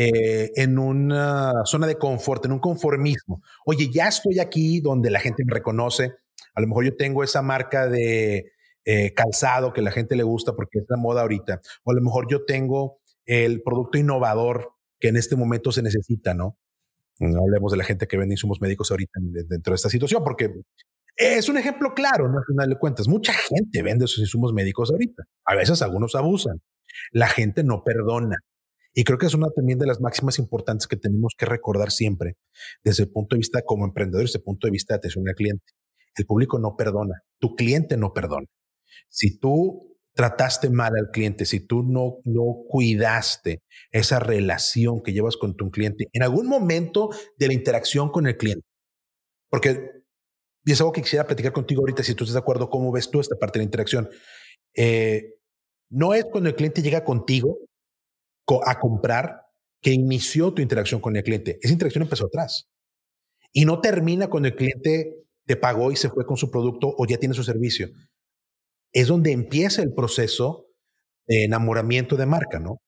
Eh, 0.00 0.52
en 0.54 0.78
una 0.78 1.52
zona 1.64 1.88
de 1.88 1.96
confort, 1.96 2.44
en 2.44 2.52
un 2.52 2.60
conformismo. 2.60 3.42
Oye, 3.66 3.90
ya 3.90 4.06
estoy 4.06 4.38
aquí 4.38 4.80
donde 4.80 5.10
la 5.10 5.18
gente 5.18 5.42
me 5.44 5.52
reconoce. 5.52 6.14
A 6.54 6.60
lo 6.60 6.68
mejor 6.68 6.84
yo 6.84 6.96
tengo 6.96 7.24
esa 7.24 7.42
marca 7.42 7.88
de 7.88 8.52
eh, 8.84 9.12
calzado 9.12 9.72
que 9.72 9.82
la 9.82 9.90
gente 9.90 10.14
le 10.14 10.22
gusta 10.22 10.52
porque 10.54 10.78
es 10.78 10.84
la 10.88 10.96
moda 10.98 11.22
ahorita. 11.22 11.60
O 11.82 11.90
a 11.90 11.94
lo 11.94 12.00
mejor 12.00 12.28
yo 12.30 12.44
tengo 12.44 13.00
el 13.26 13.60
producto 13.60 13.98
innovador 13.98 14.70
que 15.00 15.08
en 15.08 15.16
este 15.16 15.34
momento 15.34 15.72
se 15.72 15.82
necesita, 15.82 16.32
¿no? 16.32 16.56
No 17.18 17.40
hablemos 17.42 17.72
de 17.72 17.78
la 17.78 17.84
gente 17.84 18.06
que 18.06 18.16
vende 18.16 18.34
insumos 18.34 18.60
médicos 18.60 18.92
ahorita 18.92 19.18
dentro 19.48 19.72
de 19.72 19.74
esta 19.74 19.90
situación, 19.90 20.22
porque 20.22 20.62
es 21.16 21.48
un 21.48 21.58
ejemplo 21.58 21.92
claro, 21.92 22.28
¿no? 22.28 22.38
Al 22.38 22.44
final 22.44 22.68
de 22.68 22.78
cuentas, 22.78 23.08
mucha 23.08 23.32
gente 23.32 23.82
vende 23.82 24.06
sus 24.06 24.20
insumos 24.20 24.52
médicos 24.52 24.92
ahorita. 24.92 25.24
A 25.44 25.56
veces 25.56 25.82
algunos 25.82 26.14
abusan. 26.14 26.62
La 27.10 27.26
gente 27.26 27.64
no 27.64 27.82
perdona. 27.82 28.36
Y 28.98 29.04
creo 29.04 29.16
que 29.16 29.26
es 29.26 29.34
una 29.34 29.48
también 29.50 29.78
de 29.78 29.86
las 29.86 30.00
máximas 30.00 30.40
importantes 30.40 30.88
que 30.88 30.96
tenemos 30.96 31.34
que 31.38 31.46
recordar 31.46 31.92
siempre 31.92 32.36
desde 32.82 33.04
el 33.04 33.12
punto 33.12 33.36
de 33.36 33.38
vista 33.38 33.62
como 33.62 33.84
emprendedor, 33.84 34.24
desde 34.24 34.38
el 34.38 34.42
punto 34.42 34.66
de 34.66 34.72
vista 34.72 34.94
de 34.94 34.98
atención 34.98 35.28
al 35.28 35.36
cliente. 35.36 35.64
El 36.16 36.26
público 36.26 36.58
no 36.58 36.74
perdona, 36.76 37.22
tu 37.38 37.54
cliente 37.54 37.96
no 37.96 38.12
perdona. 38.12 38.48
Si 39.08 39.38
tú 39.38 39.96
trataste 40.14 40.68
mal 40.70 40.94
al 40.96 41.12
cliente, 41.12 41.44
si 41.44 41.60
tú 41.60 41.84
no, 41.84 42.16
no 42.24 42.64
cuidaste 42.68 43.62
esa 43.92 44.18
relación 44.18 45.00
que 45.00 45.12
llevas 45.12 45.36
con 45.36 45.54
tu 45.54 45.70
cliente 45.70 46.08
en 46.12 46.24
algún 46.24 46.48
momento 46.48 47.10
de 47.36 47.46
la 47.46 47.52
interacción 47.52 48.10
con 48.10 48.26
el 48.26 48.36
cliente, 48.36 48.66
porque 49.48 49.92
y 50.64 50.72
es 50.72 50.80
algo 50.80 50.90
que 50.90 51.02
quisiera 51.02 51.24
platicar 51.24 51.52
contigo 51.52 51.82
ahorita, 51.82 52.02
si 52.02 52.16
tú 52.16 52.24
estás 52.24 52.34
de 52.34 52.40
acuerdo, 52.40 52.68
¿cómo 52.68 52.90
ves 52.90 53.08
tú 53.08 53.20
esta 53.20 53.36
parte 53.36 53.60
de 53.60 53.62
la 53.62 53.66
interacción? 53.66 54.10
Eh, 54.74 55.36
no 55.88 56.14
es 56.14 56.24
cuando 56.24 56.50
el 56.50 56.56
cliente 56.56 56.82
llega 56.82 57.04
contigo 57.04 57.60
a 58.66 58.78
comprar 58.78 59.42
que 59.80 59.92
inició 59.92 60.52
tu 60.52 60.62
interacción 60.62 61.00
con 61.00 61.16
el 61.16 61.22
cliente. 61.22 61.58
Esa 61.62 61.72
interacción 61.72 62.02
empezó 62.02 62.26
atrás. 62.26 62.68
Y 63.52 63.64
no 63.64 63.80
termina 63.80 64.28
cuando 64.28 64.48
el 64.48 64.56
cliente 64.56 65.24
te 65.46 65.56
pagó 65.56 65.90
y 65.92 65.96
se 65.96 66.10
fue 66.10 66.26
con 66.26 66.36
su 66.36 66.50
producto 66.50 66.94
o 66.96 67.06
ya 67.06 67.18
tiene 67.18 67.34
su 67.34 67.44
servicio. 67.44 67.88
Es 68.92 69.08
donde 69.08 69.32
empieza 69.32 69.82
el 69.82 69.94
proceso 69.94 70.66
de 71.26 71.44
enamoramiento 71.44 72.16
de 72.16 72.26
marca, 72.26 72.58
¿no? 72.58 72.80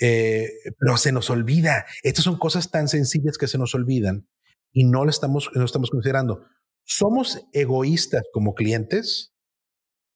Eh, 0.00 0.48
pero 0.78 0.96
se 0.96 1.12
nos 1.12 1.30
olvida. 1.30 1.86
Estas 2.02 2.24
son 2.24 2.38
cosas 2.38 2.70
tan 2.70 2.88
sencillas 2.88 3.38
que 3.38 3.46
se 3.46 3.58
nos 3.58 3.74
olvidan 3.74 4.28
y 4.72 4.84
no 4.84 5.04
lo 5.04 5.10
estamos, 5.10 5.50
no 5.54 5.64
estamos 5.64 5.90
considerando. 5.90 6.44
Somos 6.84 7.46
egoístas 7.52 8.22
como 8.32 8.54
clientes 8.54 9.32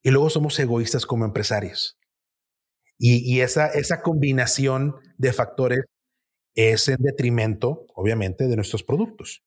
y 0.03 0.11
luego 0.11 0.29
somos 0.31 0.59
egoístas 0.59 1.07
como 1.07 1.25
empresarios. 1.25 1.98
Y, 3.01 3.41
esa, 3.41 3.69
esa 3.69 4.03
combinación 4.03 4.97
de 5.19 5.33
factores 5.33 5.85
es 6.57 6.89
en 6.89 6.97
detrimento, 6.99 7.87
obviamente, 7.95 8.49
de 8.49 8.57
nuestros 8.57 8.83
productos. 8.83 9.45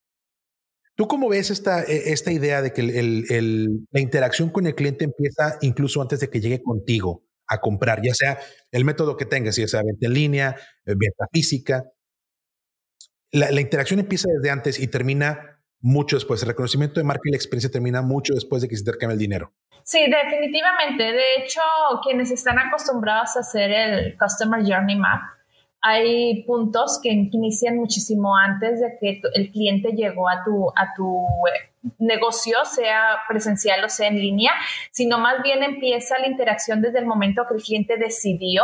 ¿Tú 0.96 1.08
cómo 1.08 1.28
ves 1.28 1.52
esta, 1.52 1.84
e, 1.84 2.14
esta 2.14 2.32
idea 2.32 2.62
de 2.62 2.72
que 2.72 2.84
la 2.84 4.00
interacción 4.00 4.50
con 4.52 4.68
el 4.68 4.76
cliente 4.76 5.04
empieza 5.04 5.58
incluso 5.62 6.02
antes 6.02 6.22
de 6.22 6.30
que 6.30 6.40
llegue 6.40 6.62
contigo 6.64 7.24
a 7.48 7.60
comprar, 7.60 8.02
ya 8.02 8.14
sea 8.14 8.40
el 8.72 8.86
método 8.86 9.18
que 9.18 9.26
tengas, 9.26 9.58
ya 9.58 9.68
sea 9.68 9.82
venta 9.84 10.08
en 10.08 10.14
línea, 10.14 10.56
eh, 10.86 10.96
venta 10.98 11.26
física? 11.34 11.84
La, 13.32 13.52
la 13.52 13.60
interacción 13.60 14.00
empieza 14.00 14.30
desde 14.34 14.50
antes 14.50 14.80
y 14.80 14.88
termina 14.88 15.51
mucho 15.82 16.16
después. 16.16 16.42
El 16.42 16.50
reconocimiento 16.50 17.00
de 17.00 17.04
marca 17.04 17.22
y 17.26 17.32
la 17.32 17.38
experiencia 17.38 17.72
termina 17.72 18.02
mucho 18.02 18.34
después 18.34 18.62
de 18.62 18.68
que 18.68 18.76
se 18.76 18.82
intercambie 18.82 19.14
el 19.14 19.20
dinero. 19.20 19.52
Sí, 19.84 20.00
definitivamente. 20.10 21.04
De 21.04 21.36
hecho, 21.38 21.62
quienes 22.04 22.32
están 22.32 22.60
acostumbrados 22.60 23.36
a 23.36 23.40
hacer 23.40 23.72
el 23.72 24.18
Customer 24.18 24.62
Journey 24.64 24.96
Map, 24.96 25.22
hay 25.82 26.44
puntos 26.44 27.00
que 27.02 27.10
inician 27.10 27.78
muchísimo 27.78 28.38
antes 28.38 28.80
de 28.80 28.98
que 29.00 29.22
el 29.34 29.52
cliente 29.52 29.94
llegó 29.94 30.30
a 30.30 30.44
tu, 30.44 30.70
a 30.70 30.94
tu 30.96 31.26
eh, 31.48 31.92
negocio, 31.98 32.64
sea 32.66 33.18
presencial 33.28 33.84
o 33.84 33.90
sea 33.90 34.08
en 34.08 34.20
línea, 34.20 34.52
sino 34.92 35.18
más 35.18 35.42
bien 35.42 35.64
empieza 35.64 36.20
la 36.20 36.28
interacción 36.28 36.82
desde 36.82 37.00
el 37.00 37.08
momento 37.08 37.46
que 37.50 37.56
el 37.56 37.64
cliente 37.64 37.98
decidió 37.98 38.64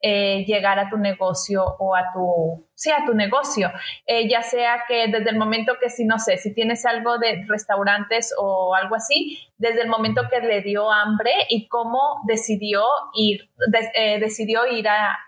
eh, 0.00 0.44
llegar 0.46 0.80
a 0.80 0.90
tu 0.90 0.96
negocio 0.96 1.64
o 1.78 1.94
a 1.94 2.12
tu, 2.12 2.67
sí, 2.78 2.92
a 2.92 3.04
tu 3.04 3.12
negocio. 3.12 3.72
Eh, 4.06 4.28
ya 4.28 4.40
sea 4.42 4.84
que 4.86 5.08
desde 5.08 5.30
el 5.30 5.36
momento 5.36 5.74
que 5.80 5.90
si, 5.90 6.04
no 6.04 6.20
sé, 6.20 6.38
si 6.38 6.54
tienes 6.54 6.86
algo 6.86 7.18
de 7.18 7.44
restaurantes 7.48 8.32
o 8.38 8.72
algo 8.74 8.94
así, 8.94 9.36
desde 9.58 9.82
el 9.82 9.88
momento 9.88 10.22
que 10.30 10.40
le 10.40 10.62
dio 10.62 10.90
hambre 10.90 11.32
y 11.48 11.66
cómo 11.66 12.22
decidió 12.24 12.84
ir, 13.14 13.50
eh, 13.94 14.20
decidió 14.20 14.64
ir 14.66 14.88
a, 14.88 15.18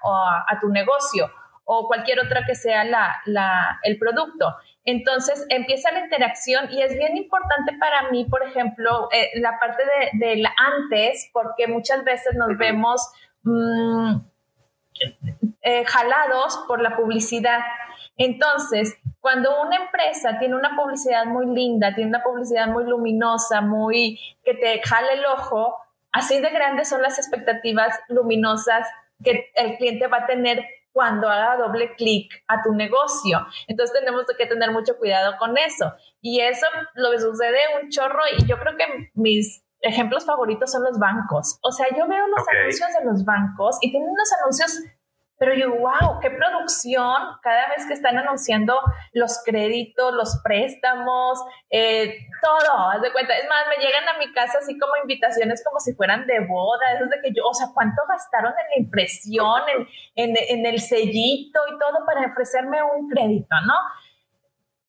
a, 0.49 0.61
tu 0.61 0.69
negocio 0.69 1.29
o 1.65 1.89
cualquier 1.89 2.21
otra 2.21 2.47
que 2.47 2.55
sea 2.55 2.85
la, 2.85 3.21
la, 3.27 3.81
el 3.83 3.99
producto. 3.99 4.55
Entonces 4.85 5.45
empieza 5.49 5.91
la 5.91 6.05
interacción 6.05 6.71
y 6.71 6.83
es 6.83 6.97
bien 6.97 7.17
importante 7.17 7.77
para 7.81 8.11
mí, 8.11 8.27
por 8.27 8.45
ejemplo, 8.45 9.09
la 9.35 9.59
parte 9.59 9.83
de, 10.13 10.25
de 10.25 10.45
antes, 10.57 11.29
porque 11.33 11.67
muchas 11.67 12.05
veces 12.05 12.37
nos 12.37 12.57
vemos... 12.57 13.11
Mmm, 13.43 14.31
eh, 15.62 15.85
jalados 15.85 16.59
por 16.66 16.83
la 16.83 16.96
publicidad. 16.96 17.61
Entonces, 18.16 18.96
cuando 19.20 19.62
una 19.62 19.76
empresa 19.76 20.38
tiene 20.38 20.55
una 20.55 20.76
publicidad 20.76 21.26
muy 21.26 21.46
linda, 21.46 21.94
tiene 21.94 22.11
una 22.11 22.22
publicidad 22.22 22.66
muy 22.68 22.85
luminosa, 22.85 23.61
muy 23.61 24.18
que 24.44 24.55
te 24.55 24.81
jale 24.83 25.14
el 25.14 25.26
ojo, 25.26 25.76
así 26.12 26.40
de 26.40 26.50
grandes 26.50 26.88
son 26.88 27.03
las 27.03 27.18
expectativas 27.18 27.98
luminosas 28.09 28.87
que 29.22 29.50
el 29.55 29.76
cliente 29.76 30.07
va 30.07 30.18
a 30.18 30.26
tener 30.26 30.64
cuando 30.92 31.29
haga 31.29 31.57
doble 31.57 31.94
clic 31.94 32.42
a 32.48 32.62
tu 32.62 32.74
negocio. 32.74 33.46
Entonces 33.68 33.98
tenemos 33.98 34.24
que 34.37 34.46
tener 34.46 34.70
mucho 34.72 34.96
cuidado 34.98 35.37
con 35.38 35.57
eso. 35.57 35.92
Y 36.20 36.40
eso 36.40 36.66
lo 36.94 37.18
sucede 37.18 37.59
un 37.83 37.90
chorro 37.90 38.22
y 38.37 38.46
yo 38.46 38.59
creo 38.59 38.76
que 38.76 39.11
mis 39.14 39.62
ejemplos 39.81 40.25
favoritos 40.27 40.71
son 40.71 40.83
los 40.85 40.99
bancos. 40.99 41.59
O 41.62 41.73
sea, 41.73 41.87
yo 41.97 42.07
veo 42.07 42.27
los 42.27 42.47
anuncios 42.49 42.88
de 42.99 43.05
los 43.05 43.25
bancos 43.25 43.79
y 43.81 43.90
tienen 43.90 44.11
unos 44.11 44.33
anuncios 44.40 44.81
pero 45.40 45.55
yo, 45.55 45.71
wow, 45.71 46.21
qué 46.21 46.31
producción 46.31 47.16
cada 47.43 47.66
vez 47.71 47.87
que 47.87 47.95
están 47.95 48.19
anunciando 48.19 48.79
los 49.14 49.43
créditos, 49.43 50.12
los 50.12 50.38
préstamos, 50.45 51.43
eh, 51.71 52.27
todo, 52.43 52.90
haz 52.90 53.01
de 53.01 53.11
cuenta. 53.11 53.33
Es 53.35 53.49
más, 53.49 53.64
me 53.71 53.83
llegan 53.83 54.07
a 54.07 54.19
mi 54.19 54.31
casa 54.35 54.59
así 54.59 54.79
como 54.79 54.93
invitaciones 55.01 55.64
como 55.64 55.81
si 55.81 55.95
fueran 55.95 56.27
de 56.27 56.40
boda, 56.40 56.93
eso 56.95 57.07
de 57.07 57.23
que 57.23 57.33
yo, 57.33 57.49
o 57.49 57.55
sea, 57.55 57.69
cuánto 57.73 58.03
gastaron 58.07 58.53
en 58.53 58.66
la 58.83 58.85
impresión, 58.85 59.62
en, 60.14 60.37
en, 60.37 60.37
en 60.37 60.66
el 60.66 60.79
sellito 60.79 61.59
y 61.75 61.79
todo 61.79 62.05
para 62.05 62.27
ofrecerme 62.27 62.83
un 62.83 63.09
crédito, 63.09 63.57
¿no? 63.66 63.75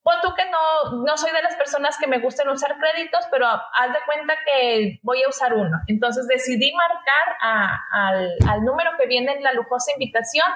Pon 0.03 0.15
tú 0.21 0.33
que 0.33 0.45
no, 0.49 1.03
no 1.03 1.15
soy 1.17 1.31
de 1.31 1.43
las 1.43 1.55
personas 1.55 1.97
que 1.99 2.07
me 2.07 2.19
gusten 2.19 2.49
usar 2.49 2.75
créditos, 2.77 3.27
pero 3.29 3.47
haz 3.47 3.93
de 3.93 3.99
cuenta 4.05 4.35
que 4.45 4.99
voy 5.03 5.21
a 5.23 5.29
usar 5.29 5.53
uno. 5.53 5.77
Entonces 5.87 6.27
decidí 6.27 6.73
marcar 6.73 7.37
al, 7.39 8.31
al 8.49 8.63
número 8.63 8.91
que 8.97 9.05
viene 9.05 9.33
en 9.33 9.43
la 9.43 9.53
lujosa 9.53 9.91
invitación 9.93 10.47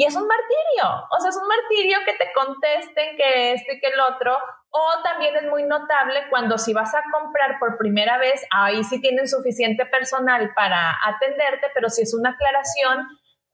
y 0.00 0.06
es 0.06 0.16
un 0.16 0.26
martirio. 0.26 1.06
O 1.10 1.20
sea, 1.20 1.28
es 1.28 1.36
un 1.36 1.46
martirio 1.46 1.98
que 2.06 2.14
te 2.14 2.32
contesten 2.32 3.18
que 3.18 3.52
este 3.52 3.74
y 3.74 3.80
que 3.80 3.88
el 3.88 4.00
otro. 4.00 4.34
O 4.70 5.02
también 5.02 5.36
es 5.36 5.42
muy 5.42 5.64
notable 5.64 6.22
cuando 6.30 6.56
si 6.56 6.72
vas 6.72 6.94
a 6.94 7.02
comprar 7.12 7.58
por 7.58 7.76
primera 7.76 8.16
vez, 8.16 8.42
ahí 8.50 8.82
sí 8.82 8.98
tienen 9.02 9.28
suficiente 9.28 9.84
personal 9.84 10.54
para 10.54 10.96
atenderte, 11.04 11.66
pero 11.74 11.90
si 11.90 12.00
es 12.00 12.14
una 12.14 12.30
aclaración, 12.30 13.08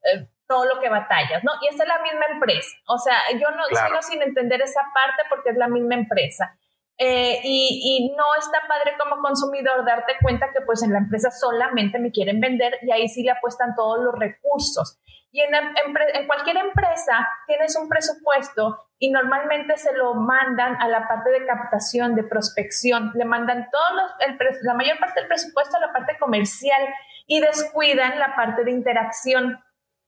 eh, 0.05 0.29
todo 0.47 0.65
lo 0.65 0.81
que 0.81 0.89
batallas, 0.89 1.43
¿no? 1.45 1.53
Y 1.63 1.69
esta 1.69 1.83
es 1.83 1.89
la 1.89 2.03
misma 2.03 2.27
empresa. 2.33 2.77
O 2.87 2.99
sea, 2.99 3.17
yo 3.33 3.51
no 3.51 3.65
sigo 3.67 4.03
sin 4.03 4.23
entender 4.23 4.63
esa 4.63 4.81
parte 4.95 5.23
porque 5.29 5.51
es 5.51 5.57
la 5.57 5.69
misma 5.69 5.95
empresa. 5.95 6.57
Eh, 6.99 7.41
y, 7.45 8.09
y, 8.11 8.17
no 8.17 8.25
está 8.39 8.67
padre 8.67 8.97
como 8.99 9.21
consumidor 9.21 9.85
darte 9.85 10.15
cuenta 10.23 10.51
que 10.51 10.63
pues 10.63 10.83
en 10.83 10.95
la 10.95 10.99
empresa 10.99 11.31
solamente 11.31 11.99
me 11.99 12.11
quieren 12.11 12.41
vender 12.41 12.79
y 12.81 12.91
ahí 12.91 13.07
sí 13.07 13.23
le 13.23 13.33
apuestan 13.33 13.75
todos 13.75 14.03
los 14.03 14.19
recursos. 14.19 14.99
Y 15.31 15.43
en, 15.43 15.55
en, 15.55 16.27
cualquier 16.27 16.57
empresa 16.57 17.29
tienes 17.47 17.77
un 17.77 17.91
presupuesto 17.91 18.87
y 18.99 19.11
normalmente 19.11 19.77
se 19.77 19.93
lo 19.93 20.15
mandan 20.15 20.81
a 20.81 20.89
la 20.89 21.07
parte 21.07 21.29
de 21.29 21.45
captación, 21.45 22.15
de 22.15 22.25
prospección, 22.25 23.13
le 23.15 23.27
mandan 23.27 23.69
todos 23.71 23.91
los, 23.93 24.11
el, 24.27 24.39
la 24.63 24.73
mayor 24.73 24.99
parte 24.99 25.21
del 25.21 25.29
presupuesto 25.29 25.77
a 25.77 25.81
la 25.81 25.93
parte 25.93 26.17
comercial 26.19 26.81
y 27.27 27.41
descuidan 27.41 28.19
la 28.19 28.35
parte 28.35 28.65
de 28.65 28.71
interacción 28.71 29.63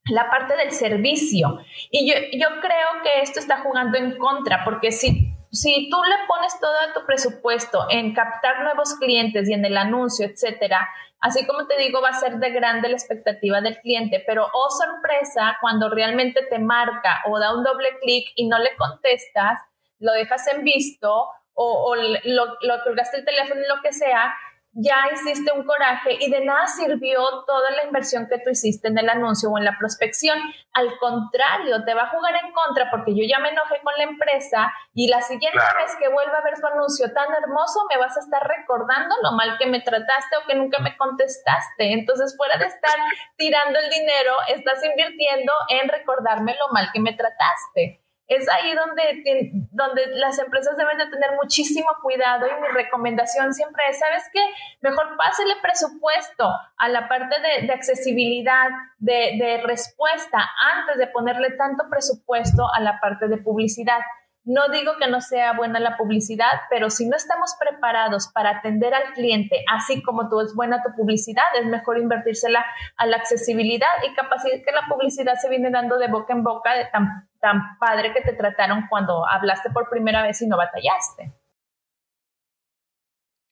la 0.09 0.31
parte 0.31 0.57
del 0.57 0.73
servicio. 0.73 1.59
Y 1.91 2.11
yo, 2.11 2.15
yo 2.33 2.61
creo 2.61 3.03
que 3.03 3.23
esto 3.23 3.41
está 3.41 3.61
jugando 3.61 3.99
en 3.99 4.17
contra, 4.19 4.65
porque 4.65 4.93
si, 4.93 5.33
si 5.53 5.89
tú 5.91 6.03
le 6.03 6.27
pones 6.27 6.59
todo 6.61 6.73
tu 6.95 7.07
presupuesto 7.07 7.87
en 7.91 8.15
captar 8.15 8.63
nuevos 8.63 8.95
clientes 8.95 9.49
y 9.49 9.53
en 9.53 9.65
el 9.65 9.77
anuncio, 9.77 10.27
etcétera, 10.27 10.89
así 11.21 11.47
como 11.47 11.67
te 11.67 11.79
digo, 11.79 12.01
va 12.01 12.11
a 12.11 12.21
ser 12.21 12.39
de 12.39 12.51
grande 12.51 12.89
la 12.89 12.97
expectativa 12.97 13.61
del 13.61 13.79
cliente, 13.81 14.23
pero 14.27 14.49
oh 14.53 14.71
sorpresa, 14.71 15.57
cuando 15.61 15.89
realmente 15.89 16.43
te 16.49 16.59
marca 16.59 17.23
o 17.27 17.39
da 17.39 17.55
un 17.55 17.65
doble 17.65 17.99
clic 18.01 18.29
y 18.37 18.49
no 18.49 18.59
le 18.59 18.75
contestas, 18.77 19.61
lo 19.99 20.13
dejas 20.13 20.47
en 20.49 20.65
visto 20.65 21.29
o, 21.61 21.97
lo, 21.97 22.47
lo 22.61 22.83
colgaste 22.85 23.17
el 23.17 23.25
teléfono 23.25 23.61
y 23.61 23.67
lo 23.67 23.83
que 23.83 23.93
sea, 23.93 24.33
ya 24.81 24.95
hiciste 25.13 25.51
un 25.51 25.65
coraje 25.65 26.17
y 26.21 26.31
de 26.31 26.45
nada 26.45 26.69
sirvió 26.69 27.19
toda 27.47 27.71
la 27.73 27.85
inversión 27.85 28.29
que 28.29 28.39
tú 28.39 28.51
hiciste 28.51 28.87
en 28.87 28.97
el 28.97 29.09
anuncio 29.09 29.51
o 29.51 29.59
en 29.59 29.65
la 29.65 29.77
prospección. 29.77 30.39
Al 30.73 30.97
contrario, 30.99 31.85
te 31.85 31.95
va 31.95 32.05
a 32.05 32.11
jugar 32.11 32.35
en 32.37 32.53
contra 32.53 32.89
porque 32.89 33.13
yo 33.13 33.25
ya 33.29 33.41
me 33.41 33.49
enojé 33.49 33.81
con 33.83 33.93
la 33.97 34.05
empresa 34.05 34.73
y 34.95 35.09
la 35.09 35.21
siguiente 35.21 35.59
vez 35.59 35.97
que 35.99 36.09
vuelva 36.09 36.39
a 36.39 36.45
ver 36.45 36.61
tu 36.61 36.67
anuncio 36.69 37.13
tan 37.13 37.27
hermoso 37.35 37.81
me 37.91 37.99
vas 37.99 38.17
a 38.17 38.21
estar 38.21 38.47
recordando 38.47 39.17
lo 39.23 39.33
mal 39.33 39.59
que 39.59 39.67
me 39.67 39.81
trataste 39.81 40.37
o 40.37 40.47
que 40.47 40.55
nunca 40.55 40.79
me 40.79 40.97
contestaste. 40.97 41.93
Entonces, 41.93 42.37
fuera 42.37 42.57
de 42.59 42.67
estar 42.67 42.97
tirando 43.37 43.81
el 43.81 43.91
dinero, 43.91 44.35
estás 44.47 44.85
invirtiendo 44.85 45.53
en 45.71 45.89
recordarme 45.89 46.55
lo 46.55 46.73
mal 46.73 46.91
que 46.93 47.01
me 47.01 47.15
trataste. 47.15 48.08
Es 48.29 48.47
ahí 48.51 48.75
donde, 48.75 49.51
donde 49.71 50.07
las 50.17 50.39
empresas 50.39 50.77
deben 50.77 50.99
de 50.99 51.07
tener 51.07 51.31
muchísimo 51.43 51.89
cuidado 52.03 52.47
y 52.47 52.61
mi 52.61 52.69
recomendación 52.69 53.55
siempre 53.55 53.83
es, 53.89 53.99
¿sabes 53.99 54.23
qué? 54.33 54.41
Mejor 54.83 55.17
pásele 55.17 55.55
presupuesto 55.63 56.47
a 56.77 56.89
la 56.89 57.09
parte 57.09 57.37
de, 57.41 57.73
accesibilidad, 57.73 58.69
de, 58.99 59.39
de 59.39 59.63
respuesta, 59.63 60.47
antes 60.77 60.99
de 60.99 61.07
ponerle 61.07 61.53
tanto 61.53 61.85
presupuesto 61.89 62.67
a 62.75 62.81
la 62.81 63.01
parte 63.01 63.29
de 63.29 63.39
publicidad. 63.39 64.01
No 64.45 64.69
digo 64.69 64.93
que 64.99 65.09
no 65.09 65.21
sea 65.21 65.53
buena 65.53 65.79
la 65.79 65.97
publicidad, 65.97 66.53
pero 66.71 66.89
si 66.89 67.07
no 67.07 67.17
estamos 67.17 67.55
preparados 67.61 68.29
para 68.33 68.59
atender 68.59 68.95
al 68.95 69.13
cliente, 69.13 69.63
así 69.71 70.03
como 70.03 70.29
tú 70.29 70.41
es 70.41 70.55
buena 70.55 70.83
tu 70.83 70.95
publicidad, 70.97 71.45
es 71.61 71.67
mejor 71.67 71.99
invertírsela 71.99 72.65
a 72.97 73.07
la 73.07 73.17
accesibilidad 73.17 73.89
y 74.09 74.15
capacidad 74.15 74.57
que 74.65 74.73
la 74.73 74.87
publicidad 74.89 75.35
se 75.35 75.51
viene 75.51 75.71
dando 75.71 75.99
de 75.99 76.09
boca 76.09 76.33
en 76.33 76.45
boca 76.45 76.75
de 76.75 76.87
tan, 76.87 77.28
tan 77.41 77.79
padre 77.79 78.13
que 78.13 78.21
te 78.21 78.33
trataron 78.33 78.87
cuando 78.89 79.27
hablaste 79.27 79.71
por 79.71 79.89
primera 79.89 80.23
vez 80.23 80.41
y 80.43 80.47
no 80.47 80.57
batallaste. 80.57 81.33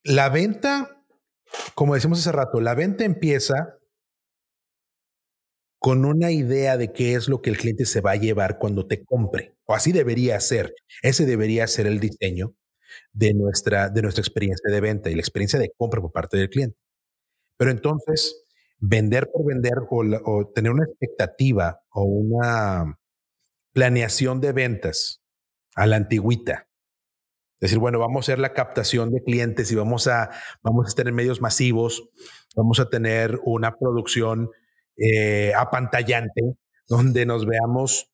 La 0.02 0.28
venta, 0.28 1.02
como 1.74 1.94
decimos 1.94 2.20
hace 2.20 2.32
rato, 2.32 2.60
la 2.60 2.74
venta 2.74 3.04
empieza 3.04 3.78
con 5.78 6.04
una 6.04 6.30
idea 6.30 6.76
de 6.76 6.92
qué 6.92 7.14
es 7.14 7.28
lo 7.28 7.42
que 7.42 7.50
el 7.50 7.58
cliente 7.58 7.84
se 7.84 8.00
va 8.00 8.12
a 8.12 8.16
llevar 8.16 8.58
cuando 8.58 8.86
te 8.86 9.04
compre. 9.04 9.56
O 9.66 9.74
así 9.74 9.92
debería 9.92 10.38
ser. 10.40 10.74
Ese 11.02 11.26
debería 11.26 11.66
ser 11.66 11.86
el 11.86 12.00
diseño 12.00 12.54
de 13.12 13.34
nuestra, 13.34 13.88
de 13.88 14.02
nuestra 14.02 14.22
experiencia 14.22 14.72
de 14.72 14.80
venta 14.80 15.10
y 15.10 15.14
la 15.14 15.20
experiencia 15.20 15.58
de 15.58 15.72
compra 15.76 16.00
por 16.00 16.12
parte 16.12 16.36
del 16.36 16.50
cliente. 16.50 16.76
Pero 17.56 17.70
entonces, 17.70 18.46
vender 18.78 19.30
por 19.32 19.46
vender 19.46 19.74
o, 19.90 20.50
tener 20.54 20.72
una 20.72 20.84
expectativa 20.84 21.80
o 21.90 22.04
una 22.04 22.98
planeación 23.76 24.40
de 24.40 24.52
ventas 24.52 25.22
a 25.74 25.86
la 25.86 25.96
antigüita. 25.96 26.66
Decir, 27.60 27.78
bueno, 27.78 27.98
vamos 27.98 28.16
a 28.16 28.32
hacer 28.32 28.38
la 28.38 28.54
captación 28.54 29.10
de 29.10 29.22
clientes 29.22 29.70
y 29.70 29.74
vamos 29.74 30.06
a, 30.06 30.30
vamos 30.62 30.90
a 30.90 30.94
tener 30.94 31.12
medios 31.12 31.42
masivos, 31.42 32.08
vamos 32.56 32.80
a 32.80 32.88
tener 32.88 33.38
una 33.44 33.76
producción 33.76 34.48
eh, 34.96 35.52
apantallante, 35.54 36.54
donde 36.88 37.26
nos 37.26 37.44
veamos 37.44 38.10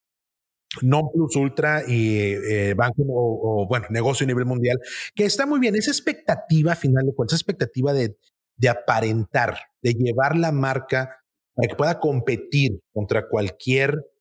non 0.81 1.13
plus 1.13 1.37
ultra 1.37 1.85
y 1.87 2.19
eh, 2.19 2.75
banco 2.75 3.05
o, 3.07 3.69
bueno, 3.69 3.87
negocio 3.91 4.25
a 4.25 4.27
nivel 4.27 4.47
mundial, 4.47 4.81
que 5.15 5.27
está 5.27 5.47
muy 5.47 5.61
bien. 5.61 5.77
Esa 5.77 5.93
expectativa, 5.93 6.75
final 6.75 7.07
de 7.07 7.15
cuentas, 7.15 7.35
esa 7.35 7.43
expectativa 7.43 7.93
de, 7.93 8.17
de 8.57 8.69
aparentar, 8.69 9.59
de 9.81 9.95
llevar 9.95 10.35
la 10.35 10.51
marca 10.51 11.23
para 11.55 11.69
que 11.69 11.77
pueda 11.77 12.01
competir 12.01 12.81
contra 12.93 13.29
cualquier 13.29 14.12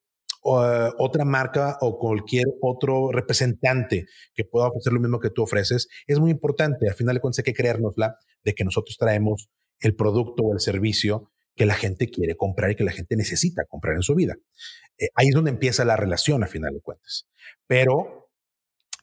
otra 0.44 1.26
marca 1.26 1.78
o 1.82 2.00
cualquier 2.00 2.46
otro 2.62 3.12
representante 3.12 4.08
que 4.34 4.44
pueda 4.44 4.68
ofrecer 4.68 4.94
lo 4.94 5.00
mismo 5.00 5.20
que 5.20 5.30
tú 5.30 5.44
ofreces, 5.44 5.88
es 6.08 6.20
muy 6.20 6.32
importante. 6.32 6.88
Al 6.88 6.96
final 6.96 7.16
de 7.16 7.22
cuentas 7.22 7.40
hay 7.40 7.44
que 7.44 7.54
creérnosla 7.54 8.16
de 8.44 8.54
que 8.54 8.64
nosotros 8.64 8.98
traemos 8.98 9.50
el 9.80 9.96
producto 9.96 10.44
o 10.44 10.54
el 10.54 10.60
servicio 10.60 11.32
que 11.56 11.66
la 11.66 11.76
gente 11.76 12.10
quiere 12.10 12.36
comprar 12.36 12.72
y 12.72 12.76
que 12.76 12.84
la 12.84 12.92
gente 12.92 13.16
necesita 13.16 13.64
comprar 13.68 13.96
en 13.96 14.04
su 14.04 14.16
vida. 14.16 14.36
Eh, 14.98 15.10
ahí 15.16 15.28
es 15.28 15.36
donde 15.36 15.52
empieza 15.52 15.86
la 15.86 15.98
relación 15.98 16.44
a 16.44 16.48
final 16.48 16.74
de 16.74 16.82
cuentas. 16.82 17.28
Pero 17.68 18.30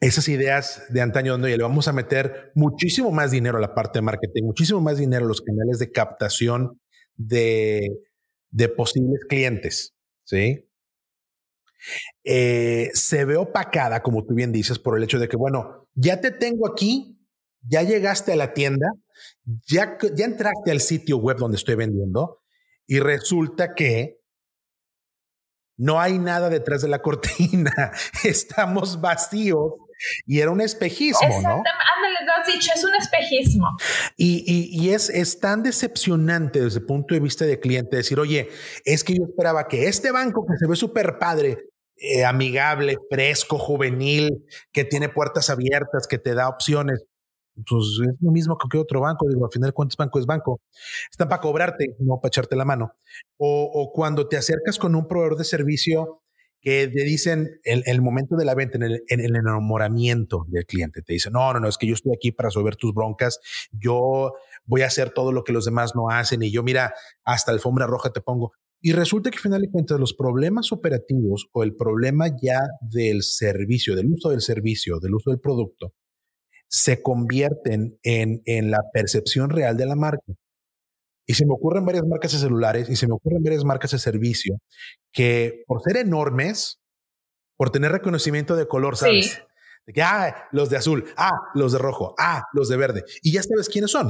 esas 0.01 0.27
ideas 0.29 0.83
de 0.89 1.01
antaño 1.01 1.33
donde 1.33 1.55
le 1.55 1.63
vamos 1.63 1.87
a 1.87 1.93
meter 1.93 2.51
muchísimo 2.55 3.11
más 3.11 3.31
dinero 3.31 3.57
a 3.57 3.61
la 3.61 3.75
parte 3.75 3.99
de 3.99 4.03
marketing, 4.03 4.43
muchísimo 4.43 4.81
más 4.81 4.97
dinero 4.97 5.25
a 5.25 5.27
los 5.27 5.41
canales 5.41 5.77
de 5.79 5.91
captación 5.91 6.79
de, 7.15 7.89
de 8.49 8.69
posibles 8.69 9.25
clientes, 9.27 9.93
¿sí? 10.23 10.68
Eh, 12.23 12.89
se 12.93 13.25
ve 13.25 13.37
opacada, 13.37 14.01
como 14.01 14.25
tú 14.25 14.33
bien 14.33 14.51
dices, 14.51 14.79
por 14.79 14.97
el 14.97 15.03
hecho 15.03 15.19
de 15.19 15.27
que, 15.27 15.37
bueno, 15.37 15.87
ya 15.95 16.21
te 16.21 16.31
tengo 16.31 16.67
aquí, 16.67 17.19
ya 17.61 17.83
llegaste 17.83 18.33
a 18.33 18.35
la 18.35 18.53
tienda, 18.53 18.87
ya, 19.67 19.97
ya 20.15 20.25
entraste 20.25 20.71
al 20.71 20.81
sitio 20.81 21.17
web 21.17 21.37
donde 21.37 21.57
estoy 21.57 21.75
vendiendo 21.75 22.41
y 22.87 22.99
resulta 22.99 23.73
que 23.75 24.19
no 25.77 25.99
hay 25.99 26.19
nada 26.19 26.49
detrás 26.49 26.81
de 26.81 26.89
la 26.89 27.01
cortina, 27.01 27.91
estamos 28.23 28.99
vacíos 29.01 29.73
y 30.25 30.39
era 30.39 30.51
un 30.51 30.61
espejismo, 30.61 31.41
¿no? 31.41 31.49
Ándale, 31.49 32.25
lo 32.25 32.33
has 32.33 32.47
dicho, 32.47 32.71
es 32.73 32.83
un 32.83 32.95
espejismo. 32.95 33.67
Y, 34.15 34.69
y, 34.71 34.91
es, 34.91 35.09
es, 35.09 35.39
tan 35.39 35.61
decepcionante 35.61 36.61
desde 36.61 36.79
el 36.79 36.85
punto 36.85 37.13
de 37.13 37.19
vista 37.19 37.45
de 37.45 37.59
cliente 37.59 37.97
decir, 37.97 38.19
oye, 38.19 38.49
es 38.85 39.03
que 39.03 39.13
yo 39.13 39.23
esperaba 39.27 39.67
que 39.67 39.87
este 39.87 40.11
banco 40.11 40.45
que 40.45 40.57
se 40.57 40.67
ve 40.67 40.75
súper 40.75 41.17
padre, 41.19 41.68
eh, 42.01 42.25
amigable, 42.25 42.97
fresco, 43.09 43.57
juvenil, 43.57 44.45
que 44.71 44.85
tiene 44.85 45.09
puertas 45.09 45.49
abiertas, 45.49 46.07
que 46.07 46.17
te 46.17 46.33
da 46.33 46.49
opciones, 46.49 47.03
pues 47.67 47.85
es 48.01 48.15
lo 48.21 48.31
mismo 48.31 48.57
que 48.57 48.77
otro 48.77 49.01
banco. 49.01 49.27
Digo, 49.27 49.45
al 49.45 49.51
final, 49.51 49.73
¿cuántos 49.73 49.97
banco 49.97 50.19
es 50.19 50.25
banco? 50.25 50.61
Están 51.11 51.29
para 51.29 51.41
cobrarte, 51.41 51.95
no 51.99 52.19
para 52.21 52.29
echarte 52.29 52.55
la 52.55 52.65
mano. 52.65 52.93
O, 53.37 53.91
cuando 53.93 54.27
te 54.27 54.37
acercas 54.37 54.77
con 54.77 54.95
un 54.95 55.07
proveedor 55.07 55.37
de 55.37 55.43
servicio 55.43 56.21
que 56.61 56.87
te 56.87 57.03
dicen 57.03 57.59
el, 57.63 58.01
momento 58.01 58.35
de 58.35 58.43
la 58.43 58.53
venta, 58.53 58.77
en 58.77 58.83
el, 58.83 59.03
en 59.07 59.21
el, 59.21 59.35
enamoramiento 59.37 60.45
del 60.49 60.65
cliente, 60.65 61.01
te 61.01 61.13
dicen, 61.13 61.33
no, 61.33 61.53
no, 61.53 61.61
no, 61.61 61.69
es 61.69 61.77
que 61.77 61.87
yo 61.87 61.93
estoy 61.93 62.13
aquí 62.13 62.33
para 62.33 62.47
resolver 62.47 62.75
tus 62.75 62.93
broncas, 62.93 63.39
yo 63.71 64.33
voy 64.65 64.81
a 64.81 64.87
hacer 64.87 65.11
todo 65.11 65.31
lo 65.31 65.45
que 65.45 65.53
los 65.53 65.63
demás 65.63 65.95
no 65.95 66.09
hacen 66.09 66.43
y 66.43 66.51
yo, 66.51 66.61
mira, 66.61 66.93
hasta 67.23 67.53
alfombra 67.53 67.87
roja 67.87 68.11
te 68.11 68.19
pongo. 68.19 68.51
Y 68.81 68.93
resulta 68.93 69.29
que 69.29 69.37
al 69.37 69.41
final 69.41 69.61
de 69.61 69.69
cuentas 69.69 69.99
los 69.99 70.13
problemas 70.13 70.71
operativos 70.71 71.47
o 71.51 71.63
el 71.63 71.75
problema 71.75 72.27
ya 72.41 72.59
del 72.81 73.23
servicio, 73.23 73.95
del 73.95 74.07
uso 74.07 74.29
del 74.29 74.41
servicio, 74.41 74.99
del 74.99 75.15
uso 75.15 75.31
del 75.31 75.39
producto, 75.39 75.93
se 76.69 77.01
convierten 77.01 77.99
en, 78.03 78.41
en 78.45 78.71
la 78.71 78.79
percepción 78.93 79.49
real 79.49 79.75
de 79.75 79.85
la 79.85 79.95
marca. 79.95 80.33
Y 81.25 81.33
se 81.33 81.45
me 81.45 81.53
ocurren 81.53 81.85
varias 81.85 82.05
marcas 82.07 82.31
de 82.31 82.39
celulares 82.39 82.89
y 82.89 82.95
se 82.95 83.05
me 83.05 83.13
ocurren 83.13 83.43
varias 83.43 83.63
marcas 83.63 83.91
de 83.91 83.99
servicio 83.99 84.57
que 85.11 85.63
por 85.67 85.81
ser 85.83 85.97
enormes, 85.97 86.79
por 87.57 87.71
tener 87.71 87.91
reconocimiento 87.91 88.55
de 88.55 88.67
color, 88.67 88.97
¿sabes? 88.97 89.41
De 89.85 89.93
que, 89.93 90.01
ah, 90.01 90.47
los 90.51 90.69
de 90.69 90.77
azul, 90.77 91.05
ah, 91.17 91.31
los 91.53 91.73
de 91.73 91.79
rojo, 91.79 92.15
ah, 92.17 92.43
los 92.53 92.69
de 92.69 92.77
verde. 92.77 93.03
Y 93.21 93.33
ya 93.33 93.43
sabes 93.43 93.69
quiénes 93.69 93.91
son. 93.91 94.09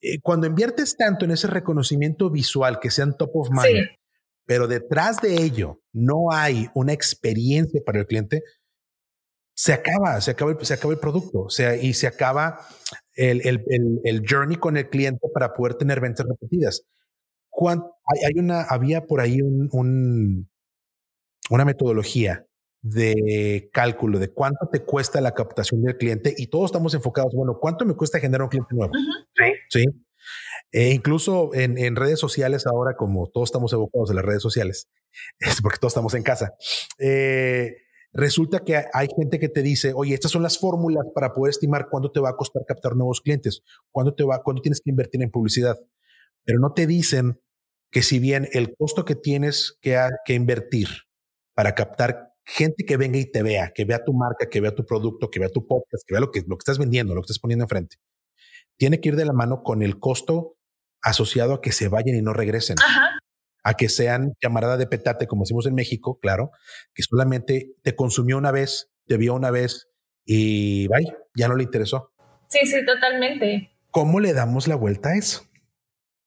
Eh, 0.00 0.20
cuando 0.20 0.46
inviertes 0.46 0.96
tanto 0.96 1.24
en 1.24 1.32
ese 1.32 1.48
reconocimiento 1.48 2.30
visual 2.30 2.78
que 2.80 2.90
sean 2.90 3.16
top 3.16 3.30
of 3.34 3.50
mind, 3.50 3.88
pero 4.46 4.68
detrás 4.68 5.20
de 5.20 5.42
ello 5.42 5.80
no 5.92 6.32
hay 6.32 6.68
una 6.74 6.92
experiencia 6.92 7.80
para 7.84 8.00
el 8.00 8.06
cliente, 8.06 8.42
se 9.54 9.72
acaba, 9.72 10.20
se 10.20 10.30
acaba, 10.30 10.52
el, 10.52 10.64
se 10.64 10.74
acaba 10.74 10.94
el 10.94 11.00
producto, 11.00 11.40
o 11.40 11.50
sea, 11.50 11.76
y 11.76 11.94
se 11.94 12.06
acaba 12.06 12.60
el, 13.14 13.44
el, 13.44 13.64
el, 14.04 14.22
journey 14.28 14.56
con 14.56 14.76
el 14.76 14.88
cliente 14.88 15.26
para 15.34 15.52
poder 15.52 15.74
tener 15.74 16.00
ventas 16.00 16.26
repetidas. 16.28 16.84
Hay, 17.60 18.24
hay, 18.24 18.38
una, 18.38 18.62
había 18.62 19.04
por 19.04 19.20
ahí 19.20 19.42
un, 19.42 19.68
un, 19.72 20.48
una 21.50 21.64
metodología 21.64 22.47
de 22.80 23.70
cálculo 23.72 24.18
de 24.18 24.32
cuánto 24.32 24.68
te 24.70 24.84
cuesta 24.84 25.20
la 25.20 25.34
captación 25.34 25.82
del 25.82 25.96
cliente 25.96 26.34
y 26.36 26.46
todos 26.46 26.66
estamos 26.66 26.94
enfocados, 26.94 27.32
bueno, 27.34 27.58
¿cuánto 27.60 27.84
me 27.84 27.94
cuesta 27.94 28.20
generar 28.20 28.42
un 28.42 28.48
cliente 28.48 28.74
nuevo? 28.74 28.92
Sí. 29.68 29.84
E 30.70 30.90
incluso 30.92 31.54
en, 31.54 31.78
en, 31.78 31.96
redes 31.96 32.20
sociales 32.20 32.66
ahora, 32.66 32.94
como 32.96 33.28
todos 33.28 33.48
estamos 33.48 33.72
evocados 33.72 34.10
en 34.10 34.16
las 34.16 34.24
redes 34.24 34.42
sociales, 34.42 34.88
es 35.38 35.60
porque 35.62 35.78
todos 35.78 35.92
estamos 35.92 36.14
en 36.14 36.22
casa, 36.22 36.54
eh, 36.98 37.76
Resulta 38.12 38.60
que 38.60 38.84
hay 38.92 39.08
gente 39.16 39.38
que 39.38 39.48
te 39.48 39.62
dice, 39.62 39.92
oye, 39.94 40.14
estas 40.14 40.30
son 40.30 40.42
las 40.42 40.58
fórmulas 40.58 41.04
para 41.14 41.32
poder 41.32 41.50
estimar 41.50 41.88
cuánto 41.90 42.10
te 42.10 42.20
va 42.20 42.30
a 42.30 42.36
costar 42.36 42.64
captar 42.66 42.96
nuevos 42.96 43.20
clientes, 43.20 43.62
cuánto 43.90 44.14
te 44.14 44.24
va, 44.24 44.42
cuánto 44.42 44.62
tienes 44.62 44.80
que 44.80 44.90
invertir 44.90 45.22
en 45.22 45.30
publicidad. 45.30 45.78
Pero 46.44 46.58
no 46.58 46.72
te 46.72 46.86
dicen 46.86 47.40
que 47.90 48.02
si 48.02 48.18
bien 48.18 48.48
el 48.52 48.74
costo 48.76 49.04
que 49.04 49.14
tienes 49.14 49.78
que, 49.82 49.98
que 50.24 50.34
invertir 50.34 50.88
para 51.54 51.74
captar 51.74 52.27
gente 52.48 52.84
que 52.84 52.96
venga 52.96 53.18
y 53.18 53.30
te 53.30 53.42
vea, 53.42 53.72
que 53.74 53.84
vea 53.84 54.02
tu 54.02 54.14
marca, 54.14 54.48
que 54.48 54.60
vea 54.60 54.74
tu 54.74 54.84
producto, 54.86 55.30
que 55.30 55.38
vea 55.38 55.50
tu 55.50 55.66
podcast, 55.66 56.04
que 56.06 56.14
vea 56.14 56.20
lo 56.20 56.30
que, 56.30 56.40
lo 56.40 56.56
que 56.56 56.62
estás 56.62 56.78
vendiendo, 56.78 57.14
lo 57.14 57.20
que 57.20 57.26
estás 57.26 57.38
poniendo 57.38 57.64
enfrente, 57.64 57.96
tiene 58.76 59.00
que 59.00 59.10
ir 59.10 59.16
de 59.16 59.26
la 59.26 59.32
mano 59.32 59.62
con 59.62 59.82
el 59.82 59.98
costo 59.98 60.56
asociado 61.02 61.54
a 61.54 61.60
que 61.60 61.72
se 61.72 61.88
vayan 61.88 62.16
y 62.16 62.22
no 62.22 62.32
regresen. 62.32 62.76
Ajá 62.82 63.18
a 63.68 63.74
que 63.74 63.90
sean 63.90 64.32
llamarada 64.42 64.78
de 64.78 64.86
petate, 64.86 65.26
como 65.26 65.42
decimos 65.42 65.66
en 65.66 65.74
México, 65.74 66.18
claro, 66.20 66.52
que 66.94 67.02
solamente 67.02 67.72
te 67.82 67.94
consumió 67.94 68.38
una 68.38 68.50
vez, 68.50 68.90
te 69.06 69.18
vio 69.18 69.34
una 69.34 69.50
vez 69.50 69.88
y 70.24 70.88
bye, 70.88 71.14
ya 71.34 71.48
no 71.48 71.56
le 71.56 71.64
interesó. 71.64 72.12
Sí, 72.48 72.60
sí, 72.64 72.82
totalmente. 72.86 73.70
¿Cómo 73.90 74.20
le 74.20 74.32
damos 74.32 74.68
la 74.68 74.74
vuelta 74.74 75.10
a 75.10 75.16
eso? 75.16 75.46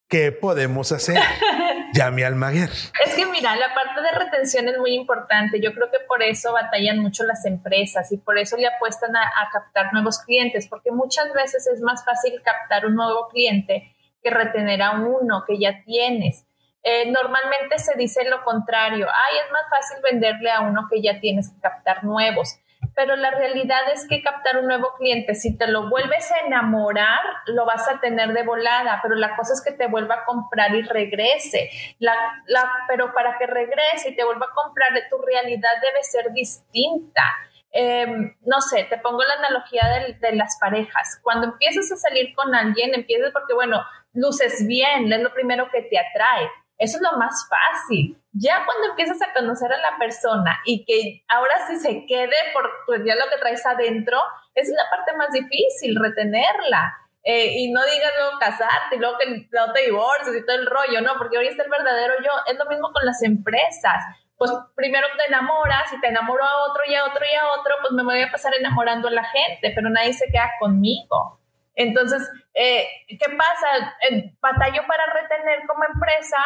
¿Qué 0.07 0.31
podemos 0.31 0.91
hacer? 0.91 1.17
Llame 1.93 2.25
al 2.25 2.35
Maguer. 2.35 2.69
Es 2.69 3.15
que 3.15 3.25
mira, 3.25 3.55
la 3.55 3.73
parte 3.73 4.01
de 4.01 4.11
retención 4.11 4.67
es 4.67 4.77
muy 4.77 4.93
importante. 4.93 5.61
Yo 5.61 5.73
creo 5.73 5.89
que 5.91 5.99
por 6.07 6.21
eso 6.23 6.53
batallan 6.53 6.99
mucho 6.99 7.23
las 7.23 7.45
empresas 7.45 8.11
y 8.11 8.17
por 8.17 8.37
eso 8.37 8.57
le 8.57 8.67
apuestan 8.67 9.15
a, 9.15 9.21
a 9.21 9.49
captar 9.51 9.91
nuevos 9.93 10.19
clientes, 10.19 10.67
porque 10.67 10.91
muchas 10.91 11.31
veces 11.33 11.67
es 11.67 11.81
más 11.81 12.03
fácil 12.05 12.33
captar 12.43 12.85
un 12.85 12.95
nuevo 12.95 13.27
cliente 13.29 13.93
que 14.23 14.29
retener 14.29 14.81
a 14.81 14.91
uno 14.91 15.43
que 15.47 15.59
ya 15.59 15.83
tienes. 15.83 16.45
eh, 16.83 17.11
normalmente 17.11 17.77
se 17.77 17.95
dice 17.97 18.23
lo 18.27 18.43
contrario, 18.43 19.07
ay, 19.07 19.37
es 19.45 19.51
más 19.51 19.63
fácil 19.69 20.03
venderle 20.03 20.49
a 20.49 20.61
uno 20.61 20.87
que 20.89 21.01
ya 21.01 21.19
tienes 21.19 21.49
que 21.49 21.59
captar 21.61 22.03
nuevos 22.03 22.55
pero 22.95 23.15
la 23.15 23.31
realidad 23.31 23.81
es 23.93 24.07
que 24.07 24.21
captar 24.21 24.57
un 24.57 24.67
nuevo 24.67 24.93
cliente, 24.97 25.35
si 25.35 25.57
te 25.57 25.67
lo 25.67 25.89
vuelves 25.89 26.31
a 26.31 26.45
enamorar, 26.45 27.21
lo 27.47 27.65
vas 27.65 27.87
a 27.87 27.99
tener 27.99 28.33
de 28.33 28.43
volada, 28.43 28.99
pero 29.01 29.15
la 29.15 29.35
cosa 29.35 29.53
es 29.53 29.63
que 29.63 29.71
te 29.71 29.87
vuelva 29.87 30.15
a 30.15 30.25
comprar 30.25 30.73
y 30.75 30.81
regrese. 30.81 31.69
La, 31.99 32.13
la, 32.47 32.69
pero 32.87 33.13
para 33.13 33.37
que 33.37 33.47
regrese 33.47 34.09
y 34.09 34.15
te 34.15 34.23
vuelva 34.23 34.47
a 34.47 34.53
comprar, 34.53 34.89
tu 35.09 35.17
realidad 35.19 35.69
debe 35.81 36.03
ser 36.03 36.31
distinta. 36.33 37.23
Em, 37.71 38.35
no 38.41 38.59
sé, 38.59 38.83
te 38.89 38.97
pongo 38.97 39.23
la 39.23 39.35
analogía 39.35 39.83
de, 39.87 40.13
de, 40.15 40.35
las 40.35 40.57
parejas. 40.59 41.19
Cuando 41.23 41.47
empiezas 41.47 41.89
a 41.91 41.95
salir 41.95 42.35
con 42.35 42.53
alguien, 42.53 42.93
empiezas 42.93 43.31
porque, 43.31 43.53
bueno, 43.53 43.81
luces 44.13 44.67
bien, 44.67 45.11
es 45.11 45.21
lo 45.21 45.33
primero 45.33 45.69
que 45.71 45.83
te 45.83 45.97
atrae 45.97 46.49
eso 46.81 46.97
es 46.97 47.03
lo 47.03 47.17
más 47.17 47.47
fácil. 47.47 48.17
Ya 48.33 48.65
cuando 48.65 48.89
empiezas 48.89 49.21
a 49.21 49.31
conocer 49.33 49.71
a 49.71 49.77
la 49.77 49.99
persona 49.99 50.59
y 50.65 50.83
que 50.83 51.23
ahora 51.29 51.67
sí 51.67 51.77
se 51.77 52.07
quede 52.07 52.35
por 52.53 52.67
pues, 52.87 53.01
ya 53.05 53.13
lo 53.15 53.29
que 53.29 53.39
traes 53.39 53.63
adentro, 53.67 54.17
es 54.55 54.67
la 54.69 54.89
parte 54.89 55.13
más 55.15 55.31
difícil, 55.31 55.95
retenerla. 55.95 56.97
Eh, 57.23 57.59
y 57.59 57.71
no 57.71 57.85
digas 57.85 58.11
luego 58.17 58.39
casarte 58.39 58.95
y 58.95 58.97
luego 58.97 59.15
que 59.19 59.47
no 59.51 59.71
te 59.73 59.85
divorcias 59.85 60.35
y 60.35 60.43
todo 60.43 60.55
el 60.55 60.65
rollo, 60.65 61.01
¿no? 61.01 61.19
Porque 61.19 61.37
hoy 61.37 61.47
está 61.47 61.61
el 61.63 61.69
verdadero 61.69 62.15
yo. 62.23 62.31
Es 62.51 62.57
lo 62.57 62.65
mismo 62.65 62.91
con 62.91 63.05
las 63.05 63.21
empresas. 63.21 64.03
Pues 64.35 64.51
primero 64.75 65.05
te 65.15 65.27
enamoras 65.27 65.93
y 65.93 66.01
te 66.01 66.07
enamoro 66.07 66.43
a 66.43 66.63
otro 66.67 66.81
y 66.87 66.95
a 66.95 67.05
otro 67.05 67.23
y 67.31 67.35
a 67.35 67.59
otro, 67.59 67.75
pues 67.81 67.93
me 67.93 68.03
voy 68.03 68.23
a 68.23 68.31
pasar 68.31 68.55
enamorando 68.55 69.07
a 69.07 69.11
la 69.11 69.23
gente, 69.23 69.71
pero 69.75 69.87
nadie 69.91 70.13
se 70.13 70.31
queda 70.31 70.49
conmigo. 70.59 71.40
Entonces, 71.81 72.29
eh, 72.53 72.87
¿qué 73.07 73.37
pasa? 73.37 73.95
Eh, 74.09 74.33
batallo 74.39 74.81
para 74.87 75.05
retener 75.13 75.65
como 75.67 75.83
empresa 75.85 76.37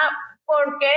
porque 0.45 0.87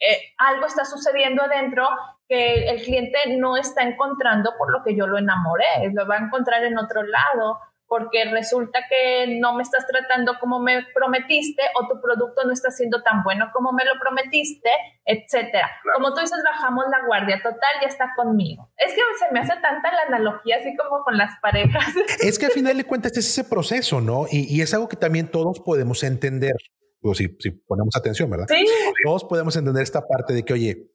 eh, 0.00 0.34
algo 0.38 0.66
está 0.66 0.84
sucediendo 0.84 1.42
adentro 1.42 1.88
que 2.28 2.68
el 2.68 2.82
cliente 2.82 3.18
no 3.38 3.56
está 3.56 3.82
encontrando 3.82 4.52
por 4.58 4.72
lo 4.72 4.82
que 4.82 4.96
yo 4.96 5.06
lo 5.06 5.16
enamoré, 5.16 5.92
lo 5.92 6.06
va 6.06 6.16
a 6.16 6.24
encontrar 6.24 6.64
en 6.64 6.76
otro 6.76 7.02
lado 7.04 7.58
porque 7.88 8.24
resulta 8.24 8.80
que 8.88 9.38
no 9.40 9.54
me 9.54 9.62
estás 9.62 9.86
tratando 9.86 10.38
como 10.40 10.60
me 10.60 10.84
prometiste 10.92 11.62
o 11.80 11.86
tu 11.86 12.00
producto 12.00 12.44
no 12.44 12.52
está 12.52 12.70
siendo 12.70 13.02
tan 13.02 13.22
bueno 13.22 13.46
como 13.52 13.72
me 13.72 13.84
lo 13.84 13.92
prometiste, 14.00 14.70
etcétera. 15.04 15.70
Como 15.94 16.12
tú 16.12 16.20
dices, 16.20 16.38
bajamos 16.44 16.84
la 16.90 17.06
guardia, 17.06 17.40
total, 17.42 17.70
ya 17.80 17.88
está 17.88 18.12
conmigo. 18.16 18.70
Es 18.76 18.92
que 18.92 19.00
se 19.18 19.32
me 19.32 19.40
hace 19.40 19.52
tanta 19.60 19.92
la 19.92 20.02
analogía 20.08 20.56
así 20.56 20.76
como 20.76 21.02
con 21.04 21.16
las 21.16 21.38
parejas. 21.40 21.86
Es 22.20 22.38
que 22.38 22.46
al 22.46 22.52
final 22.52 22.76
de 22.76 22.84
cuentas 22.84 23.12
es 23.16 23.26
ese 23.26 23.44
proceso, 23.44 24.00
¿no? 24.00 24.26
Y, 24.30 24.60
es 24.60 24.74
algo 24.74 24.88
que 24.88 24.96
también 24.96 25.30
todos 25.30 25.60
podemos 25.60 26.02
entender, 26.02 26.56
o 27.02 27.14
si, 27.14 27.36
si 27.38 27.50
ponemos 27.50 27.94
atención, 27.94 28.28
¿verdad? 28.30 28.46
Sí. 28.48 28.66
Todos 29.04 29.24
podemos 29.24 29.54
entender 29.56 29.82
esta 29.82 30.06
parte 30.06 30.32
de 30.32 30.44
que, 30.44 30.52
oye, 30.52 30.90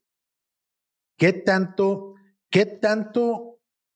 ¿qué 1.16 1.32
tanto, 1.32 2.14
qué 2.50 2.66
tanto 2.66 3.51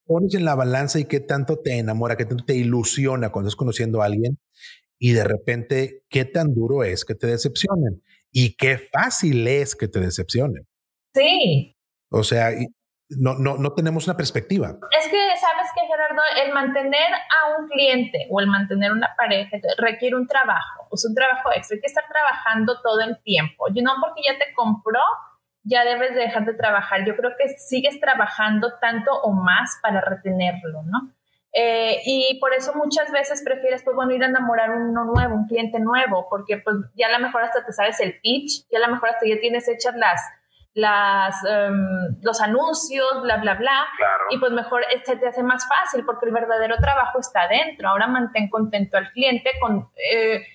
pones 0.06 0.34
en 0.34 0.44
la 0.44 0.54
balanza 0.54 0.98
y 0.98 1.04
qué 1.04 1.20
tanto 1.20 1.58
te 1.58 1.78
enamora, 1.78 2.16
qué 2.16 2.24
tanto 2.24 2.44
te 2.44 2.54
ilusiona 2.54 3.30
cuando 3.30 3.48
estás 3.48 3.56
conociendo 3.56 4.02
a 4.02 4.06
alguien 4.06 4.38
y 4.98 5.12
de 5.12 5.24
repente 5.24 6.04
qué 6.08 6.24
tan 6.24 6.54
duro 6.54 6.84
es 6.84 7.04
que 7.04 7.14
te 7.14 7.26
decepcionen 7.26 8.02
y 8.32 8.56
qué 8.56 8.78
fácil 8.78 9.46
es 9.46 9.74
que 9.74 9.88
te 9.88 10.00
decepcionen. 10.00 10.66
Sí. 11.14 11.76
O 12.10 12.22
sea, 12.22 12.50
no, 13.08 13.34
no, 13.34 13.56
no 13.56 13.72
tenemos 13.72 14.06
una 14.06 14.16
perspectiva. 14.16 14.68
Es 14.98 15.08
que, 15.08 15.18
¿sabes 15.38 15.70
que 15.74 15.86
Gerardo? 15.86 16.22
El 16.44 16.52
mantener 16.52 17.12
a 17.12 17.60
un 17.60 17.68
cliente 17.68 18.26
o 18.30 18.40
el 18.40 18.46
mantener 18.46 18.92
una 18.92 19.08
pareja 19.16 19.58
requiere 19.78 20.16
un 20.16 20.26
trabajo, 20.26 20.88
es 20.92 21.04
un 21.04 21.14
trabajo 21.14 21.50
extra. 21.54 21.76
Hay 21.76 21.80
que 21.80 21.86
estar 21.86 22.04
trabajando 22.08 22.80
todo 22.82 23.00
el 23.00 23.20
tiempo. 23.22 23.66
Y 23.72 23.82
no 23.82 23.92
porque 24.00 24.22
ya 24.26 24.38
te 24.38 24.52
compró, 24.54 25.00
ya 25.66 25.84
debes 25.84 26.14
de 26.14 26.20
dejar 26.20 26.44
de 26.44 26.54
trabajar. 26.54 27.04
Yo 27.04 27.16
creo 27.16 27.32
que 27.36 27.48
sigues 27.58 28.00
trabajando 28.00 28.74
tanto 28.80 29.10
o 29.12 29.32
más 29.32 29.78
para 29.82 30.00
retenerlo, 30.00 30.82
¿no? 30.84 31.10
Eh, 31.52 32.02
y 32.04 32.38
por 32.38 32.52
eso 32.52 32.74
muchas 32.74 33.10
veces 33.10 33.42
prefieres, 33.42 33.82
pues 33.82 33.96
bueno, 33.96 34.12
ir 34.12 34.22
a 34.22 34.26
enamorar 34.26 34.70
uno 34.70 35.04
nuevo, 35.04 35.34
un 35.34 35.46
cliente 35.46 35.80
nuevo, 35.80 36.26
porque 36.28 36.58
pues 36.58 36.76
ya 36.94 37.06
a 37.06 37.18
lo 37.18 37.18
mejor 37.18 37.42
hasta 37.42 37.64
te 37.64 37.72
sabes 37.72 37.98
el 38.00 38.20
pitch, 38.20 38.68
ya 38.70 38.78
a 38.78 38.86
lo 38.86 38.92
mejor 38.92 39.08
hasta 39.08 39.26
ya 39.26 39.40
tienes 39.40 39.66
hechas 39.66 39.96
las, 39.96 40.20
las, 40.74 41.36
um, 41.44 42.14
los 42.22 42.40
anuncios, 42.42 43.22
bla, 43.22 43.38
bla, 43.38 43.54
bla. 43.54 43.86
Y 44.30 44.38
pues 44.38 44.52
mejor 44.52 44.82
este 44.94 45.16
te 45.16 45.28
hace 45.28 45.42
más 45.42 45.66
fácil 45.66 46.04
porque 46.04 46.26
el 46.26 46.32
verdadero 46.32 46.76
trabajo 46.76 47.18
está 47.18 47.48
dentro. 47.48 47.88
Ahora 47.88 48.06
mantén 48.06 48.48
contento 48.48 48.98
al 48.98 49.10
cliente 49.12 49.50
con... 49.60 49.88
Eh, 50.12 50.46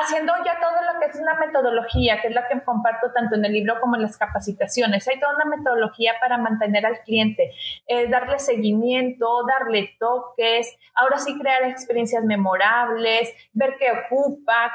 haciendo 0.00 0.32
ya 0.44 0.58
todo 0.60 0.92
lo 0.92 1.00
que 1.00 1.06
es 1.06 1.16
una 1.16 1.34
metodología, 1.34 2.20
que 2.20 2.28
es 2.28 2.34
la 2.34 2.46
que 2.46 2.60
comparto 2.60 3.12
tanto 3.12 3.36
en 3.36 3.44
el 3.44 3.52
libro 3.52 3.80
como 3.80 3.96
en 3.96 4.02
las 4.02 4.16
capacitaciones. 4.16 5.06
Hay 5.08 5.18
toda 5.18 5.34
una 5.34 5.56
metodología 5.56 6.14
para 6.20 6.38
mantener 6.38 6.84
al 6.86 6.98
cliente, 7.00 7.52
eh, 7.86 8.08
darle 8.08 8.38
seguimiento, 8.38 9.44
darle 9.46 9.96
toques, 9.98 10.76
ahora 10.94 11.18
sí 11.18 11.38
crear 11.38 11.64
experiencias 11.64 12.24
memorables, 12.24 13.32
ver 13.52 13.76
qué 13.78 13.86
ocupa, 13.90 14.72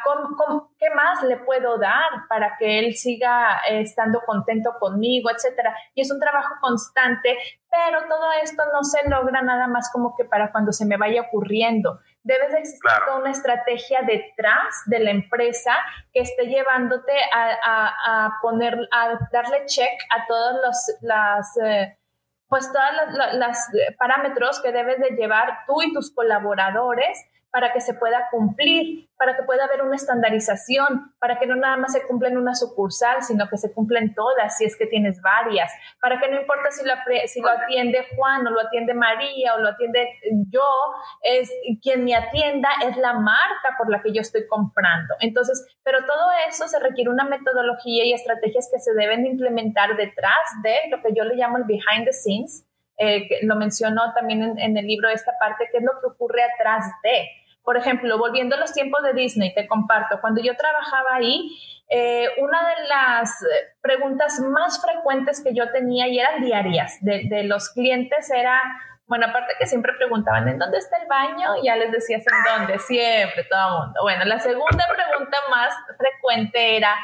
qué 0.80 0.89
más 0.89 1.24
le 1.24 1.38
puedo 1.38 1.78
dar 1.78 2.28
para 2.30 2.58
que 2.58 2.80
él 2.80 2.96
siga 2.96 3.62
eh, 3.70 3.82
estando 3.82 4.22
contento 4.26 4.74
conmigo, 4.80 5.30
etcétera. 5.30 5.76
Y 5.93 6.02
es 6.02 6.12
un 6.12 6.20
trabajo 6.20 6.56
constante, 6.62 7.38
pero 7.70 8.08
todo 8.08 8.32
esto 8.43 8.63
no 8.74 8.84
se 8.84 9.08
logra 9.10 9.41
nada 9.41 9.67
más 9.67 9.91
como 9.91 10.15
que 10.15 10.26
para 10.26 10.52
cuando 10.52 10.72
se 10.72 10.86
me 10.86 10.98
vaya 10.98 11.22
ocurriendo 11.22 12.00
debes 12.28 12.52
de 12.52 12.60
existir 12.60 12.92
toda 13.06 13.20
una 13.20 13.32
estrategia 13.32 14.02
detrás 14.02 14.84
de 14.88 15.00
la 15.00 15.12
empresa 15.12 15.74
que 16.13 16.20
esté 16.22 16.46
llevándote 16.46 17.13
a, 17.34 18.38
poner, 18.42 18.78
a 18.92 19.18
darle 19.32 19.66
check 19.66 19.98
a 20.10 20.28
todos 20.28 20.56
los, 20.63 20.98
las, 21.02 21.58
eh, 21.63 21.98
pues 22.50 22.70
todas 22.72 23.13
las, 23.34 23.70
parámetros 23.98 24.62
que 24.62 24.74
debes 24.74 25.00
de 25.00 25.12
llevar 25.12 25.60
tú 25.66 25.82
y 25.82 25.94
tus 25.94 26.13
colaboradores 26.13 27.18
para 27.52 27.74
que 27.74 27.82
se 27.82 27.94
pueda 27.94 28.28
cumplir, 28.30 29.10
para 29.18 29.36
que 29.36 29.44
pueda 29.44 29.66
haber 29.66 29.82
una 29.82 29.96
estandarización, 29.96 31.14
para 31.20 31.40
que 31.40 31.48
no 31.48 31.56
nada 31.56 31.78
más 31.78 31.94
se 31.94 32.06
cumpla 32.06 32.30
en 32.30 32.38
una 32.38 32.54
sucursal, 32.54 33.24
sino 33.24 33.48
que 33.50 33.58
se 33.58 33.74
cumplen 33.74 34.14
todas 34.14 34.58
si 34.58 34.66
es 34.66 34.78
que 34.78 34.86
tienes 34.86 35.22
varias, 35.22 35.72
para 36.02 36.20
que 36.20 36.30
no 36.30 36.40
importa 36.40 36.70
si 36.72 36.86
lo, 36.86 37.50
atiende 37.50 38.06
Juan 38.16 38.46
o 38.46 38.52
lo 38.52 38.62
atiende 38.62 38.94
María 38.94 39.56
o 39.56 39.60
lo 39.60 39.70
atiende 39.70 40.08
yo, 40.50 40.68
es 41.22 41.52
quien 41.82 42.04
me 42.04 42.16
atienda 42.16 42.70
es 42.86 42.98
la 42.98 43.14
marca 43.14 43.76
por 43.78 43.90
la 43.90 44.02
que 44.02 44.14
yo 44.14 44.22
estoy 44.22 44.46
comprando. 44.48 45.16
Entonces, 45.20 45.66
pero 45.84 46.00
todo 46.06 46.30
eso 46.50 46.68
se 46.68 46.80
requiere 46.80 47.10
una 47.10 47.24
metodología 47.24 48.06
y 48.06 48.14
estrategias 48.14 48.70
que 48.72 48.80
se 48.80 48.94
deben 48.94 49.26
implementar 49.26 49.96
detrás 49.96 50.38
de 50.62 50.76
lo 50.92 51.02
que 51.02 51.14
yo 51.16 51.24
le 51.24 51.36
llamo 51.36 51.58
el 51.58 51.64
behind 51.64 52.06
the 52.06 52.14
scenes, 52.14 52.67
eh, 52.98 53.28
lo 53.44 53.56
mencionó 53.56 54.14
también 54.14 54.44
en, 54.44 54.60
en, 54.60 54.78
el 54.78 54.86
libro 54.86 55.10
esta 55.10 55.34
parte, 55.40 55.68
que 55.72 55.78
es 55.78 55.84
lo 55.84 55.92
que 56.00 56.08
ocurre 56.08 56.44
atrás 56.44 56.86
de. 57.04 57.28
Por 57.64 57.78
ejemplo, 57.78 58.18
volviendo 58.18 58.56
a 58.56 58.60
los 58.60 58.74
tiempos 58.74 59.04
de 59.04 59.14
Disney, 59.14 59.54
te 59.54 59.68
comparto, 59.68 60.20
cuando 60.22 60.42
yo 60.42 60.56
trabajaba 60.56 61.16
ahí, 61.16 61.50
eh, 61.90 62.28
una 62.40 62.68
de 62.68 62.88
las 62.88 63.34
preguntas 63.82 64.40
más 64.40 64.82
frecuentes 64.82 65.44
que 65.44 65.54
yo 65.54 65.72
tenía 65.72 66.08
y 66.08 66.20
eran 66.20 66.42
diarias 66.42 66.98
de, 67.02 67.24
de 67.30 67.44
los 67.44 67.70
clientes 67.70 68.30
era, 68.32 68.62
bueno, 69.06 69.28
aparte 69.28 69.54
que 69.60 69.68
siempre 69.68 69.94
preguntaban, 69.94 70.48
¿en 70.48 70.60
dónde 70.60 70.78
está 70.78 70.98
el 70.98 71.08
baño? 71.08 71.58
Y 71.62 71.66
ya 71.66 71.76
les 71.76 71.92
decías, 71.92 72.24
¿en 72.26 72.58
dónde? 72.58 72.80
Siempre, 72.80 73.44
todo 73.44 73.68
el 73.68 73.84
mundo. 73.86 74.00
Bueno, 74.02 74.26
la 74.26 74.40
segunda 74.40 74.86
pregunta 74.94 75.38
más 75.50 75.74
frecuente 75.98 76.78
era, 76.78 76.96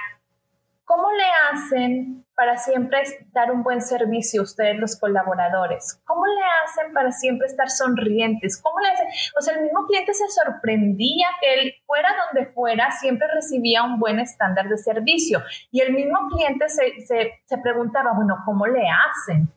¿Cómo 0.86 1.10
le 1.12 1.24
hacen 1.52 2.26
para 2.44 2.58
siempre 2.58 3.02
dar 3.32 3.54
un 3.54 3.64
buen 3.64 3.82
servicio 3.82 4.42
a 4.42 4.44
ustedes, 4.44 4.78
los 4.78 5.00
colaboradores? 5.00 6.02
¿Cómo 6.04 6.26
le 6.26 6.42
hacen 6.66 6.94
para 6.94 7.10
siempre 7.14 7.48
estar 7.48 7.70
sonrientes? 7.70 8.62
¿Cómo 8.62 8.82
le 8.82 8.90
hacen? 8.90 9.08
O 9.40 9.42
sea, 9.42 9.54
el 9.56 9.62
mismo 9.62 9.86
cliente 9.86 10.14
se 10.14 10.28
sorprendía 10.28 11.28
que 11.40 11.54
él, 11.54 11.74
fuera 11.86 12.10
donde 12.26 12.52
fuera, 12.52 12.92
siempre 12.92 13.30
recibía 13.34 13.84
un 13.84 13.98
buen 13.98 14.20
estándar 14.20 14.68
de 14.68 14.78
servicio. 14.78 15.42
Y 15.72 15.80
el 15.80 15.94
mismo 15.94 16.28
cliente 16.34 16.68
se, 16.68 17.06
se, 17.06 17.58
preguntaba, 17.60 18.12
bueno, 18.12 18.36
¿cómo 18.44 18.68
le 18.68 18.90
hacen? 18.90 19.48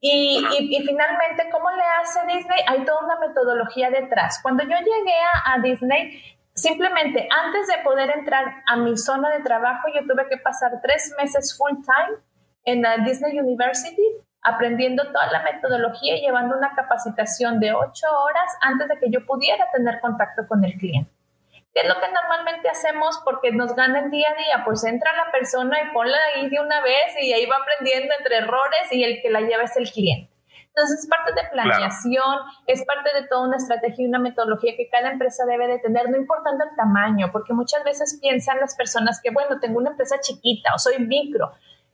Y, 0.00 0.44
y, 0.58 0.84
finalmente, 0.84 1.48
¿cómo 1.52 1.70
le 1.70 1.84
hace 2.00 2.26
Disney? 2.26 2.58
Hay 2.66 2.84
toda 2.84 3.04
una 3.04 3.20
metodología 3.20 3.88
detrás. 3.88 4.40
Cuando 4.42 4.64
yo 4.64 4.76
llegué 4.78 5.14
a, 5.32 5.52
a 5.52 5.58
Disney, 5.60 6.20
Simplemente 6.54 7.26
antes 7.30 7.66
de 7.66 7.82
poder 7.82 8.10
entrar 8.10 8.62
a 8.66 8.76
mi 8.76 8.98
zona 8.98 9.30
de 9.30 9.42
trabajo, 9.42 9.88
yo 9.94 10.02
tuve 10.06 10.28
que 10.28 10.36
pasar 10.36 10.70
tres 10.82 11.14
meses 11.18 11.56
full 11.56 11.72
time 11.76 12.18
en 12.64 12.82
la 12.82 12.98
Disney 12.98 13.38
University, 13.38 14.02
aprendiendo 14.42 15.04
toda 15.04 15.30
la 15.30 15.42
metodología 15.42 16.16
y 16.16 16.20
llevando 16.20 16.56
una 16.56 16.74
capacitación 16.74 17.60
de 17.60 17.72
ocho 17.72 18.06
horas 18.24 18.56
antes 18.60 18.88
de 18.88 18.98
que 18.98 19.10
yo 19.10 19.24
pudiera 19.24 19.70
tener 19.70 20.00
contacto 20.00 20.42
con 20.48 20.64
el 20.64 20.72
cliente. 20.74 21.10
¿Qué 21.74 21.80
es 21.80 21.88
lo 21.88 21.94
que 21.94 22.12
normalmente 22.12 22.68
hacemos 22.68 23.20
porque 23.24 23.50
nos 23.50 23.74
gana 23.74 24.00
el 24.00 24.10
día 24.10 24.28
a 24.30 24.34
día? 24.34 24.64
Pues 24.64 24.84
entra 24.84 25.10
la 25.16 25.32
persona 25.32 25.78
y 25.82 25.94
ponla 25.94 26.18
ahí 26.34 26.50
de 26.50 26.60
una 26.60 26.82
vez 26.82 27.14
y 27.20 27.32
ahí 27.32 27.46
va 27.46 27.56
aprendiendo 27.56 28.12
entre 28.18 28.38
errores 28.38 28.92
y 28.92 29.02
el 29.02 29.22
que 29.22 29.30
la 29.30 29.40
lleva 29.40 29.62
es 29.62 29.76
el 29.76 29.90
cliente. 29.90 30.30
Entonces 30.74 31.00
es 31.00 31.06
parte 31.06 31.32
de 31.32 31.48
planeación, 31.50 32.38
es 32.66 32.84
parte 32.84 33.10
de 33.14 33.26
toda 33.26 33.46
una 33.46 33.56
estrategia 33.58 34.04
y 34.04 34.08
una 34.08 34.18
metodología 34.18 34.72
que 34.76 34.88
cada 34.90 35.10
empresa 35.10 35.44
debe 35.44 35.66
de 35.66 35.78
tener, 35.78 36.08
no 36.08 36.16
importando 36.16 36.64
el 36.64 36.74
tamaño, 36.76 37.30
porque 37.30 37.52
muchas 37.52 37.84
veces 37.84 38.18
piensan 38.20 38.58
las 38.58 38.74
personas 38.74 39.20
que, 39.22 39.30
bueno, 39.30 39.60
tengo 39.60 39.78
una 39.78 39.90
empresa 39.90 40.16
chiquita 40.20 40.70
o 40.74 40.78
soy 40.78 40.98
micro. 40.98 41.52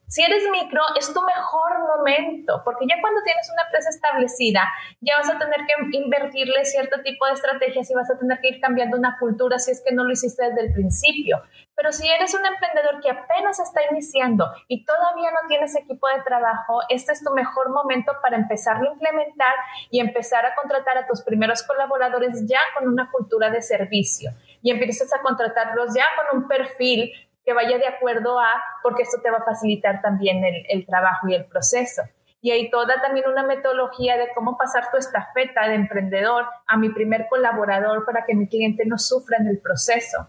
Si 0.09 0.23
eres 0.23 0.43
micro, 0.51 0.81
es 0.99 1.13
tu 1.13 1.21
mejor 1.21 1.81
momento, 1.81 2.63
porque 2.65 2.87
ya 2.89 2.99
cuando 3.03 3.21
tienes 3.25 3.47
una 3.53 3.65
empresa 3.65 3.91
establecida, 3.91 4.63
ya 5.03 5.19
vas 5.19 5.29
a 5.29 5.39
tener 5.39 5.61
que 5.67 5.99
invertirle 5.99 6.65
cierto 6.65 7.03
tipo 7.03 7.27
de 7.27 7.33
estrategias 7.35 7.91
y 7.91 7.95
vas 7.95 8.11
a 8.11 8.19
tener 8.19 8.41
que 8.41 8.49
ir 8.49 8.61
cambiando 8.61 8.97
una 8.97 9.19
cultura 9.19 9.59
si 9.59 9.71
es 9.71 9.83
que 9.87 9.95
no 9.95 10.05
lo 10.05 10.13
hiciste 10.13 10.49
desde 10.49 10.67
el 10.67 10.73
principio. 10.73 11.43
Pero 11.75 11.93
si 11.93 12.09
eres 12.11 12.33
un 12.33 12.45
emprendedor 12.45 13.03
que 13.03 13.11
apenas 13.11 13.61
está 13.61 13.83
iniciando 13.91 14.51
y 14.67 14.87
todavía 14.87 15.31
no 15.31 15.47
tienes 15.47 15.77
equipo 15.77 16.09
de 16.09 16.23
trabajo, 16.23 16.81
este 16.89 17.13
es 17.13 17.23
tu 17.23 17.31
mejor 17.35 17.69
momento 17.69 18.13
para 18.23 18.37
empezarlo 18.37 18.89
a 18.89 18.93
implementar 18.95 19.55
y 19.91 20.01
empezar 20.01 20.45
a 20.47 20.55
contratar 20.55 20.97
a 20.97 21.07
tus 21.07 21.21
primeros 21.21 21.63
colaboradores 21.65 22.47
ya 22.47 22.59
con 22.77 22.89
una 22.89 23.11
cultura 23.11 23.51
de 23.51 23.61
servicio. 23.61 24.33
Y 24.63 24.71
empiezas 24.71 25.13
a 25.13 25.21
contratarlos 25.21 25.95
ya 25.95 26.05
con 26.17 26.41
un 26.41 26.49
perfil 26.49 27.13
que 27.49 27.55
vaya 27.55 27.79
de 27.79 27.87
acuerdo 27.87 28.39
a, 28.39 28.63
porque 28.83 29.05
esto 29.05 29.23
te 29.23 29.31
va 29.31 29.39
a 29.39 29.43
facilitar 29.43 30.03
también 30.03 30.45
el, 30.45 30.85
trabajo 30.85 31.29
y 31.29 31.35
el 31.35 31.47
proceso. 31.47 32.03
Y 32.43 32.51
hay 32.51 32.71
toda 32.71 33.01
también 33.01 33.27
una 33.27 33.43
metodología 33.43 34.19
de 34.19 34.29
cómo 34.35 34.59
pasar 34.59 34.91
tu 34.91 34.99
estafeta 34.99 35.67
de 35.67 35.77
emprendedor 35.77 36.45
a 36.67 36.77
mi 36.77 36.91
primer 36.91 37.27
colaborador 37.31 38.05
para 38.05 38.27
que 38.27 38.35
mi 38.35 38.49
cliente 38.49 38.85
no 38.85 38.99
sufra 38.99 39.39
en 39.39 39.47
el 39.47 39.61
proceso 39.61 40.29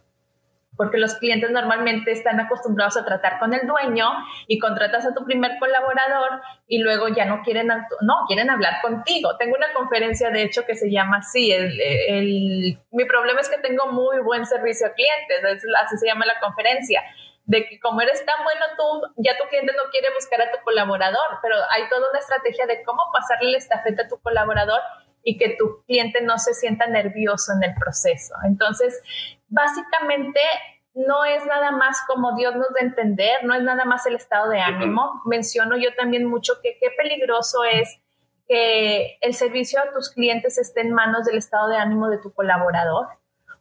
porque 0.80 0.98
los 0.98 1.16
clientes 1.16 1.52
normalmente 1.52 2.10
están 2.10 2.40
acostumbrados 2.40 2.96
a 2.96 3.04
tratar 3.04 3.38
con 3.38 3.54
el 3.54 3.68
dueño 3.68 4.08
y 4.48 4.60
contratas 4.60 5.06
a 5.06 5.14
tu 5.14 5.26
primer 5.26 5.60
colaborador 5.60 6.40
y 6.70 6.78
luego 6.78 7.10
ya 7.10 7.26
no 7.26 7.42
quieren, 7.44 7.68
no, 7.68 8.14
quieren 8.28 8.50
hablar 8.50 8.76
contigo. 8.82 9.36
Tengo 9.36 9.58
una 9.58 9.74
conferencia, 9.74 10.30
de 10.30 10.44
hecho, 10.44 10.66
que 10.66 10.76
se 10.76 10.90
llama 10.90 11.18
así, 11.18 11.54
mi 12.92 13.06
problema 13.06 13.42
es 13.42 13.50
que 13.50 13.58
tengo 13.58 13.88
muy 13.88 14.22
buen 14.22 14.46
servicio 14.46 14.88
a 14.88 14.94
clientes, 14.94 15.66
así 15.84 15.98
se 15.98 16.08
llama 16.08 16.26
la 16.26 16.40
conferencia 16.40 17.04
de 17.44 17.68
que 17.68 17.78
como 17.82 18.00
eres 18.00 18.26
tan 18.26 18.42
bueno 18.46 18.66
tú, 18.78 19.14
ya 19.18 19.38
tu 19.38 19.50
cliente 19.50 19.74
no 19.76 19.92
quiere 19.92 20.08
buscar 20.14 20.40
a 20.40 20.50
tu 20.50 20.64
colaborador, 20.64 21.40
pero 21.42 21.56
hay 21.72 21.90
toda 21.90 22.10
una 22.10 22.20
estrategia 22.20 22.68
de 22.68 22.84
cómo 22.84 23.02
pasarle 23.12 23.52
la 23.52 23.58
estafeta 23.58 24.04
a 24.04 24.08
tu 24.08 24.18
colaborador 24.22 24.80
y 25.24 25.38
que 25.38 25.58
tu 25.58 25.84
cliente 25.86 26.22
no 26.22 26.38
se 26.38 26.54
sienta 26.54 26.88
nervioso 26.88 27.52
en 27.52 27.70
el 27.70 27.76
proceso. 27.76 28.34
Entonces, 28.46 29.02
básicamente 29.50 30.40
no 30.94 31.26
es 31.26 31.46
nada 31.46 31.72
más 31.72 32.00
como 32.08 32.36
Dios 32.36 32.56
nos 32.56 32.70
da 32.70 32.82
a 32.82 32.86
entender, 32.86 33.44
no 33.44 33.54
es 33.54 33.64
nada 33.64 33.86
más 33.86 34.06
el 34.06 34.16
estado 34.16 34.50
de 34.50 34.60
ánimo. 34.60 35.22
Menciono 35.26 35.78
yo 35.78 35.94
también 35.96 36.26
mucho 36.26 36.54
que 36.62 36.78
qué 36.80 36.88
peligroso 36.98 37.64
es 37.64 38.00
que 38.48 39.18
el 39.22 39.34
servicio 39.36 39.80
a 39.80 39.92
tus 39.94 40.10
clientes 40.10 40.58
esté 40.58 40.82
en 40.82 40.94
manos 40.94 41.26
del 41.26 41.38
estado 41.38 41.70
de 41.70 41.78
ánimo 41.78 42.10
de 42.10 42.18
tu 42.18 42.34
colaborador 42.34 43.08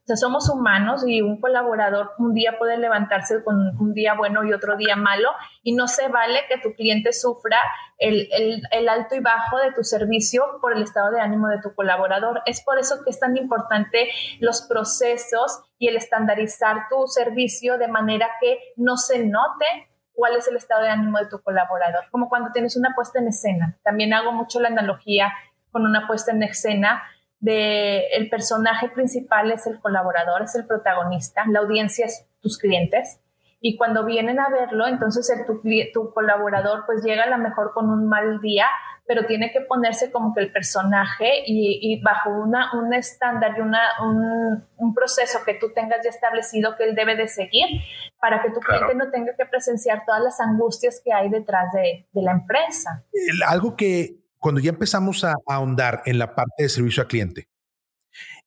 sea, 0.08 0.16
somos 0.16 0.48
humanos 0.48 1.04
y 1.06 1.20
un 1.20 1.38
colaborador 1.38 2.12
un 2.18 2.32
día 2.32 2.56
puede 2.58 2.78
levantarse 2.78 3.44
con 3.44 3.56
un 3.78 3.92
día 3.92 4.14
bueno 4.14 4.42
y 4.42 4.54
otro 4.54 4.76
día 4.76 4.96
malo 4.96 5.28
y 5.62 5.74
no 5.74 5.86
se 5.86 6.08
vale 6.08 6.40
que 6.48 6.58
tu 6.58 6.74
cliente 6.74 7.12
sufra 7.12 7.58
el, 7.98 8.28
el, 8.70 8.88
alto 8.88 9.16
y 9.16 9.20
bajo 9.20 9.58
de 9.58 9.72
tu 9.72 9.84
servicio 9.84 10.42
por 10.62 10.74
el 10.74 10.82
estado 10.82 11.10
de 11.10 11.20
ánimo 11.20 11.48
de 11.48 11.60
tu 11.60 11.74
colaborador. 11.74 12.42
Es 12.46 12.62
por 12.62 12.78
eso 12.78 13.04
que 13.04 13.10
es 13.10 13.20
tan 13.20 13.36
importante 13.36 14.08
los 14.40 14.62
procesos 14.62 15.60
y 15.78 15.88
el 15.88 15.96
estandarizar 15.96 16.88
tu 16.88 17.06
servicio 17.06 17.76
de 17.76 17.88
manera 17.88 18.30
que 18.40 18.58
no 18.76 18.96
se 18.96 19.26
note 19.26 19.66
cuál 20.14 20.36
es 20.36 20.48
el 20.48 20.56
estado 20.56 20.82
de 20.82 20.88
ánimo 20.88 21.18
de 21.18 21.26
tu 21.26 21.40
colaborador, 21.42 22.04
como 22.10 22.28
cuando 22.28 22.50
tienes 22.52 22.76
una 22.76 22.94
puesta 22.94 23.18
en 23.18 23.28
escena. 23.28 23.76
También 23.84 24.14
hago 24.14 24.32
mucho 24.32 24.58
la 24.58 24.68
analogía 24.68 25.32
con 25.70 25.84
una 25.84 26.06
puesta 26.06 26.32
en 26.32 26.42
escena 26.42 27.02
de 27.40 28.06
el 28.08 28.28
personaje 28.28 28.88
principal 28.88 29.50
es 29.52 29.66
el 29.66 29.78
colaborador, 29.80 30.42
es 30.42 30.54
el 30.54 30.66
protagonista, 30.66 31.44
la 31.48 31.60
audiencia 31.60 32.06
es 32.06 32.26
tus 32.40 32.58
clientes 32.58 33.20
y 33.60 33.76
cuando 33.76 34.04
vienen 34.04 34.38
a 34.38 34.48
verlo, 34.48 34.86
entonces 34.86 35.28
el, 35.30 35.44
tu, 35.44 35.60
tu, 35.92 36.12
colaborador 36.12 36.84
pues 36.86 37.02
llega 37.02 37.24
a 37.24 37.30
lo 37.30 37.38
mejor 37.38 37.72
con 37.74 37.90
un 37.90 38.08
mal 38.08 38.40
día, 38.40 38.66
pero 39.04 39.26
tiene 39.26 39.50
que 39.50 39.60
ponerse 39.62 40.12
como 40.12 40.32
que 40.32 40.42
el 40.42 40.52
personaje 40.52 41.42
y, 41.44 42.00
bajo 42.02 42.30
una, 42.30 42.70
un 42.78 42.94
estándar 42.94 43.54
y 43.58 43.60
una, 43.60 43.80
un, 44.76 44.94
proceso 44.94 45.40
que 45.44 45.54
tú 45.54 45.72
tengas 45.74 45.98
ya 46.04 46.10
establecido 46.10 46.76
que 46.76 46.84
él 46.84 46.94
debe 46.94 47.16
de 47.16 47.28
seguir 47.28 47.66
para 48.20 48.42
que 48.42 48.50
tu 48.50 48.60
cliente 48.60 48.94
no 48.94 49.10
tenga 49.10 49.32
que 49.36 49.46
presenciar 49.46 50.02
todas 50.04 50.22
las 50.22 50.40
angustias 50.40 51.00
que 51.04 51.12
hay 51.12 51.28
detrás 51.28 51.72
de, 51.72 52.06
de 52.12 52.22
la 52.22 52.32
empresa. 52.32 53.04
algo 53.46 53.76
que 53.76 54.16
cuando 54.38 54.60
ya 54.60 54.70
empezamos 54.70 55.24
a, 55.24 55.34
ahondar 55.46 56.02
en 56.06 56.18
la 56.18 56.34
parte 56.34 56.62
de 56.62 56.68
servicio 56.68 57.02
a 57.02 57.08
cliente 57.08 57.48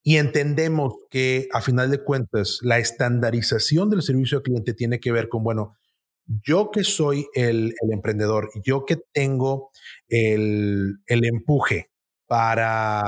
y 0.04 0.18
entendemos 0.18 0.94
que 1.10 1.48
a 1.54 1.62
final 1.62 1.92
de 1.92 2.04
cuentas 2.04 2.60
la 2.62 2.80
estandarización 2.80 3.90
del 3.90 4.02
servicio 4.02 4.38
al 4.38 4.44
cliente 4.44 4.74
tiene 4.74 5.00
que 5.00 5.12
ver 5.12 5.30
con, 5.30 5.44
bueno, 5.44 5.78
yo 6.26 6.72
que 6.72 6.84
soy 6.84 7.28
el, 7.34 7.74
emprendedor, 7.92 8.50
yo 8.64 8.86
que 8.86 8.98
tengo 9.14 9.70
el, 10.08 10.98
el 11.06 11.26
empuje 11.26 11.92
para 12.28 13.06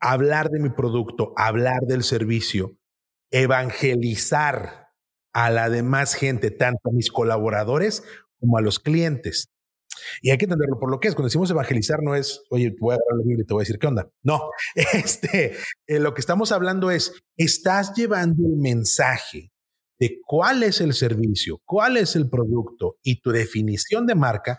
hablar 0.00 0.50
de 0.50 0.60
mi 0.60 0.70
producto, 0.70 1.34
hablar 1.36 1.82
del 1.82 2.02
servicio, 2.02 2.78
evangelizar 3.30 4.88
a 5.32 5.50
la 5.50 5.68
demás 5.68 6.14
gente, 6.14 6.50
tanto 6.50 6.88
a 6.88 6.92
mis 6.92 7.10
colaboradores 7.10 8.02
como 8.38 8.58
a 8.58 8.62
los 8.62 8.78
clientes. 8.78 9.50
Y 10.22 10.30
hay 10.30 10.38
que 10.38 10.44
entenderlo 10.44 10.78
por 10.78 10.90
lo 10.90 11.00
que 11.00 11.08
es. 11.08 11.14
Cuando 11.14 11.28
decimos 11.28 11.50
evangelizar, 11.50 12.02
no 12.02 12.14
es, 12.14 12.42
oye, 12.50 12.74
voy 12.78 12.92
a 12.92 12.94
agarrar 12.96 13.18
la 13.18 13.24
Biblia 13.24 13.42
y 13.42 13.46
te 13.46 13.54
voy 13.54 13.62
a 13.62 13.64
decir 13.64 13.78
qué 13.78 13.86
onda. 13.86 14.10
No, 14.22 14.50
este, 14.94 15.56
eh, 15.86 15.98
lo 15.98 16.14
que 16.14 16.20
estamos 16.20 16.52
hablando 16.52 16.90
es, 16.90 17.12
estás 17.36 17.94
llevando 17.94 18.46
el 18.46 18.56
mensaje 18.56 19.52
de 19.98 20.18
cuál 20.26 20.62
es 20.62 20.80
el 20.80 20.94
servicio, 20.94 21.60
cuál 21.64 21.96
es 21.96 22.16
el 22.16 22.28
producto 22.28 22.96
y 23.02 23.20
tu 23.20 23.30
definición 23.30 24.06
de 24.06 24.14
marca, 24.14 24.58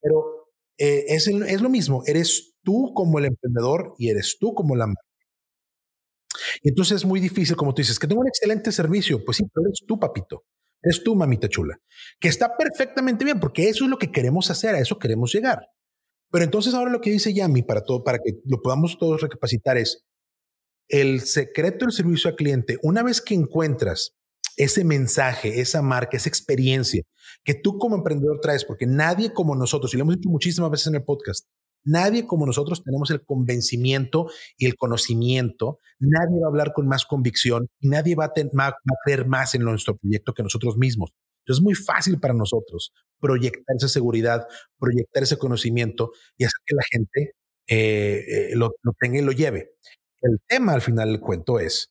pero 0.00 0.48
eh, 0.78 1.04
es, 1.08 1.28
es 1.28 1.60
lo 1.60 1.68
mismo. 1.68 2.02
Eres 2.06 2.54
tú 2.62 2.92
como 2.94 3.18
el 3.18 3.26
emprendedor 3.26 3.94
y 3.98 4.10
eres 4.10 4.36
tú 4.38 4.54
como 4.54 4.74
la 4.76 4.86
marca. 4.86 5.02
Y 6.62 6.68
entonces 6.70 6.96
es 6.96 7.04
muy 7.04 7.20
difícil, 7.20 7.56
como 7.56 7.74
tú 7.74 7.82
dices, 7.82 7.98
que 7.98 8.06
tengo 8.06 8.20
un 8.20 8.28
excelente 8.28 8.72
servicio. 8.72 9.24
Pues 9.24 9.36
sí, 9.38 9.44
pero 9.52 9.66
eres 9.66 9.80
tú, 9.86 9.98
papito. 9.98 10.44
Es 10.82 11.02
tú, 11.04 11.14
mamita 11.14 11.48
chula, 11.48 11.78
que 12.18 12.28
está 12.28 12.56
perfectamente 12.56 13.24
bien, 13.24 13.38
porque 13.38 13.68
eso 13.68 13.84
es 13.84 13.90
lo 13.90 13.98
que 13.98 14.10
queremos 14.10 14.50
hacer, 14.50 14.74
a 14.74 14.80
eso 14.80 14.98
queremos 14.98 15.32
llegar. 15.32 15.58
Pero 16.30 16.44
entonces 16.44 16.74
ahora 16.74 16.90
lo 16.90 17.00
que 17.00 17.10
dice 17.10 17.34
Yami, 17.34 17.62
para 17.62 17.82
todo, 17.82 18.02
para 18.04 18.18
que 18.18 18.34
lo 18.44 18.62
podamos 18.62 18.98
todos 18.98 19.20
recapacitar, 19.20 19.76
es 19.76 20.06
el 20.88 21.20
secreto 21.20 21.84
del 21.84 21.92
servicio 21.92 22.30
al 22.30 22.36
cliente. 22.36 22.78
Una 22.82 23.02
vez 23.02 23.20
que 23.20 23.34
encuentras 23.34 24.12
ese 24.56 24.84
mensaje, 24.84 25.60
esa 25.60 25.82
marca, 25.82 26.16
esa 26.16 26.28
experiencia 26.28 27.02
que 27.44 27.54
tú 27.54 27.78
como 27.78 27.96
emprendedor 27.96 28.40
traes, 28.40 28.64
porque 28.64 28.86
nadie 28.86 29.32
como 29.32 29.54
nosotros, 29.54 29.92
y 29.94 29.96
lo 29.96 30.02
hemos 30.02 30.16
dicho 30.16 30.28
muchísimas 30.28 30.70
veces 30.70 30.88
en 30.88 30.96
el 30.96 31.04
podcast, 31.04 31.46
Nadie 31.84 32.26
como 32.26 32.46
nosotros 32.46 32.82
tenemos 32.84 33.10
el 33.10 33.24
convencimiento 33.24 34.28
y 34.56 34.66
el 34.66 34.76
conocimiento, 34.76 35.78
nadie 35.98 36.40
va 36.40 36.46
a 36.46 36.50
hablar 36.50 36.72
con 36.74 36.86
más 36.86 37.06
convicción 37.06 37.68
y 37.80 37.88
nadie 37.88 38.14
va 38.14 38.26
a, 38.26 38.32
creer 39.04 39.26
más 39.26 39.54
en 39.54 39.62
nuestro 39.62 39.96
proyecto 39.96 40.34
que 40.34 40.42
nosotros 40.42 40.76
mismos. 40.76 41.12
Entonces 41.40 41.60
es 41.60 41.64
muy 41.64 41.74
fácil 41.74 42.20
para 42.20 42.34
nosotros 42.34 42.92
proyectar 43.18 43.76
esa 43.76 43.88
seguridad, 43.88 44.46
proyectar 44.78 45.22
ese 45.22 45.38
conocimiento 45.38 46.12
y 46.36 46.44
hacer 46.44 46.60
que 46.66 46.74
la 46.74 46.82
gente 46.90 47.32
eh, 47.66 48.50
eh, 48.52 48.56
lo, 48.56 48.72
tenga 48.98 49.18
y 49.18 49.22
lo 49.22 49.32
lleve. 49.32 49.72
El 50.20 50.38
tema 50.46 50.74
al 50.74 50.82
final 50.82 51.08
del 51.08 51.20
cuento 51.20 51.58
es, 51.58 51.90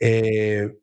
eh, 0.00 0.78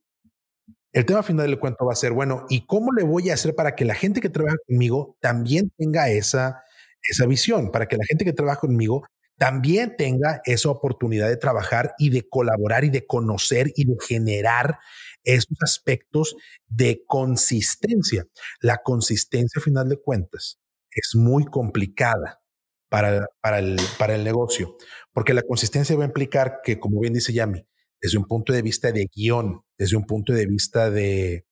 el 0.91 1.05
tema 1.05 1.19
al 1.19 1.25
final 1.25 1.47
del 1.47 1.59
cuento 1.59 1.85
va 1.85 1.93
a 1.93 1.95
ser, 1.95 2.11
bueno, 2.11 2.45
¿y 2.49 2.67
cómo 2.67 2.91
le 2.93 3.03
voy 3.03 3.31
a 3.31 3.33
hacer 3.33 3.55
para 3.55 3.75
que 3.75 3.83
la 3.83 3.95
gente 3.95 4.21
que 4.21 4.29
trabaja 4.29 4.57
conmigo 4.67 5.17
también 5.19 5.71
tenga 5.75 6.09
esa 6.09 6.63
esa 7.03 7.25
visión, 7.25 7.71
para 7.71 7.87
que 7.87 7.97
la 7.97 8.05
gente 8.07 8.25
que 8.25 8.33
trabaja 8.33 8.59
conmigo 8.59 9.03
también 9.37 9.95
tenga 9.97 10.41
esa 10.45 10.69
oportunidad 10.69 11.27
de 11.27 11.37
trabajar 11.37 11.95
y 11.97 12.09
de 12.09 12.27
colaborar 12.29 12.83
y 12.83 12.89
de 12.89 13.05
conocer 13.05 13.71
y 13.75 13.85
de 13.85 13.95
generar 14.07 14.79
esos 15.23 15.57
aspectos 15.61 16.35
de 16.67 17.03
consistencia. 17.07 18.25
La 18.61 18.77
consistencia, 18.83 19.59
a 19.59 19.63
final 19.63 19.89
de 19.89 19.97
cuentas, 19.97 20.59
es 20.91 21.15
muy 21.15 21.45
complicada 21.45 22.41
para, 22.89 23.27
para, 23.41 23.59
el, 23.59 23.77
para 23.97 24.15
el 24.15 24.23
negocio, 24.23 24.77
porque 25.13 25.33
la 25.33 25.41
consistencia 25.41 25.95
va 25.95 26.03
a 26.03 26.07
implicar 26.07 26.59
que, 26.63 26.79
como 26.79 26.99
bien 26.99 27.13
dice 27.13 27.33
Yami, 27.33 27.65
desde 27.99 28.17
un 28.17 28.25
punto 28.25 28.53
de 28.53 28.61
vista 28.61 28.91
de 28.91 29.09
guion, 29.13 29.61
desde 29.77 29.97
un 29.97 30.05
punto 30.05 30.33
de 30.33 30.45
vista 30.45 30.91
de, 30.91 31.47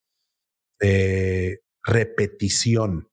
de 0.80 1.62
repetición, 1.84 3.11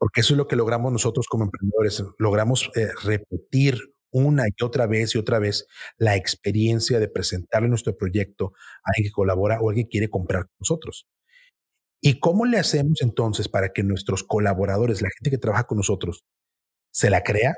porque 0.00 0.22
eso 0.22 0.34
es 0.34 0.38
lo 0.38 0.48
que 0.48 0.56
logramos 0.56 0.90
nosotros 0.90 1.26
como 1.28 1.44
emprendedores. 1.44 2.02
Logramos 2.18 2.70
eh, 2.74 2.88
repetir 3.04 3.78
una 4.10 4.46
y 4.48 4.64
otra 4.64 4.88
vez 4.88 5.14
y 5.14 5.18
otra 5.18 5.38
vez 5.38 5.66
la 5.98 6.16
experiencia 6.16 6.98
de 6.98 7.08
presentarle 7.08 7.68
nuestro 7.68 7.96
proyecto 7.96 8.52
a 8.82 8.90
alguien 8.96 9.10
que 9.10 9.12
colabora 9.12 9.60
o 9.60 9.68
alguien 9.68 9.86
que 9.86 9.90
quiere 9.90 10.10
comprar 10.10 10.44
con 10.44 10.56
nosotros. 10.60 11.06
¿Y 12.02 12.18
cómo 12.18 12.46
le 12.46 12.58
hacemos 12.58 13.02
entonces 13.02 13.48
para 13.48 13.68
que 13.68 13.82
nuestros 13.82 14.24
colaboradores, 14.24 15.02
la 15.02 15.10
gente 15.10 15.30
que 15.30 15.38
trabaja 15.38 15.64
con 15.64 15.76
nosotros, 15.76 16.24
se 16.90 17.10
la 17.10 17.22
crea? 17.22 17.54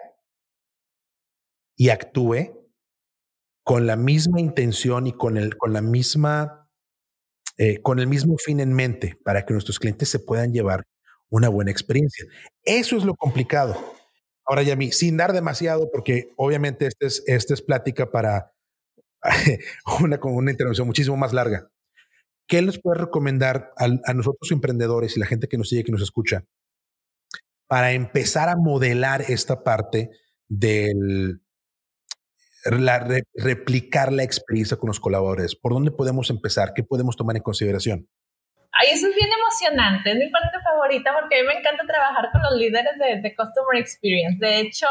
y 1.76 1.88
actúe 1.90 2.68
con 3.64 3.86
la 3.86 3.96
misma 3.96 4.40
intención 4.40 5.06
y 5.06 5.12
con, 5.12 5.36
el, 5.36 5.56
con 5.56 5.72
la 5.72 5.82
misma, 5.82 6.68
eh, 7.58 7.80
con 7.82 7.98
el 7.98 8.06
mismo 8.06 8.36
fin 8.38 8.60
en 8.60 8.72
mente 8.72 9.18
para 9.24 9.44
que 9.44 9.52
nuestros 9.52 9.78
clientes 9.78 10.08
se 10.08 10.18
puedan 10.18 10.52
llevar 10.52 10.82
una 11.32 11.48
buena 11.48 11.70
experiencia. 11.70 12.26
Eso 12.62 12.96
es 12.96 13.04
lo 13.04 13.14
complicado. 13.14 13.74
Ahora, 14.44 14.62
Yami, 14.62 14.92
sin 14.92 15.16
dar 15.16 15.32
demasiado, 15.32 15.90
porque 15.90 16.30
obviamente 16.36 16.86
esta 16.86 17.06
es, 17.06 17.22
esta 17.26 17.54
es 17.54 17.62
plática 17.62 18.10
para 18.10 18.52
una, 20.02 20.20
una 20.22 20.50
intervención 20.50 20.86
muchísimo 20.86 21.16
más 21.16 21.32
larga. 21.32 21.70
¿Qué 22.46 22.60
les 22.60 22.78
puede 22.78 23.00
recomendar 23.00 23.72
a, 23.78 23.86
a 24.04 24.14
nosotros 24.14 24.52
emprendedores 24.52 25.16
y 25.16 25.20
la 25.20 25.26
gente 25.26 25.48
que 25.48 25.56
nos 25.56 25.70
sigue, 25.70 25.84
que 25.84 25.92
nos 25.92 26.02
escucha, 26.02 26.44
para 27.66 27.92
empezar 27.92 28.50
a 28.50 28.56
modelar 28.56 29.22
esta 29.22 29.64
parte 29.64 30.10
del, 30.48 31.40
replicar 32.62 34.12
la 34.12 34.22
experiencia 34.22 34.76
con 34.76 34.88
los 34.88 35.00
colaboradores? 35.00 35.56
¿Por 35.56 35.72
dónde 35.72 35.92
podemos 35.92 36.28
empezar? 36.28 36.74
¿Qué 36.74 36.82
podemos 36.82 37.16
tomar 37.16 37.36
en 37.36 37.42
consideración? 37.42 38.08
Ay, 38.72 38.88
eso 38.92 39.06
es 39.06 39.14
bien 39.14 39.28
emocionante, 39.30 40.12
es 40.12 40.16
mi 40.16 40.30
parte 40.30 40.58
favorita 40.60 41.12
porque 41.20 41.38
a 41.38 41.42
mí 41.42 41.46
me 41.46 41.58
encanta 41.58 41.84
trabajar 41.84 42.30
con 42.32 42.42
los 42.42 42.54
líderes 42.54 42.92
de, 42.98 43.34
Customer 43.36 43.78
Experience. 43.78 44.38
De 44.38 44.60
hecho, 44.60 44.86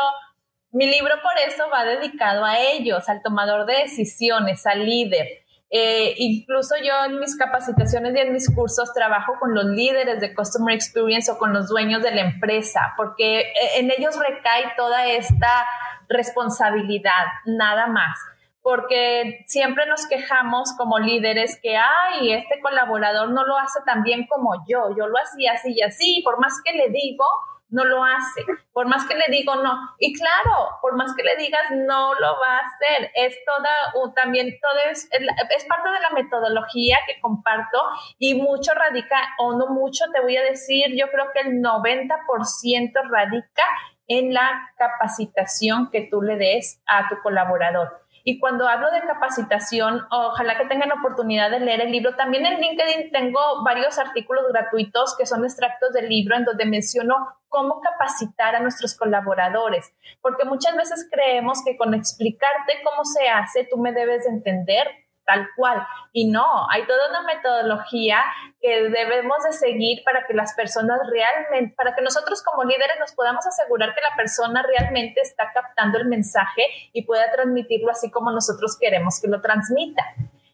mi 0.71 0.85
libro 0.85 1.15
por 1.23 1.31
eso 1.47 1.67
va 1.69 1.83
dedicado 1.83 2.45
a 2.45 2.59
ellos, 2.59 3.09
al 3.09 3.23
tomador 3.23 3.65
de 3.65 3.77
decisiones, 3.77 4.67
al 4.67 4.85
líder. 4.85 5.27
Eh, 5.71 6.13
incluso 6.17 6.75
yo 6.83 7.05
en 7.05 7.19
mis 7.19 7.35
capacitaciones 7.35 8.13
y 8.15 8.19
en 8.19 8.33
mis 8.33 8.53
cursos 8.53 8.93
trabajo 8.93 9.33
con 9.39 9.55
los 9.55 9.65
líderes 9.65 10.19
de 10.21 10.35
Customer 10.35 10.75
Experience 10.75 11.31
o 11.31 11.39
con 11.39 11.51
los 11.51 11.67
dueños 11.67 12.03
de 12.03 12.11
la 12.11 12.21
empresa, 12.21 12.93
porque 12.97 13.39
eh, 13.39 13.77
en 13.77 13.89
ellos 13.89 14.15
recae 14.19 14.73
toda 14.77 15.07
esta 15.07 15.65
responsabilidad, 16.07 17.25
nada 17.45 17.87
más. 17.87 18.17
Porque 18.61 19.43
siempre 19.47 19.85
nos 19.87 20.07
quejamos 20.07 20.73
como 20.77 20.99
líderes 20.99 21.59
que, 21.61 21.77
ay, 21.77 22.33
este 22.33 22.59
colaborador 22.61 23.29
no 23.29 23.45
lo 23.45 23.57
hace 23.57 23.79
tan 23.85 24.03
bien 24.03 24.27
como 24.27 24.53
yo, 24.67 24.95
yo 24.95 25.07
lo 25.07 25.17
hacía 25.17 25.53
así 25.53 25.73
y 25.73 25.81
así, 25.81 26.21
por 26.23 26.39
más 26.39 26.61
que 26.63 26.73
le 26.73 26.89
digo, 26.89 27.25
no 27.71 27.85
lo 27.85 28.03
hace. 28.03 28.45
Por 28.73 28.87
más 28.87 29.07
que 29.07 29.15
le 29.15 29.25
digo 29.29 29.55
no. 29.55 29.73
Y 29.97 30.13
claro, 30.13 30.77
por 30.81 30.95
más 30.95 31.15
que 31.15 31.23
le 31.23 31.35
digas 31.37 31.71
no 31.71 32.13
lo 32.13 32.39
va 32.39 32.57
a 32.57 32.59
hacer. 32.59 33.11
Es 33.15 33.35
toda, 33.45 34.13
también 34.13 34.53
todo 34.61 34.91
es, 34.91 35.09
es 35.11 35.65
parte 35.65 35.89
de 35.89 35.99
la 35.99 36.09
metodología 36.11 36.97
que 37.07 37.19
comparto 37.19 37.81
y 38.19 38.35
mucho 38.35 38.73
radica, 38.73 39.17
o 39.39 39.53
no 39.57 39.67
mucho, 39.67 40.05
te 40.13 40.21
voy 40.21 40.37
a 40.37 40.43
decir, 40.43 40.95
yo 40.95 41.07
creo 41.09 41.27
que 41.33 41.39
el 41.41 41.61
90% 41.61 42.91
radica 43.09 43.63
en 44.07 44.33
la 44.33 44.69
capacitación 44.77 45.89
que 45.89 46.07
tú 46.11 46.21
le 46.21 46.35
des 46.35 46.81
a 46.85 47.07
tu 47.07 47.21
colaborador. 47.21 48.01
Y 48.23 48.39
cuando 48.39 48.67
hablo 48.67 48.91
de 48.91 49.01
capacitación, 49.01 50.05
ojalá 50.11 50.57
que 50.57 50.65
tengan 50.65 50.91
oportunidad 50.91 51.49
de 51.51 51.59
leer 51.59 51.81
el 51.81 51.91
libro. 51.91 52.15
También 52.15 52.45
en 52.45 52.59
LinkedIn 52.59 53.11
tengo 53.11 53.39
varios 53.63 53.97
artículos 53.97 54.45
gratuitos 54.51 55.15
que 55.17 55.25
son 55.25 55.43
extractos 55.43 55.93
del 55.93 56.09
libro 56.09 56.35
en 56.35 56.45
donde 56.45 56.65
menciono 56.65 57.15
cómo 57.49 57.81
capacitar 57.81 58.55
a 58.55 58.61
nuestros 58.61 58.95
colaboradores, 58.95 59.93
porque 60.21 60.45
muchas 60.45 60.75
veces 60.75 61.07
creemos 61.11 61.61
que 61.65 61.75
con 61.75 61.93
explicarte 61.93 62.81
cómo 62.83 63.03
se 63.03 63.27
hace, 63.27 63.67
tú 63.69 63.77
me 63.77 63.91
debes 63.91 64.25
entender 64.25 64.87
tal 65.25 65.47
cual. 65.55 65.85
Y 66.11 66.29
no, 66.29 66.45
hay 66.69 66.85
toda 66.85 67.09
una 67.09 67.21
metodología 67.21 68.23
que 68.59 68.89
debemos 68.89 69.43
de 69.43 69.53
seguir 69.53 70.03
para 70.03 70.25
que 70.25 70.33
las 70.33 70.53
personas 70.53 70.99
realmente, 71.09 71.75
para 71.75 71.95
que 71.95 72.01
nosotros 72.01 72.43
como 72.43 72.63
líderes 72.63 72.97
nos 72.99 73.13
podamos 73.13 73.45
asegurar 73.45 73.93
que 73.95 74.01
la 74.01 74.15
persona 74.15 74.63
realmente 74.63 75.21
está 75.21 75.51
captando 75.53 75.97
el 75.97 76.05
mensaje 76.05 76.63
y 76.93 77.03
pueda 77.05 77.31
transmitirlo 77.31 77.91
así 77.91 78.11
como 78.11 78.31
nosotros 78.31 78.77
queremos 78.79 79.19
que 79.21 79.27
lo 79.27 79.41
transmita. 79.41 80.03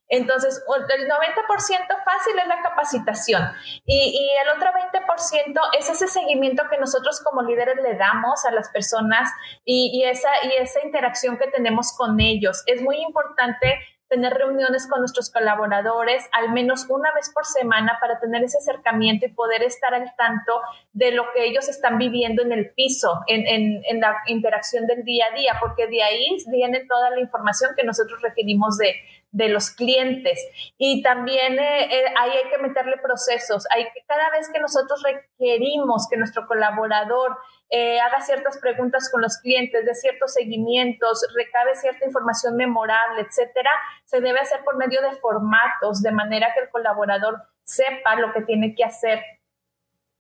Entonces, 0.10 0.64
el 0.68 1.10
90% 1.10 1.88
fácil 2.06 2.40
es 2.40 2.48
la 2.48 2.62
capacitación 2.62 3.44
y, 3.86 4.30
el 4.42 4.50
otro 4.56 4.70
20% 4.72 5.60
es 5.78 5.90
ese 5.90 6.08
seguimiento 6.08 6.64
que 6.70 6.78
nosotros 6.78 7.22
como 7.24 7.42
líderes 7.42 7.76
le 7.84 7.96
damos 7.96 8.46
a 8.46 8.52
las 8.52 8.70
personas 8.70 9.30
y, 9.66 10.04
esa, 10.06 10.30
y 10.44 10.62
esa 10.62 10.80
interacción 10.86 11.38
que 11.38 11.48
tenemos 11.48 11.94
con 11.98 12.20
ellos. 12.22 12.64
Es 12.68 12.82
muy 12.82 13.02
importante 13.02 13.80
tener 14.10 14.34
reuniones 14.34 14.88
con 14.90 15.00
nuestros 15.00 15.32
colaboradores 15.32 16.24
al 16.32 16.52
menos 16.52 16.86
una 16.90 17.14
vez 17.14 17.32
por 17.34 17.46
semana 17.46 17.98
para 18.00 18.20
tener 18.20 18.44
ese 18.44 18.58
acercamiento 18.58 19.26
y 19.26 19.34
poder 19.34 19.64
estar 19.64 19.94
al 19.94 20.14
tanto 20.16 20.54
de 20.94 21.12
lo 21.12 21.24
que 21.34 21.46
ellos 21.46 21.68
están 21.68 21.98
viviendo 21.98 22.42
en 22.42 22.52
el 22.52 22.72
piso, 22.74 23.22
en, 23.28 23.46
en, 23.48 24.00
la 24.00 24.16
interacción 24.28 24.86
del 24.86 25.04
día 25.04 25.26
a 25.32 25.36
día, 25.36 25.58
porque 25.60 25.88
de 25.88 26.04
ahí 26.04 26.38
viene 26.52 26.86
toda 26.88 27.10
la 27.10 27.20
información 27.20 27.72
que 27.76 27.84
nosotros 27.84 28.22
requerimos 28.22 28.78
de, 28.78 28.94
de 29.38 29.50
los 29.50 29.70
clientes. 29.70 30.40
Y 30.78 31.04
también 31.04 31.60
eh, 31.60 31.86
eh, 31.86 32.06
ahí 32.20 32.32
hay 32.32 32.50
que 32.50 32.58
meterle 32.58 32.98
procesos. 32.98 33.66
Hay 33.74 33.84
que, 33.86 34.04
cada 34.08 34.32
vez 34.32 34.50
que 34.52 34.60
nosotros 34.60 35.04
requerimos 35.04 36.08
que 36.10 36.18
nuestro 36.18 36.48
colaborador 36.48 37.38
eh, 37.70 38.00
haga 38.00 38.20
ciertas 38.22 38.58
preguntas 38.58 39.10
con 39.12 39.22
los 39.22 39.38
clientes, 39.38 39.86
de 39.86 39.94
ciertos 39.94 40.34
seguimientos, 40.34 41.24
recabe 41.36 41.76
cierta 41.76 42.06
información 42.06 42.56
memorable, 42.56 43.22
etcétera, 43.22 43.70
se 44.06 44.22
debe 44.22 44.40
hacer 44.40 44.64
por 44.64 44.78
medio 44.78 45.02
de 45.02 45.12
formatos, 45.18 46.02
de 46.02 46.12
manera 46.12 46.52
que 46.56 46.62
el 46.62 46.70
colaborador 46.70 47.36
sepa 47.64 48.16
lo 48.16 48.34
que 48.34 48.42
tiene 48.42 48.74
que 48.74 48.86
hacer 48.86 49.22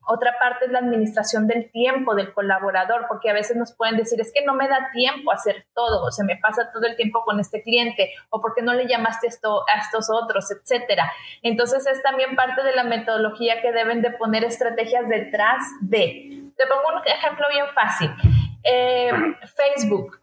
otra 0.07 0.39
parte 0.39 0.65
es 0.65 0.71
la 0.71 0.79
administración 0.79 1.47
del 1.47 1.69
tiempo 1.69 2.15
del 2.15 2.33
colaborador, 2.33 3.05
porque 3.07 3.29
a 3.29 3.33
veces 3.33 3.57
nos 3.57 3.73
pueden 3.73 3.97
decir, 3.97 4.19
es 4.21 4.31
que 4.33 4.45
no 4.45 4.53
me 4.53 4.69
da 4.69 4.89
tiempo 4.93 5.31
a 5.31 5.35
hacer 5.35 5.65
todo, 5.73 6.05
o 6.05 6.11
se 6.11 6.23
me 6.23 6.37
pasa 6.37 6.71
todo 6.71 6.85
el 6.87 6.95
tiempo 6.95 7.21
con 7.25 7.39
este 7.39 7.61
cliente, 7.61 8.13
o 8.29 8.39
porque 8.39 8.61
no 8.61 8.73
le 8.73 8.87
llamaste 8.87 9.27
esto 9.27 9.63
a 9.67 9.79
estos 9.81 10.07
otros, 10.09 10.49
etcétera. 10.49 11.11
Entonces 11.41 11.85
es 11.87 12.01
también 12.01 12.35
parte 12.35 12.63
de 12.63 12.73
la 12.73 12.85
metodología 12.85 13.61
que 13.61 13.73
deben 13.73 14.01
de 14.01 14.11
poner 14.11 14.45
estrategias 14.45 15.09
detrás 15.09 15.61
de. 15.81 16.51
Te 16.55 16.67
pongo 16.67 16.99
un 16.99 17.01
ejemplo 17.05 17.45
bien 17.49 17.65
fácil. 17.73 18.09
Eh, 18.63 19.11
Facebook. 19.55 20.17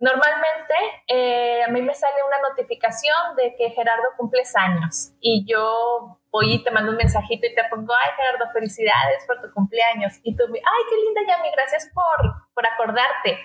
Normalmente 0.00 0.74
eh, 1.08 1.62
a 1.62 1.68
mí 1.68 1.80
me 1.80 1.94
sale 1.94 2.16
una 2.26 2.48
notificación 2.50 3.36
de 3.36 3.54
que 3.56 3.70
Gerardo 3.70 4.04
cumples 4.18 4.54
años 4.54 5.12
y 5.18 5.46
yo 5.50 6.18
voy 6.34 6.54
y 6.54 6.64
te 6.64 6.70
mando 6.72 6.90
un 6.90 6.96
mensajito 6.96 7.46
y 7.46 7.54
te 7.54 7.62
pongo, 7.70 7.94
ay 7.94 8.10
Gerardo, 8.16 8.52
felicidades 8.52 9.24
por 9.24 9.40
tu 9.40 9.54
cumpleaños. 9.54 10.18
Y 10.24 10.36
tú, 10.36 10.42
ay, 10.50 10.82
qué 10.90 10.96
linda 10.96 11.20
Yami, 11.28 11.50
gracias 11.52 11.88
por, 11.94 12.34
por 12.52 12.66
acordarte. 12.66 13.38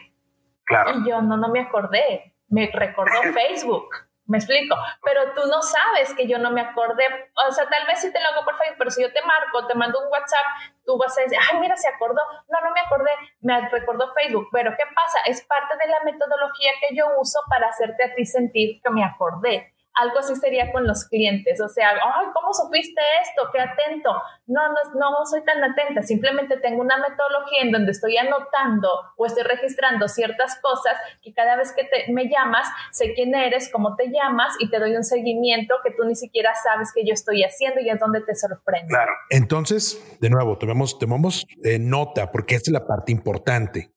Claro. 0.65 0.91
Y 0.97 1.07
yo, 1.07 1.21
no, 1.21 1.37
no 1.37 1.49
me 1.49 1.61
acordé, 1.61 2.33
me 2.47 2.69
recordó 2.73 3.21
Facebook. 3.33 3.89
Me 4.25 4.37
explico, 4.37 4.75
pero 5.03 5.33
tú 5.33 5.41
no 5.49 5.59
sabes 5.63 6.13
que 6.13 6.27
yo 6.27 6.37
no 6.37 6.51
me 6.51 6.61
acordé. 6.61 7.03
O 7.47 7.51
sea, 7.51 7.67
tal 7.67 7.87
vez 7.87 7.99
sí 7.99 8.13
te 8.13 8.19
lo 8.21 8.27
hago 8.29 8.45
por 8.45 8.57
Facebook, 8.57 8.77
pero 8.77 8.91
si 8.91 9.01
yo 9.01 9.11
te 9.11 9.21
marco, 9.25 9.65
te 9.65 9.73
mando 9.73 9.99
un 9.99 10.11
WhatsApp, 10.11 10.45
tú 10.85 10.99
vas 10.99 11.17
a 11.17 11.21
decir, 11.21 11.37
ay, 11.49 11.59
mira, 11.59 11.75
se 11.75 11.89
acordó. 11.89 12.21
No, 12.47 12.61
no 12.61 12.71
me 12.71 12.79
acordé, 12.79 13.09
me 13.41 13.69
recordó 13.69 14.13
Facebook. 14.13 14.47
Pero 14.51 14.69
¿qué 14.77 14.83
pasa? 14.93 15.19
Es 15.25 15.41
parte 15.45 15.75
de 15.81 15.89
la 15.89 16.03
metodología 16.03 16.71
que 16.79 16.95
yo 16.95 17.07
uso 17.19 17.39
para 17.49 17.69
hacerte 17.69 18.03
a 18.03 18.13
ti 18.13 18.23
sentir 18.23 18.79
que 18.83 18.89
me 18.91 19.03
acordé. 19.03 19.73
Algo 19.99 20.19
así 20.19 20.35
sería 20.35 20.71
con 20.71 20.87
los 20.87 21.05
clientes, 21.05 21.59
o 21.61 21.67
sea, 21.67 21.89
ay, 21.89 22.27
¿cómo 22.33 22.53
supiste 22.53 23.01
esto? 23.21 23.49
Qué 23.51 23.59
atento. 23.59 24.11
No, 24.47 24.61
no, 24.69 24.75
no 24.95 25.25
soy 25.25 25.43
tan 25.43 25.63
atenta, 25.63 26.01
simplemente 26.03 26.57
tengo 26.57 26.81
una 26.81 26.97
metodología 26.97 27.61
en 27.63 27.71
donde 27.71 27.91
estoy 27.91 28.17
anotando 28.17 28.89
o 29.17 29.25
estoy 29.25 29.43
registrando 29.43 30.07
ciertas 30.07 30.59
cosas 30.61 30.93
que 31.21 31.33
cada 31.33 31.55
vez 31.55 31.73
que 31.73 31.83
te, 31.83 32.11
me 32.11 32.29
llamas, 32.29 32.67
sé 32.91 33.13
quién 33.13 33.35
eres, 33.35 33.69
cómo 33.71 33.95
te 33.95 34.07
llamas 34.09 34.55
y 34.59 34.69
te 34.69 34.79
doy 34.79 34.95
un 34.95 35.03
seguimiento 35.03 35.75
que 35.83 35.91
tú 35.91 36.05
ni 36.05 36.15
siquiera 36.15 36.53
sabes 36.63 36.91
que 36.93 37.05
yo 37.05 37.13
estoy 37.13 37.43
haciendo 37.43 37.81
y 37.81 37.89
es 37.89 37.99
donde 37.99 38.21
te 38.21 38.35
sorprende. 38.35 38.89
Claro. 38.89 39.11
Entonces, 39.29 40.17
de 40.19 40.29
nuevo, 40.29 40.57
tomemos, 40.57 40.97
tomamos 40.97 41.45
eh, 41.63 41.79
nota 41.79 42.31
porque 42.31 42.55
esta 42.55 42.69
es 42.69 42.73
la 42.73 42.87
parte 42.87 43.11
importante. 43.11 43.91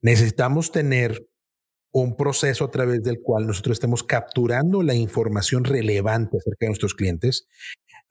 Necesitamos 0.00 0.70
tener 0.70 1.26
un 1.92 2.16
proceso 2.16 2.64
a 2.64 2.70
través 2.70 3.02
del 3.02 3.20
cual 3.20 3.46
nosotros 3.46 3.76
estemos 3.76 4.02
capturando 4.02 4.82
la 4.82 4.94
información 4.94 5.64
relevante 5.64 6.36
acerca 6.36 6.66
de 6.66 6.68
nuestros 6.68 6.94
clientes 6.94 7.46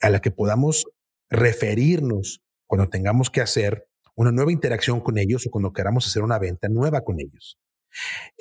a 0.02 0.10
la 0.10 0.20
que 0.20 0.32
podamos 0.32 0.86
referirnos 1.30 2.42
cuando 2.66 2.90
tengamos 2.90 3.30
que 3.30 3.42
hacer 3.42 3.88
una 4.16 4.32
nueva 4.32 4.52
interacción 4.52 5.00
con 5.00 5.18
ellos 5.18 5.46
o 5.46 5.52
cuando 5.52 5.74
queramos 5.74 6.08
hacer 6.08 6.24
una 6.24 6.40
venta 6.40 6.68
nueva 6.70 7.02
con 7.02 7.20
ellos. 7.20 7.60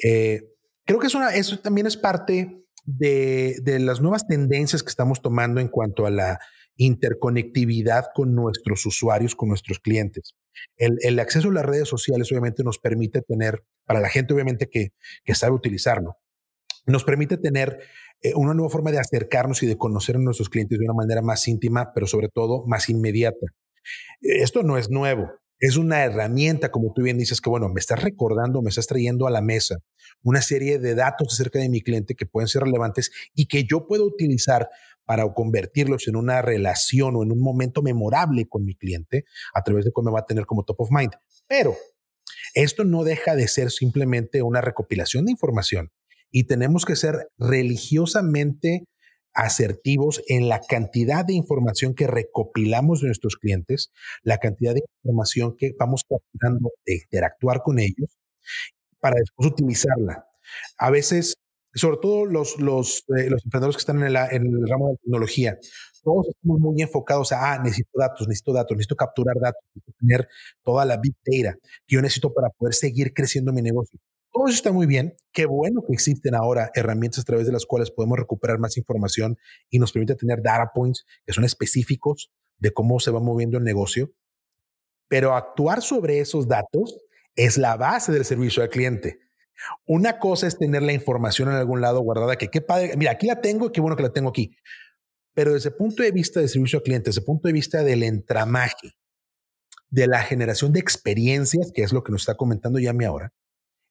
Eh, 0.03 0.43
creo 0.84 0.99
que 0.99 1.07
eso 1.07 1.59
también 1.59 1.87
es 1.87 1.97
parte 1.97 2.64
de, 2.84 3.57
de 3.62 3.78
las 3.78 4.01
nuevas 4.01 4.26
tendencias 4.26 4.82
que 4.82 4.89
estamos 4.89 5.20
tomando 5.20 5.61
en 5.61 5.68
cuanto 5.68 6.07
a 6.07 6.11
la 6.11 6.39
interconectividad 6.76 8.07
con 8.14 8.34
nuestros 8.34 8.87
usuarios, 8.87 9.34
con 9.34 9.49
nuestros 9.49 9.78
clientes. 9.78 10.34
El, 10.76 11.18
acceso 11.18 11.48
a 11.48 11.52
las 11.52 11.64
redes 11.64 11.88
sociales 11.88 12.30
obviamente 12.30 12.62
nos 12.64 12.78
permite 12.78 13.22
tener, 13.22 13.64
para 13.84 14.00
la 14.00 14.09
gente 14.09 14.34
obviamente 14.34 14.68
que, 14.68 14.92
que 15.24 15.34
sabe 15.34 15.54
utilizarlo, 15.54 16.18
nos 16.86 17.04
permite 17.04 17.36
tener 17.36 17.78
eh, 18.22 18.32
una 18.34 18.54
nueva 18.54 18.70
forma 18.70 18.90
de 18.90 18.98
acercarnos 18.98 19.62
y 19.62 19.66
de 19.66 19.76
conocer 19.76 20.16
a 20.16 20.20
nuestros 20.20 20.48
clientes 20.48 20.78
de 20.78 20.84
una 20.84 20.94
manera 20.94 21.22
más 21.22 21.46
íntima, 21.48 21.92
pero 21.94 22.07
sobre 22.07 22.28
todo 22.28 22.64
más 22.66 22.88
inmediata. 22.88 23.46
Esto 24.20 24.62
no 24.62 24.78
es 24.78 24.90
nuevo. 24.90 25.30
es 25.59 25.78
una 25.78 26.04
herramienta, 26.04 26.70
como 26.70 26.92
tú 26.92 27.02
bien 27.02 27.16
dices, 27.16 27.40
que 27.40 27.48
bueno, 27.48 27.70
me 27.70 27.80
estás 27.80 28.02
recordando, 28.02 28.61
me 28.61 28.68
estás 28.68 28.86
trayendo 28.86 29.26
a 29.26 29.30
la 29.30 29.40
mesa 29.40 29.76
una 30.22 30.42
serie 30.42 30.78
de 30.78 30.94
datos 30.94 31.32
acerca 31.32 31.59
de 31.59 31.70
mi 31.70 31.80
cliente 31.80 32.14
que 32.14 32.26
pueden 32.26 32.48
ser 32.48 32.62
relevantes 32.62 33.11
y 33.34 33.46
que 33.46 33.64
yo 33.64 33.86
puedo 33.86 34.04
utilizar 34.04 34.68
para 35.07 35.32
convertirlos 35.32 36.09
en 36.09 36.16
una 36.16 36.42
relación 36.42 37.16
o 37.16 37.22
en 37.22 37.32
un 37.32 37.40
momento 37.40 37.82
memorable 37.82 38.46
con 38.48 38.64
mi 38.64 38.74
cliente 38.74 39.24
a 39.54 39.62
través 39.62 39.84
de 39.84 39.92
cómo 39.92 40.11
me 40.11 40.14
va 40.14 40.20
a 40.20 40.26
tener 40.26 40.44
como 40.44 40.64
top 40.64 40.82
of 40.82 40.90
mind. 40.90 41.12
Pero 41.46 41.76
esto 42.54 42.84
no 42.84 43.04
deja 43.04 43.34
de 43.36 43.48
ser 43.48 43.70
simplemente 43.70 44.42
una 44.42 44.61
recopilación 44.61 45.24
de 45.26 45.32
información 45.32 45.92
y 46.30 46.44
tenemos 46.44 46.84
que 46.84 46.96
ser 46.96 47.30
religiosamente 47.38 48.84
asertivos 49.32 50.22
en 50.28 50.48
la 50.48 50.61
cantidad 50.61 51.24
de 51.24 51.34
información 51.34 51.94
que 51.94 52.07
recopilamos 52.07 53.00
de 53.00 53.09
nuestros 53.09 53.36
clientes, 53.36 53.92
la 54.22 54.38
cantidad 54.38 54.74
de 54.74 54.82
información 54.98 55.57
que 55.57 55.72
vamos 55.78 56.02
capturando 56.09 56.70
de 56.86 56.94
interactuar 56.94 57.61
con 57.62 57.78
ellos 57.78 58.18
para 58.98 59.16
después 59.20 59.50
utilizarla. 59.50 60.26
A 60.78 60.90
veces, 60.90 61.36
sobre 61.76 61.98
todo 61.98 62.26
los, 62.26 62.58
los, 62.58 63.04
eh, 63.16 63.26
emprendedores 63.26 63.76
que 63.76 63.80
están 63.80 64.02
en, 64.02 64.16
en, 64.16 64.46
el 64.46 64.68
ramo 64.68 64.88
de 64.88 64.92
la 64.92 64.98
tecnología, 65.02 65.58
todos 66.02 66.28
estamos 66.28 66.60
muy 66.60 66.80
enfocados 66.82 67.32
a, 67.32 67.52
ah, 67.52 67.58
necesito 67.62 67.90
datos, 67.94 68.28
necesito 68.28 68.52
datos, 68.52 68.76
necesito 68.76 68.96
capturar 68.96 69.36
datos, 69.40 69.62
necesito 69.74 69.92
tener 69.98 70.28
toda 70.64 70.84
la 70.84 70.96
big 70.96 71.14
data 71.24 71.58
que 71.86 71.96
yo 71.96 72.02
necesito 72.02 72.32
para 72.32 72.48
poder 72.50 72.74
seguir 72.74 73.12
creciendo 73.12 73.52
mi 73.52 73.62
negocio. 73.62 73.98
Todo 74.32 74.48
eso 74.48 74.56
está 74.56 74.72
muy 74.72 74.86
bien. 74.86 75.14
Qué 75.32 75.46
bueno 75.46 75.82
que 75.86 75.94
existen 75.94 76.34
ahora 76.34 76.70
herramientas 76.74 77.20
a 77.20 77.24
través 77.24 77.46
de 77.46 77.52
las 77.52 77.64
cuales 77.64 77.90
podemos 77.90 78.18
recuperar 78.18 78.58
más 78.58 78.76
información 78.76 79.36
y 79.70 79.78
nos 79.78 79.92
permite 79.92 80.14
tener 80.14 80.42
data 80.42 80.70
points 80.74 81.06
que 81.24 81.32
son 81.32 81.44
específicos 81.44 82.30
de 82.58 82.70
cómo 82.70 83.00
se 83.00 83.10
va 83.10 83.20
moviendo 83.20 83.58
el 83.58 83.64
negocio. 83.64 84.12
Pero 85.08 85.34
actuar 85.34 85.82
sobre 85.82 86.20
esos 86.20 86.48
datos 86.48 86.98
es 87.34 87.58
la 87.58 87.76
base 87.76 88.12
del 88.12 88.24
servicio 88.24 88.62
al 88.62 88.68
cliente. 88.68 89.25
Una 89.86 90.18
cosa 90.18 90.46
es 90.46 90.59
tener 90.59 90.82
la 90.82 90.92
información 90.92 91.48
en 91.48 91.54
algún 91.54 91.80
lado 91.80 92.00
guardada, 92.00 92.36
que 92.36 92.48
qué 92.48 92.61
padre, 92.61 92.96
mira, 92.96 93.12
aquí 93.12 93.26
la 93.26 93.40
tengo, 93.40 93.72
qué 93.72 93.80
bueno 93.80 93.96
que 93.96 94.02
la 94.02 94.12
tengo 94.12 94.28
aquí. 94.28 94.57
Pero 95.34 95.52
desde 95.52 95.70
el 95.70 95.76
punto 95.76 96.02
de 96.02 96.12
vista 96.12 96.40
de 96.40 96.48
servicio 96.48 96.78
al 96.78 96.82
cliente, 96.82 97.11
desde 97.11 97.20
el 97.20 97.26
punto 97.26 97.48
de 97.48 97.52
vista 97.52 97.82
del 97.82 98.02
entramaje, 98.02 98.92
de 99.88 100.07
la 100.07 100.20
generación 100.22 100.72
de 100.72 100.80
experiencias, 100.80 101.72
que 101.74 101.82
es 101.82 101.92
lo 101.92 102.02
que 102.02 102.12
nos 102.12 102.22
está 102.22 102.36
comentando 102.36 102.78
Yami 102.78 103.04
ahora, 103.04 103.32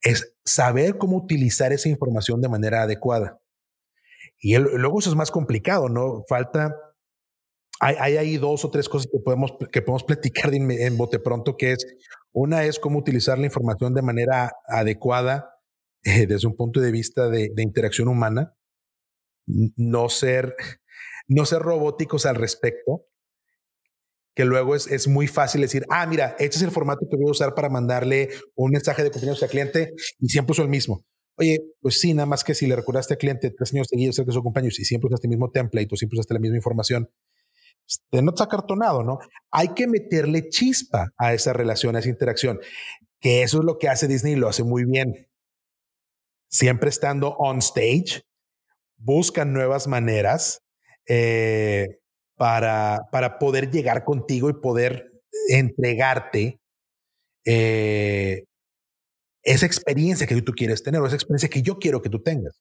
es 0.02 0.34
saber 0.44 0.98
cómo 0.98 1.16
utilizar 1.16 1.72
esa 1.72 1.88
información 1.88 2.40
de 2.40 2.48
manera 2.48 2.82
adecuada. 2.82 3.40
Y 4.38 4.56
luego 4.56 4.98
eso 4.98 5.10
es 5.10 5.16
más 5.16 5.30
complicado, 5.30 5.88
¿no? 5.88 6.24
Falta, 6.28 6.76
hay, 7.80 7.96
hay 7.98 8.16
ahí 8.18 8.36
dos 8.36 8.64
o 8.64 8.70
tres 8.70 8.88
cosas 8.88 9.08
que 9.10 9.18
podemos, 9.18 9.52
que 9.72 9.82
podemos 9.82 10.04
platicar 10.04 10.52
en 10.52 10.96
bote 10.96 11.18
pronto, 11.18 11.56
que 11.56 11.72
es, 11.72 11.86
una 12.32 12.64
es 12.64 12.78
cómo 12.78 12.98
utilizar 12.98 13.38
la 13.38 13.46
información 13.46 13.94
de 13.94 14.02
manera 14.02 14.52
adecuada 14.68 15.55
eh, 16.06 16.26
desde 16.28 16.46
un 16.46 16.54
punto 16.54 16.80
de 16.80 16.92
vista 16.92 17.28
de, 17.28 17.50
de 17.52 17.62
interacción 17.64 18.06
humana, 18.06 18.54
no 19.46 20.08
ser, 20.08 20.54
no 21.26 21.44
ser 21.44 21.60
robóticos 21.62 22.26
al 22.26 22.36
respecto, 22.36 23.06
que 24.36 24.44
luego 24.44 24.76
es, 24.76 24.86
es, 24.86 25.08
muy 25.08 25.26
fácil 25.26 25.62
decir, 25.62 25.84
ah, 25.90 26.06
mira, 26.06 26.36
este 26.38 26.58
es 26.58 26.62
el 26.62 26.70
formato 26.70 27.06
que 27.10 27.16
voy 27.16 27.28
a 27.28 27.32
usar 27.32 27.54
para 27.54 27.70
mandarle 27.70 28.28
un 28.54 28.70
mensaje 28.70 29.02
de 29.02 29.10
cumpleaños 29.10 29.42
al 29.42 29.48
cliente 29.48 29.94
y 30.20 30.28
siempre 30.28 30.52
uso 30.52 30.62
el 30.62 30.68
mismo. 30.68 31.04
Oye, 31.38 31.58
pues 31.80 31.98
sí, 32.00 32.14
nada 32.14 32.26
más 32.26 32.44
que 32.44 32.54
si 32.54 32.66
le 32.66 32.76
recordaste 32.76 33.14
al 33.14 33.18
cliente 33.18 33.50
tres 33.50 33.74
años 33.74 33.88
seguidos 33.90 34.16
que 34.24 34.30
su 34.30 34.42
cumpleaños 34.42 34.78
y 34.78 34.84
siempre 34.84 35.08
usaste 35.08 35.26
el 35.26 35.30
mismo 35.30 35.50
template 35.50 35.88
o 35.90 35.96
siempre 35.96 36.18
usaste 36.18 36.34
la 36.34 36.40
misma 36.40 36.56
información, 36.56 37.10
te 38.10 38.22
notas 38.22 38.46
acartonado, 38.46 39.02
¿no? 39.02 39.18
Hay 39.50 39.74
que 39.74 39.88
meterle 39.88 40.48
chispa 40.50 41.12
a 41.18 41.34
esa 41.34 41.52
relación, 41.52 41.96
a 41.96 41.98
esa 41.98 42.10
interacción, 42.10 42.60
que 43.20 43.42
eso 43.42 43.58
es 43.58 43.64
lo 43.64 43.78
que 43.78 43.88
hace 43.88 44.06
Disney 44.06 44.34
y 44.34 44.36
lo 44.36 44.48
hace 44.48 44.62
muy 44.62 44.84
bien. 44.84 45.28
Siempre 46.48 46.90
estando 46.90 47.36
on 47.36 47.58
stage, 47.58 48.22
buscan 48.96 49.52
nuevas 49.52 49.86
maneras, 49.86 50.62
eh, 51.08 51.98
para, 52.36 53.08
para 53.10 53.38
poder 53.38 53.70
llegar 53.70 54.04
contigo 54.04 54.50
y 54.50 54.60
poder 54.60 55.10
entregarte 55.48 56.60
eh, 57.44 58.44
esa 59.42 59.66
experiencia 59.66 60.26
que 60.26 60.40
tú 60.42 60.52
quieres 60.52 60.82
tener 60.82 61.00
o 61.00 61.06
esa 61.06 61.16
experiencia 61.16 61.48
que 61.48 61.62
yo 61.62 61.78
quiero 61.78 62.02
que 62.02 62.10
tú 62.10 62.22
tengas. 62.22 62.58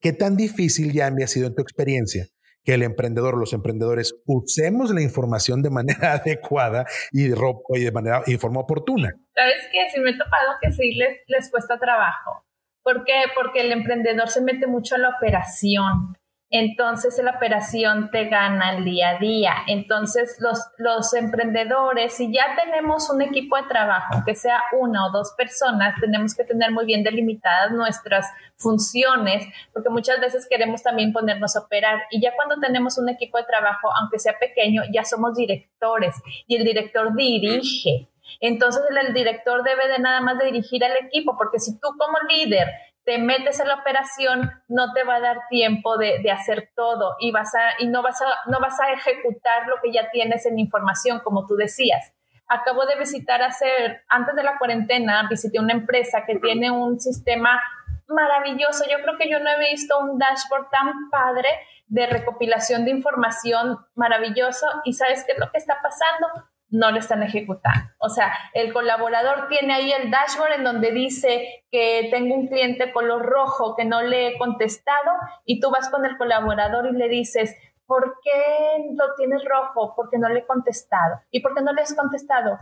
¿Qué 0.00 0.12
tan 0.12 0.36
difícil 0.36 0.92
ya 0.92 1.10
me 1.10 1.24
ha 1.24 1.28
sido 1.28 1.46
en 1.46 1.54
tu 1.54 1.62
experiencia 1.62 2.26
que 2.64 2.74
el 2.74 2.82
emprendedor 2.82 3.38
los 3.38 3.52
emprendedores 3.52 4.14
usemos 4.24 4.90
la 4.92 5.02
información 5.02 5.62
de 5.62 5.70
manera 5.70 6.12
adecuada 6.24 6.84
y 7.12 7.28
de, 7.28 8.38
forma 8.38 8.60
oportuna? 8.60 9.10
Sabes 9.34 9.62
que 9.70 9.90
sí 9.92 10.00
me 10.00 10.10
he 10.10 10.14
topado 10.14 10.52
que 10.60 10.72
sí 10.72 10.94
les, 10.94 11.18
les 11.28 11.50
cuesta 11.50 11.78
trabajo. 11.78 12.45
¿Por 12.86 13.04
qué? 13.04 13.24
Porque 13.34 13.62
el 13.62 13.72
emprendedor 13.72 14.28
se 14.28 14.40
mete 14.42 14.68
mucho 14.68 14.94
en 14.94 15.02
la 15.02 15.08
operación 15.08 16.14
entonces 16.50 17.20
la 17.22 17.32
operación 17.32 18.10
te 18.12 18.26
gana 18.28 18.76
el 18.76 18.84
día 18.84 19.10
a 19.10 19.18
día. 19.18 19.52
Entonces 19.66 20.36
los, 20.40 20.60
los 20.78 21.12
emprendedores, 21.14 22.14
si 22.14 22.32
ya 22.32 22.54
tenemos 22.62 23.10
un 23.10 23.20
equipo 23.22 23.56
de 23.56 23.64
trabajo, 23.64 24.22
que 24.24 24.36
sea 24.36 24.62
una 24.78 25.06
o 25.06 25.10
dos 25.10 25.34
personas, 25.36 25.94
tenemos 26.00 26.34
que 26.34 26.44
tener 26.44 26.70
muy 26.70 26.86
bien 26.86 27.02
delimitadas 27.02 27.72
nuestras 27.72 28.26
funciones, 28.56 29.44
porque 29.72 29.90
muchas 29.90 30.20
veces 30.20 30.46
queremos 30.48 30.82
también 30.82 31.12
ponernos 31.12 31.56
a 31.56 31.60
operar. 31.60 32.02
Y 32.10 32.20
ya 32.20 32.30
cuando 32.36 32.60
tenemos 32.60 32.96
un 32.96 33.08
equipo 33.08 33.38
de 33.38 33.44
trabajo, 33.44 33.88
aunque 34.00 34.20
sea 34.20 34.38
pequeño, 34.38 34.82
ya 34.92 35.04
somos 35.04 35.36
directores 35.36 36.14
y 36.46 36.56
el 36.56 36.64
director 36.64 37.14
dirige. 37.16 38.08
Entonces 38.40 38.82
el, 38.90 39.14
director 39.14 39.62
debe 39.62 39.88
de 39.88 39.98
nada 39.98 40.20
más 40.20 40.38
dirigir 40.38 40.84
al 40.84 40.96
equipo, 40.96 41.36
porque 41.36 41.58
si 41.58 41.78
tú 41.80 41.88
como 41.98 42.18
líder 42.28 42.68
te 43.04 43.18
metes 43.18 43.60
en 43.60 43.68
la 43.68 43.76
operación, 43.76 44.50
no 44.68 44.92
te 44.92 45.04
va 45.04 45.16
a 45.16 45.20
dar 45.20 45.38
tiempo 45.48 45.96
de, 45.96 46.18
de, 46.22 46.30
hacer 46.30 46.70
todo 46.74 47.14
y, 47.20 47.30
vas 47.30 47.54
a, 47.54 47.80
y 47.80 47.86
no, 47.86 48.02
vas 48.02 48.20
a, 48.20 48.26
no 48.50 48.58
vas 48.58 48.80
a 48.80 48.90
ejecutar 48.92 49.68
lo 49.68 49.76
que 49.80 49.92
ya 49.92 50.10
tienes 50.10 50.44
en 50.44 50.58
información, 50.58 51.20
como 51.20 51.46
tú 51.46 51.54
decías. 51.54 52.12
Acabo 52.48 52.84
de 52.84 52.96
visitar 52.96 53.42
hacer, 53.42 54.02
antes 54.08 54.34
de 54.34 54.42
la 54.42 54.58
cuarentena, 54.58 55.26
visité 55.28 55.60
una 55.60 55.72
empresa 55.72 56.24
que 56.26 56.36
tiene 56.36 56.70
un 56.70 57.00
sistema 57.00 57.60
maravilloso. 58.08 58.84
Yo 58.90 58.98
creo 59.02 59.16
que 59.16 59.30
yo 59.30 59.40
no 59.40 59.50
he 59.50 59.70
visto 59.70 59.98
un 59.98 60.18
dashboard 60.18 60.68
tan 60.70 61.10
padre 61.10 61.48
de 61.86 62.06
recopilación 62.06 62.84
de 62.84 62.90
información 62.90 63.78
maravilloso. 63.94 64.66
¿Y 64.84 64.92
sabes 64.94 65.24
qué 65.24 65.32
es 65.32 65.38
lo 65.38 65.50
que 65.50 65.58
está 65.58 65.76
pasando? 65.82 66.48
No 66.68 66.90
lo 66.90 66.98
están 66.98 67.22
ejecutando. 67.22 67.90
O 67.98 68.08
sea, 68.08 68.32
el 68.54 68.72
colaborador 68.72 69.48
tiene 69.48 69.74
ahí 69.74 69.92
el 69.92 70.10
dashboard 70.10 70.54
en 70.54 70.64
donde 70.64 70.90
dice 70.90 71.64
que 71.70 72.08
tengo 72.10 72.34
un 72.34 72.48
cliente 72.48 72.92
color 72.92 73.24
rojo 73.24 73.76
que 73.76 73.84
no 73.84 74.02
le 74.02 74.28
he 74.28 74.38
contestado 74.38 75.12
y 75.44 75.60
tú 75.60 75.70
vas 75.70 75.88
con 75.90 76.04
el 76.04 76.16
colaborador 76.16 76.86
y 76.86 76.96
le 76.96 77.08
dices, 77.08 77.54
¿por 77.86 78.18
qué 78.22 78.84
lo 78.94 79.14
tienes 79.16 79.44
rojo? 79.44 79.94
Porque 79.94 80.18
no 80.18 80.28
le 80.28 80.40
he 80.40 80.46
contestado. 80.46 81.20
¿Y 81.30 81.40
por 81.40 81.54
qué 81.54 81.62
no 81.62 81.72
le 81.72 81.82
has 81.82 81.94
contestado? 81.94 82.58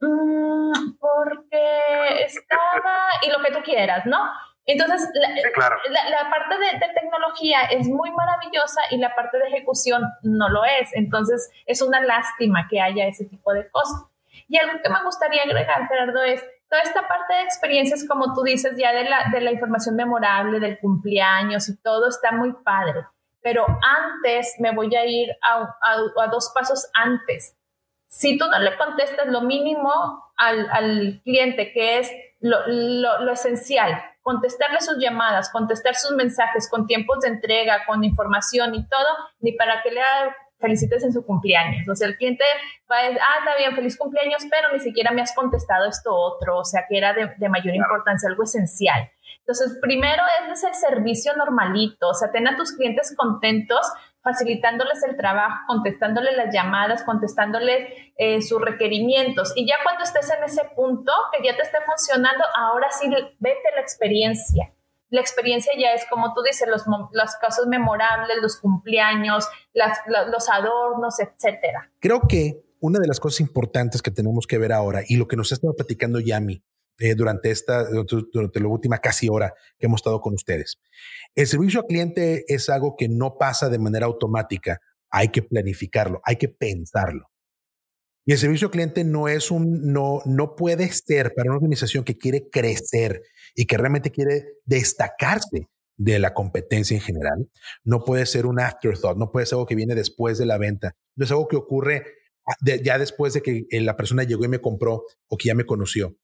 Mm, 0.00 0.96
porque 1.00 2.22
estaba 2.24 2.96
y 3.22 3.30
lo 3.30 3.42
que 3.42 3.52
tú 3.52 3.62
quieras, 3.64 4.06
¿no? 4.06 4.18
Entonces, 4.68 5.08
la, 5.14 6.30
parte 6.30 6.58
de, 6.58 6.92
tecnología 6.92 7.62
es 7.70 7.88
muy 7.88 8.10
maravillosa 8.10 8.82
y 8.90 8.98
la 8.98 9.14
parte 9.14 9.38
de 9.38 9.48
ejecución 9.48 10.02
no 10.22 10.50
lo 10.50 10.62
es. 10.66 10.90
Entonces, 10.92 11.50
es 11.64 11.80
una 11.80 12.02
lástima 12.02 12.66
que 12.68 12.78
haya 12.78 13.06
ese 13.06 13.24
tipo 13.24 13.54
de 13.54 13.66
cosas. 13.70 14.04
Y 14.46 14.58
algo 14.58 14.78
que 14.82 14.90
me 14.90 15.02
gustaría 15.02 15.44
agregar, 15.44 15.88
Gerardo, 15.88 16.22
es 16.22 16.44
toda 16.68 16.82
esta 16.82 17.08
parte 17.08 17.32
de 17.32 17.42
experiencias, 17.44 18.06
como 18.06 18.34
tú 18.34 18.42
dices, 18.42 18.76
ya 18.76 18.92
de 18.92 19.04
la, 19.04 19.30
de 19.32 19.40
la 19.40 19.52
información 19.52 19.96
memorable, 19.96 20.60
del 20.60 20.78
cumpleaños 20.78 21.66
y 21.70 21.80
todo, 21.80 22.06
está 22.06 22.32
muy 22.32 22.52
padre. 22.62 23.06
Pero 23.40 23.64
antes 23.66 24.54
me 24.58 24.74
voy 24.74 24.94
a 24.94 25.06
ir 25.06 25.30
a, 25.40 26.26
dos 26.30 26.52
pasos 26.54 26.90
antes. 26.92 27.56
Si 28.06 28.36
tú 28.36 28.44
no 28.50 28.58
le 28.58 28.76
contestas 28.76 29.28
lo 29.28 29.40
mínimo 29.40 29.90
al, 30.36 30.68
al 30.70 31.20
cliente, 31.24 31.72
que 31.72 32.00
es 32.00 32.12
lo, 32.40 32.66
lo, 32.66 33.20
lo 33.22 33.32
esencial, 33.32 34.02
contestarle 34.22 34.80
sus 34.80 34.98
llamadas, 34.98 35.50
contestar 35.50 35.94
sus 35.94 36.12
mensajes 36.12 36.68
con 36.70 36.86
tiempos 36.86 37.20
de 37.20 37.28
entrega, 37.28 37.84
con 37.86 38.04
información 38.04 38.74
y 38.74 38.86
todo, 38.86 39.08
ni 39.40 39.52
para 39.52 39.82
que 39.82 39.90
le 39.90 40.00
felicites 40.58 41.04
en 41.04 41.12
su 41.12 41.24
cumpleaños. 41.24 41.88
O 41.88 41.94
sea, 41.94 42.08
el 42.08 42.16
cliente 42.16 42.44
va 42.90 42.98
a 42.98 43.02
decir, 43.04 43.20
ah, 43.20 43.38
está 43.38 43.56
bien, 43.56 43.74
feliz 43.74 43.96
cumpleaños, 43.96 44.42
pero 44.50 44.72
ni 44.72 44.80
siquiera 44.80 45.12
me 45.12 45.22
has 45.22 45.34
contestado 45.34 45.86
esto 45.86 46.14
otro, 46.14 46.58
o 46.58 46.64
sea, 46.64 46.84
que 46.88 46.98
era 46.98 47.14
de, 47.14 47.48
mayor 47.48 47.74
importancia, 47.74 48.28
algo 48.28 48.42
esencial. 48.42 49.08
Entonces, 49.40 49.78
primero 49.80 50.22
es 50.52 50.62
el 50.64 50.74
servicio 50.74 51.34
normalito, 51.36 52.08
o 52.08 52.14
sea, 52.14 52.30
ten 52.30 52.46
a 52.48 52.56
tus 52.56 52.72
clientes 52.72 53.14
contentos 53.16 53.80
facilitándoles 54.22 55.02
el 55.04 55.16
trabajo, 55.16 55.56
contestándoles 55.66 56.36
las 56.36 56.52
llamadas, 56.52 57.02
contestándoles 57.04 57.88
eh, 58.16 58.42
sus 58.42 58.60
requerimientos. 58.60 59.52
Y 59.56 59.66
ya 59.66 59.76
cuando 59.82 60.04
estés 60.04 60.30
en 60.30 60.44
ese 60.44 60.62
punto, 60.76 61.12
que 61.32 61.46
ya 61.46 61.56
te 61.56 61.62
esté 61.62 61.78
funcionando, 61.86 62.44
ahora 62.56 62.88
sí 62.90 63.08
vete 63.38 63.68
la 63.74 63.80
experiencia. 63.80 64.72
La 65.10 65.20
experiencia 65.20 65.72
ya 65.78 65.92
es, 65.92 66.04
como 66.10 66.34
tú 66.34 66.42
dices, 66.42 66.68
los, 66.68 66.84
los 67.12 67.34
casos 67.36 67.66
memorables, 67.66 68.36
los 68.42 68.58
cumpleaños, 68.58 69.48
las, 69.72 69.98
los 70.06 70.48
adornos, 70.50 71.18
etcétera. 71.18 71.90
Creo 71.98 72.20
que 72.28 72.62
una 72.80 72.98
de 72.98 73.08
las 73.08 73.18
cosas 73.18 73.40
importantes 73.40 74.02
que 74.02 74.10
tenemos 74.10 74.46
que 74.46 74.58
ver 74.58 74.72
ahora 74.72 75.02
y 75.06 75.16
lo 75.16 75.26
que 75.26 75.36
nos 75.36 75.50
ha 75.50 75.54
estado 75.54 75.74
platicando 75.74 76.20
Yami 76.20 76.62
eh, 76.98 77.14
durante 77.14 77.50
esta, 77.50 77.84
durante 78.32 78.60
la 78.60 78.68
última 78.68 78.98
casi 78.98 79.28
hora 79.28 79.54
que 79.78 79.86
hemos 79.86 80.00
estado 80.00 80.20
con 80.20 80.34
ustedes. 80.34 80.80
El 81.34 81.46
servicio 81.46 81.80
al 81.80 81.86
cliente 81.86 82.44
es 82.48 82.68
algo 82.68 82.96
que 82.96 83.08
no 83.08 83.36
pasa 83.38 83.68
de 83.68 83.78
manera 83.78 84.06
automática. 84.06 84.80
Hay 85.10 85.28
que 85.28 85.42
planificarlo, 85.42 86.20
hay 86.24 86.36
que 86.36 86.48
pensarlo. 86.48 87.30
Y 88.26 88.32
el 88.32 88.38
servicio 88.38 88.66
al 88.66 88.72
cliente 88.72 89.04
no 89.04 89.28
es 89.28 89.50
un, 89.50 89.92
no, 89.92 90.20
no 90.26 90.54
puede 90.54 90.90
ser 90.92 91.34
para 91.34 91.50
una 91.50 91.56
organización 91.56 92.04
que 92.04 92.18
quiere 92.18 92.50
crecer 92.50 93.22
y 93.54 93.64
que 93.64 93.78
realmente 93.78 94.10
quiere 94.10 94.44
destacarse 94.66 95.68
de 95.96 96.18
la 96.18 96.34
competencia 96.34 96.94
en 96.94 97.00
general. 97.00 97.48
No 97.84 98.04
puede 98.04 98.26
ser 98.26 98.44
un 98.44 98.60
afterthought, 98.60 99.16
no 99.16 99.30
puede 99.30 99.46
ser 99.46 99.56
algo 99.56 99.66
que 99.66 99.74
viene 99.74 99.94
después 99.94 100.36
de 100.36 100.46
la 100.46 100.58
venta. 100.58 100.94
No 101.16 101.24
es 101.24 101.30
algo 101.30 101.48
que 101.48 101.56
ocurre 101.56 102.04
ah, 102.46 102.54
ya 102.82 102.98
después 102.98 103.32
de 103.32 103.40
que 103.40 103.66
eh, 103.70 103.80
la 103.80 103.96
persona 103.96 104.24
llegó 104.24 104.44
y 104.44 104.48
me 104.48 104.60
compró 104.60 105.04
o 105.28 105.36
que 105.36 105.48
ya 105.48 105.54
me 105.54 105.64
conoció. 105.64 106.16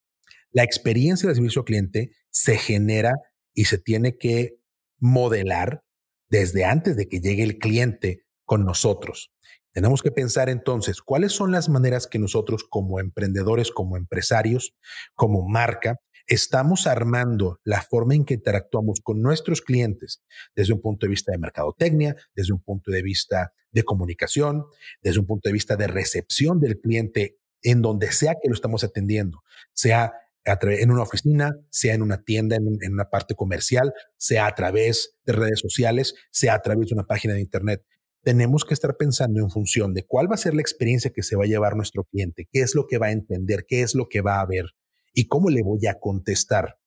La 0.55 0.63
experiencia 0.63 1.27
del 1.27 1.35
servicio 1.35 1.63
al 1.63 1.67
cliente 1.67 2.13
se 2.31 2.57
genera 2.57 3.13
y 3.53 3.65
se 3.65 3.77
tiene 3.77 4.17
que 4.17 4.57
modelar 5.01 5.83
desde 6.29 6.65
antes 6.65 6.97
de 6.97 7.09
que 7.09 7.21
llegue 7.21 7.43
el 7.43 7.59
cliente 7.59 8.25
con 8.45 8.65
nosotros. 8.65 9.33
Tenemos 9.73 10.01
que 10.01 10.13
pensar 10.13 10.49
entonces 10.49 11.03
cuáles 11.03 11.33
son 11.33 11.51
las 11.51 11.69
maneras 11.69 12.07
que 12.07 12.21
nosotros 12.21 12.63
como 12.63 13.01
emprendedores, 13.01 13.73
como 13.73 13.97
empresarios, 13.97 14.77
como 15.17 15.43
marca, 15.49 15.99
estamos 16.29 16.87
armando 16.87 17.59
la 17.65 17.83
forma 17.83 18.15
en 18.15 18.25
que 18.25 18.35
interactuamos 18.35 19.01
con 19.03 19.21
nuestros 19.21 19.61
clientes 19.61 20.23
desde 20.55 20.73
un 20.73 20.81
punto 20.81 21.07
de 21.07 21.11
vista 21.11 21.33
de 21.33 21.39
mercadotecnia, 21.39 22.15
desde 22.33 22.53
un 22.53 22.63
punto 22.63 22.93
de 22.93 23.03
vista 23.03 23.53
de 23.73 23.83
comunicación, 23.83 24.67
desde 25.03 25.19
un 25.19 25.27
punto 25.27 25.49
de 25.49 25.53
vista 25.53 25.75
de 25.75 25.89
recepción 25.89 26.61
del 26.61 26.79
cliente 26.79 27.39
en 27.61 27.83
donde 27.83 28.13
sea 28.13 28.37
que 28.41 28.49
lo 28.49 28.55
estamos 28.55 28.85
atendiendo, 28.85 29.43
sea 29.73 30.13
en 30.45 30.91
una 30.91 31.03
oficina, 31.03 31.57
sea 31.71 31.95
en 31.95 32.03
una 32.03 32.23
tienda, 32.23 32.57
en, 32.57 32.79
en, 32.81 32.93
una 32.93 33.09
parte 33.11 33.35
comercial, 33.35 33.93
sea 34.17 34.47
a 34.47 34.55
través 34.55 35.17
de 35.25 35.33
redes 35.33 35.61
sociales, 35.61 36.15
sea 36.31 36.55
a 36.55 36.63
través 36.63 36.89
de 36.89 36.95
una 36.95 37.07
página 37.07 37.35
de 37.35 37.41
Internet. 37.41 37.85
Tenemos 38.23 38.65
que 38.65 38.75
estar 38.75 38.97
pensando 38.97 39.41
en 39.41 39.51
función 39.51 39.95
de 39.95 40.05
cuál 40.07 40.31
va 40.31 40.35
a 40.35 40.39
ser 40.39 40.55
la 40.55 40.63
experiencia 40.63 41.13
que 41.13 41.23
se 41.23 41.37
va 41.37 41.45
a 41.45 41.49
llevar 41.49 41.77
nuestro 41.77 42.05
cliente, 42.05 42.49
qué 42.51 42.61
es 42.61 42.75
lo 42.75 42.87
que 42.87 42.99
va 42.99 43.07
a 43.07 43.13
entender, 43.13 43.65
qué 43.67 43.83
es 43.83 43.95
lo 43.95 44.09
que 44.09 44.21
va 44.21 44.41
a 44.41 44.47
ver 44.47 44.67
y 45.13 45.29
cómo 45.29 45.51
le 45.51 45.63
voy 45.63 45.87
a 45.87 45.99
contestar. 45.99 46.79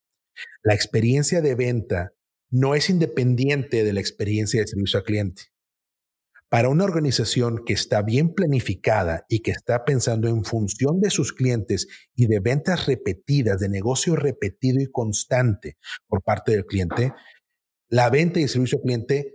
La 0.64 0.74
experiencia 0.74 1.42
de 1.42 1.56
venta 1.56 2.14
no 2.50 2.76
es 2.76 2.90
independiente 2.90 3.84
de 3.84 3.94
la 3.94 4.00
experiencia 4.00 4.62
de 4.62 4.68
servicio 4.68 5.00
al 5.00 5.06
cliente. 5.06 5.44
Para 6.50 6.70
una 6.70 6.86
organización 6.86 7.64
que 7.66 7.74
está 7.74 8.02
bien 8.02 8.34
planificada 8.34 9.26
y 9.28 9.40
que 9.40 9.52
está 9.52 9.84
pensando 9.84 10.30
en 10.30 10.46
función 10.46 11.02
de 11.02 11.10
sus 11.10 11.34
clientes 11.34 11.88
y 12.16 12.28
de 12.28 12.40
ventas 12.40 12.86
repetidas, 12.86 13.60
de 13.60 13.68
negocio 13.68 14.16
repetido 14.16 14.82
y 14.82 14.90
constante 14.90 15.78
por 16.08 16.24
parte 16.24 16.54
del 16.54 16.66
cliente, 16.66 17.14
la 17.90 18.10
venta 18.10 18.40
y 18.40 18.44
el 18.44 18.50
servicio 18.50 18.78
al 18.78 18.84
cliente 18.84 19.34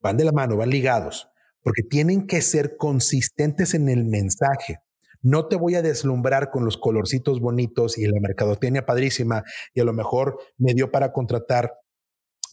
van 0.00 0.16
de 0.16 0.24
la 0.24 0.32
mano, 0.32 0.56
van 0.56 0.70
ligados, 0.70 1.28
porque 1.62 1.82
tienen 1.82 2.26
que 2.26 2.40
ser 2.40 2.76
consistentes 2.78 3.74
en 3.74 3.90
el 3.90 4.06
mensaje. 4.06 4.78
No 5.20 5.48
te 5.48 5.56
voy 5.56 5.74
a 5.74 5.82
deslumbrar 5.82 6.50
con 6.50 6.64
los 6.64 6.78
colorcitos 6.78 7.40
bonitos 7.40 7.98
y 7.98 8.06
la 8.06 8.20
mercadotecnia 8.20 8.86
padrísima 8.86 9.42
y 9.74 9.80
a 9.80 9.84
lo 9.84 9.92
mejor 9.92 10.38
me 10.56 10.72
dio 10.72 10.90
para 10.90 11.12
contratar 11.12 11.72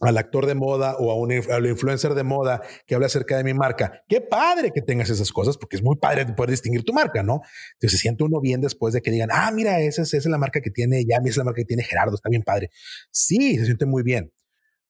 al 0.02 0.18
actor 0.18 0.48
de 0.48 0.56
moda 0.56 0.96
o 0.98 1.12
a 1.12 1.16
un 1.16 1.32
influencer 1.32 2.14
de 2.16 2.24
moda 2.24 2.62
que 2.88 2.96
habla 2.96 3.08
acerca 3.08 3.38
de 3.38 3.44
mi 3.44 3.54
marca. 3.54 4.04
Qué 4.08 4.20
padre 4.20 4.72
que 4.72 4.82
tengas 4.82 5.10
esas 5.10 5.32
cosas, 5.32 5.58
porque 5.58 5.76
es 5.76 5.84
muy 5.84 5.96
padre 5.98 6.26
poder 6.26 6.50
distinguir 6.50 6.84
tu 6.84 6.92
marca, 6.92 7.24
¿no? 7.24 7.42
Entonces 7.74 7.92
se 7.92 7.98
siente 7.98 8.24
uno 8.24 8.42
bien 8.42 8.62
después 8.62 8.94
de 8.94 9.02
que 9.02 9.12
digan, 9.12 9.30
ah, 9.32 9.52
mira, 9.54 9.80
esa 9.80 10.02
es, 10.02 10.26
la 10.26 10.38
marca 10.38 10.62
que 10.62 10.72
tiene 10.72 11.06
Yami, 11.06 11.30
es 11.30 11.38
la 11.38 11.44
marca 11.44 11.62
que 11.62 11.66
tiene 11.66 11.84
Gerardo, 11.84 12.16
está 12.16 12.30
bien 12.30 12.44
padre. 12.44 12.70
Sí, 13.12 13.58
se 13.58 13.66
siente 13.66 13.86
muy 13.86 14.04
bien, 14.04 14.34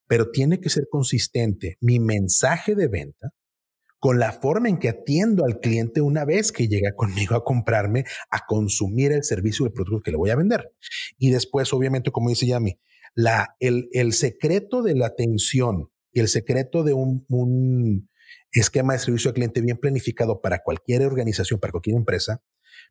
pero 0.07 0.31
tiene 0.31 0.59
que 0.59 0.69
ser 0.69 0.87
consistente 0.89 1.77
mi 1.81 1.99
mensaje 1.99 2.75
de 2.75 2.87
venta 2.87 3.33
con 3.99 4.17
la 4.17 4.31
forma 4.31 4.67
en 4.67 4.79
que 4.79 4.89
atiendo 4.89 5.45
al 5.45 5.59
cliente 5.59 6.01
una 6.01 6.25
vez 6.25 6.51
que 6.51 6.67
llega 6.67 6.95
conmigo 6.95 7.35
a 7.35 7.43
comprarme, 7.43 8.05
a 8.31 8.45
consumir 8.47 9.11
el 9.11 9.23
servicio 9.23 9.63
o 9.63 9.67
el 9.67 9.73
producto 9.73 10.05
que 10.05 10.11
le 10.11 10.17
voy 10.17 10.31
a 10.31 10.35
vender. 10.35 10.73
Y 11.19 11.29
después, 11.29 11.71
obviamente, 11.71 12.11
como 12.11 12.29
dice 12.29 12.47
Yami, 12.47 12.79
la, 13.15 13.55
el, 13.59 13.89
el 13.91 14.13
secreto 14.13 14.81
de 14.81 14.95
la 14.95 15.07
atención 15.07 15.91
y 16.13 16.19
el 16.19 16.27
secreto 16.27 16.83
de 16.83 16.93
un, 16.93 17.25
un 17.29 18.09
esquema 18.51 18.93
de 18.93 18.99
servicio 18.99 19.29
al 19.29 19.35
cliente 19.35 19.61
bien 19.61 19.77
planificado 19.77 20.41
para 20.41 20.59
cualquier 20.63 21.03
organización, 21.03 21.59
para 21.59 21.71
cualquier 21.71 21.95
empresa, 21.95 22.41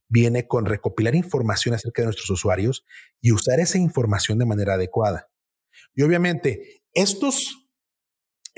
viene 0.08 0.46
con 0.46 0.66
recopilar 0.66 1.14
información 1.14 1.74
acerca 1.74 2.02
de 2.02 2.06
nuestros 2.06 2.30
usuarios 2.30 2.84
y 3.20 3.32
usar 3.32 3.60
esa 3.60 3.78
información 3.78 4.38
de 4.38 4.46
manera 4.46 4.74
adecuada. 4.74 5.30
Y 5.94 6.02
obviamente, 6.02 6.82
estos 6.92 7.69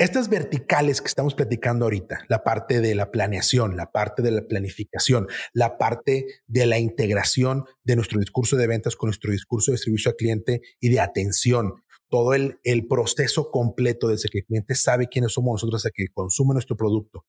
estas 0.02 0.28
verticales 0.28 1.00
que 1.00 1.06
estamos 1.06 1.34
platicando 1.34 1.84
ahorita, 1.84 2.24
la 2.28 2.42
parte 2.42 2.80
de 2.80 2.94
la 2.94 3.10
planeación, 3.10 3.76
la 3.76 3.92
parte 3.92 4.22
de 4.22 4.32
la 4.32 4.42
planificación, 4.42 5.28
la 5.52 5.78
parte 5.78 6.26
de 6.46 6.66
la 6.66 6.78
integración 6.78 7.64
de 7.84 7.96
nuestro 7.96 8.18
discurso 8.18 8.56
de 8.56 8.66
ventas 8.66 8.96
con 8.96 9.08
nuestro 9.08 9.30
discurso 9.30 9.70
de 9.70 9.78
servicio 9.78 10.10
al 10.10 10.16
cliente 10.16 10.60
y 10.80 10.88
de 10.88 11.00
atención, 11.00 11.74
todo 12.08 12.34
el, 12.34 12.58
el 12.64 12.86
proceso 12.88 13.50
completo 13.50 14.08
desde 14.08 14.28
que 14.28 14.38
el 14.38 14.44
cliente 14.44 14.74
sabe 14.74 15.08
quiénes 15.08 15.32
somos 15.32 15.54
nosotros 15.54 15.80
hasta 15.80 15.90
que 15.94 16.08
consume 16.12 16.54
nuestro 16.54 16.76
producto, 16.76 17.24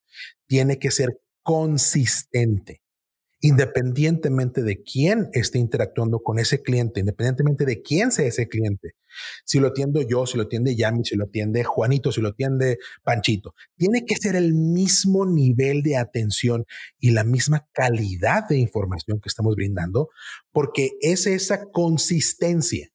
tiene 0.47 0.79
que 0.79 0.91
ser 0.91 1.21
consistente 1.43 2.82
independientemente 3.43 4.63
de 4.63 4.81
quién 4.83 5.29
esté 5.33 5.59
interactuando 5.59 6.23
con 6.23 6.39
ese 6.39 6.61
cliente, 6.61 7.01
independientemente 7.01 7.65
de 7.65 7.81
quién 7.81 8.13
sea 8.13 8.25
ese 8.25 8.47
cliente. 8.47 8.95
Si 9.43 9.59
lo 9.59 9.67
atiendo 9.67 10.01
yo, 10.01 10.25
si 10.25 10.37
lo 10.37 10.43
atiende 10.43 10.77
Yami, 10.77 11.03
si 11.03 11.17
lo 11.17 11.25
atiende 11.25 11.65
Juanito, 11.65 12.13
si 12.13 12.21
lo 12.21 12.29
atiende 12.29 12.77
Panchito, 13.03 13.53
tiene 13.75 14.05
que 14.05 14.15
ser 14.15 14.37
el 14.37 14.53
mismo 14.53 15.25
nivel 15.25 15.83
de 15.83 15.97
atención 15.97 16.63
y 17.01 17.11
la 17.11 17.25
misma 17.25 17.67
calidad 17.73 18.47
de 18.47 18.57
información 18.57 19.19
que 19.19 19.27
estamos 19.27 19.55
brindando, 19.57 20.07
porque 20.53 20.91
es 21.01 21.27
esa 21.27 21.65
consistencia 21.69 22.92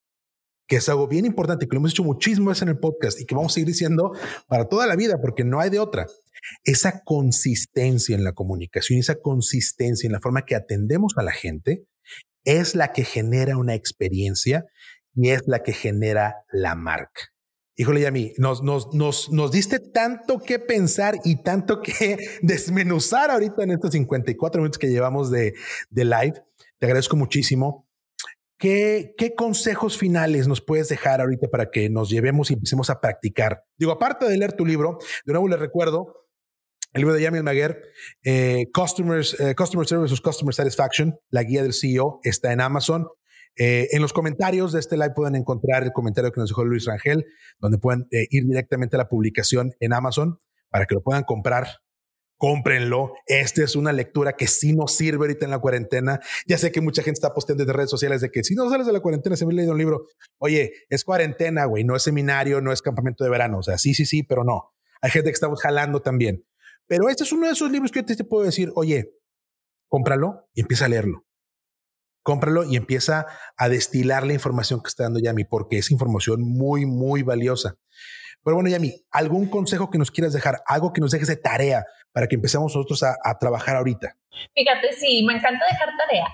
que 0.68 0.76
es 0.76 0.88
algo 0.88 1.08
bien 1.08 1.24
importante, 1.24 1.66
que 1.66 1.74
lo 1.74 1.80
hemos 1.80 1.92
hecho 1.92 2.04
muchísimo 2.04 2.52
en 2.52 2.68
el 2.68 2.78
podcast 2.78 3.18
y 3.20 3.24
que 3.24 3.34
vamos 3.34 3.52
a 3.52 3.54
seguir 3.54 3.68
diciendo 3.68 4.12
para 4.46 4.68
toda 4.68 4.86
la 4.86 4.96
vida, 4.96 5.20
porque 5.20 5.42
no 5.42 5.60
hay 5.60 5.70
de 5.70 5.78
otra. 5.78 6.06
Esa 6.62 7.02
consistencia 7.04 8.14
en 8.14 8.22
la 8.22 8.32
comunicación, 8.32 9.00
esa 9.00 9.16
consistencia 9.16 10.06
en 10.06 10.12
la 10.12 10.20
forma 10.20 10.44
que 10.44 10.54
atendemos 10.54 11.14
a 11.16 11.22
la 11.22 11.32
gente, 11.32 11.86
es 12.44 12.74
la 12.74 12.92
que 12.92 13.04
genera 13.04 13.56
una 13.56 13.74
experiencia 13.74 14.66
y 15.14 15.30
es 15.30 15.42
la 15.46 15.62
que 15.62 15.72
genera 15.72 16.36
la 16.52 16.74
marca. 16.74 17.32
Híjole, 17.74 18.02
Yami, 18.02 18.34
nos, 18.38 18.62
nos, 18.62 18.92
nos, 18.92 19.30
nos 19.30 19.52
diste 19.52 19.78
tanto 19.78 20.40
que 20.40 20.58
pensar 20.58 21.14
y 21.24 21.42
tanto 21.42 21.80
que 21.80 22.18
desmenuzar 22.42 23.30
ahorita 23.30 23.62
en 23.62 23.70
estos 23.70 23.92
54 23.92 24.60
minutos 24.60 24.78
que 24.78 24.88
llevamos 24.88 25.30
de, 25.30 25.54
de 25.88 26.04
live. 26.04 26.42
Te 26.78 26.86
agradezco 26.86 27.16
muchísimo. 27.16 27.87
¿Qué, 28.58 29.14
¿Qué 29.16 29.34
consejos 29.34 29.96
finales 29.96 30.48
nos 30.48 30.60
puedes 30.60 30.88
dejar 30.88 31.20
ahorita 31.20 31.48
para 31.48 31.70
que 31.70 31.88
nos 31.88 32.10
llevemos 32.10 32.50
y 32.50 32.54
empecemos 32.54 32.90
a 32.90 33.00
practicar? 33.00 33.64
Digo, 33.76 33.92
aparte 33.92 34.28
de 34.28 34.36
leer 34.36 34.52
tu 34.54 34.66
libro, 34.66 34.98
de 35.24 35.32
nuevo 35.32 35.46
les 35.46 35.60
recuerdo, 35.60 36.28
el 36.94 37.02
libro 37.02 37.14
de 37.14 37.22
Yamil 37.22 37.42
Maguer, 37.42 37.82
eh, 38.24 38.66
Customers, 38.72 39.38
eh, 39.38 39.54
Customer 39.54 39.86
Service 39.86 40.14
Customer 40.22 40.54
Satisfaction, 40.54 41.16
la 41.30 41.42
guía 41.42 41.62
del 41.62 41.74
CEO, 41.74 42.20
está 42.22 42.52
en 42.52 42.60
Amazon. 42.60 43.06
Eh, 43.56 43.88
en 43.92 44.02
los 44.02 44.12
comentarios 44.12 44.72
de 44.72 44.80
este 44.80 44.96
live 44.96 45.12
pueden 45.14 45.34
encontrar 45.34 45.82
el 45.82 45.92
comentario 45.92 46.32
que 46.32 46.40
nos 46.40 46.50
dejó 46.50 46.64
Luis 46.64 46.86
Rangel, 46.86 47.26
donde 47.58 47.78
pueden 47.78 48.06
ir 48.10 48.44
directamente 48.44 48.96
a 48.96 48.98
la 48.98 49.08
publicación 49.08 49.72
en 49.80 49.92
Amazon 49.92 50.40
para 50.70 50.86
que 50.86 50.94
lo 50.94 51.02
puedan 51.02 51.24
comprar 51.24 51.66
cómprenlo. 52.38 53.12
Esta 53.26 53.64
es 53.64 53.76
una 53.76 53.92
lectura 53.92 54.34
que 54.34 54.46
sí 54.46 54.72
nos 54.74 54.94
sirve 54.94 55.24
ahorita 55.24 55.44
en 55.44 55.50
la 55.50 55.58
cuarentena. 55.58 56.20
Ya 56.46 56.56
sé 56.56 56.72
que 56.72 56.80
mucha 56.80 57.02
gente 57.02 57.18
está 57.18 57.34
posteando 57.34 57.64
en 57.64 57.68
redes 57.68 57.90
sociales 57.90 58.20
de 58.20 58.30
que 58.30 58.44
si 58.44 58.54
no 58.54 58.70
sales 58.70 58.86
de 58.86 58.92
la 58.92 59.00
cuarentena 59.00 59.36
se 59.36 59.44
me 59.44 59.52
ha 59.52 59.56
leído 59.56 59.72
un 59.72 59.78
libro. 59.78 60.06
Oye, 60.38 60.72
es 60.88 61.04
cuarentena, 61.04 61.66
güey, 61.66 61.84
no 61.84 61.94
es 61.96 62.02
seminario, 62.02 62.60
no 62.60 62.72
es 62.72 62.80
campamento 62.80 63.24
de 63.24 63.30
verano. 63.30 63.58
O 63.58 63.62
sea, 63.62 63.76
sí, 63.76 63.92
sí, 63.92 64.06
sí, 64.06 64.22
pero 64.22 64.44
no. 64.44 64.72
Hay 65.02 65.10
gente 65.10 65.30
que 65.30 65.34
estamos 65.34 65.60
jalando 65.60 66.00
también. 66.00 66.44
Pero 66.86 67.08
este 67.08 67.24
es 67.24 67.32
uno 67.32 67.46
de 67.46 67.52
esos 67.52 67.70
libros 67.70 67.92
que 67.92 68.02
yo 68.06 68.16
te 68.16 68.24
puedo 68.24 68.44
decir, 68.44 68.72
oye, 68.74 69.12
cómpralo 69.88 70.48
y 70.54 70.62
empieza 70.62 70.86
a 70.86 70.88
leerlo. 70.88 71.26
Cómpralo 72.22 72.64
y 72.64 72.76
empieza 72.76 73.26
a 73.56 73.68
destilar 73.68 74.26
la 74.26 74.34
información 74.34 74.82
que 74.82 74.88
está 74.88 75.04
dando 75.04 75.20
Yami, 75.20 75.44
porque 75.44 75.78
es 75.78 75.90
información 75.90 76.42
muy, 76.42 76.86
muy 76.86 77.22
valiosa. 77.22 77.76
Pero 78.44 78.56
bueno, 78.56 78.70
Yami, 78.70 78.94
¿algún 79.10 79.48
consejo 79.48 79.90
que 79.90 79.98
nos 79.98 80.10
quieras 80.10 80.32
dejar? 80.32 80.62
Algo 80.66 80.92
que 80.92 81.00
nos 81.00 81.10
dejes 81.10 81.28
de 81.28 81.36
tarea 81.36 81.84
para 82.12 82.26
que 82.26 82.36
empecemos 82.36 82.74
nosotros 82.74 83.02
a, 83.02 83.38
trabajar 83.38 83.76
ahorita. 83.76 84.14
Fíjate, 84.54 84.92
sí, 84.92 85.24
me 85.24 85.34
encanta 85.34 85.64
dejar 85.70 85.90
tarea. 85.96 86.26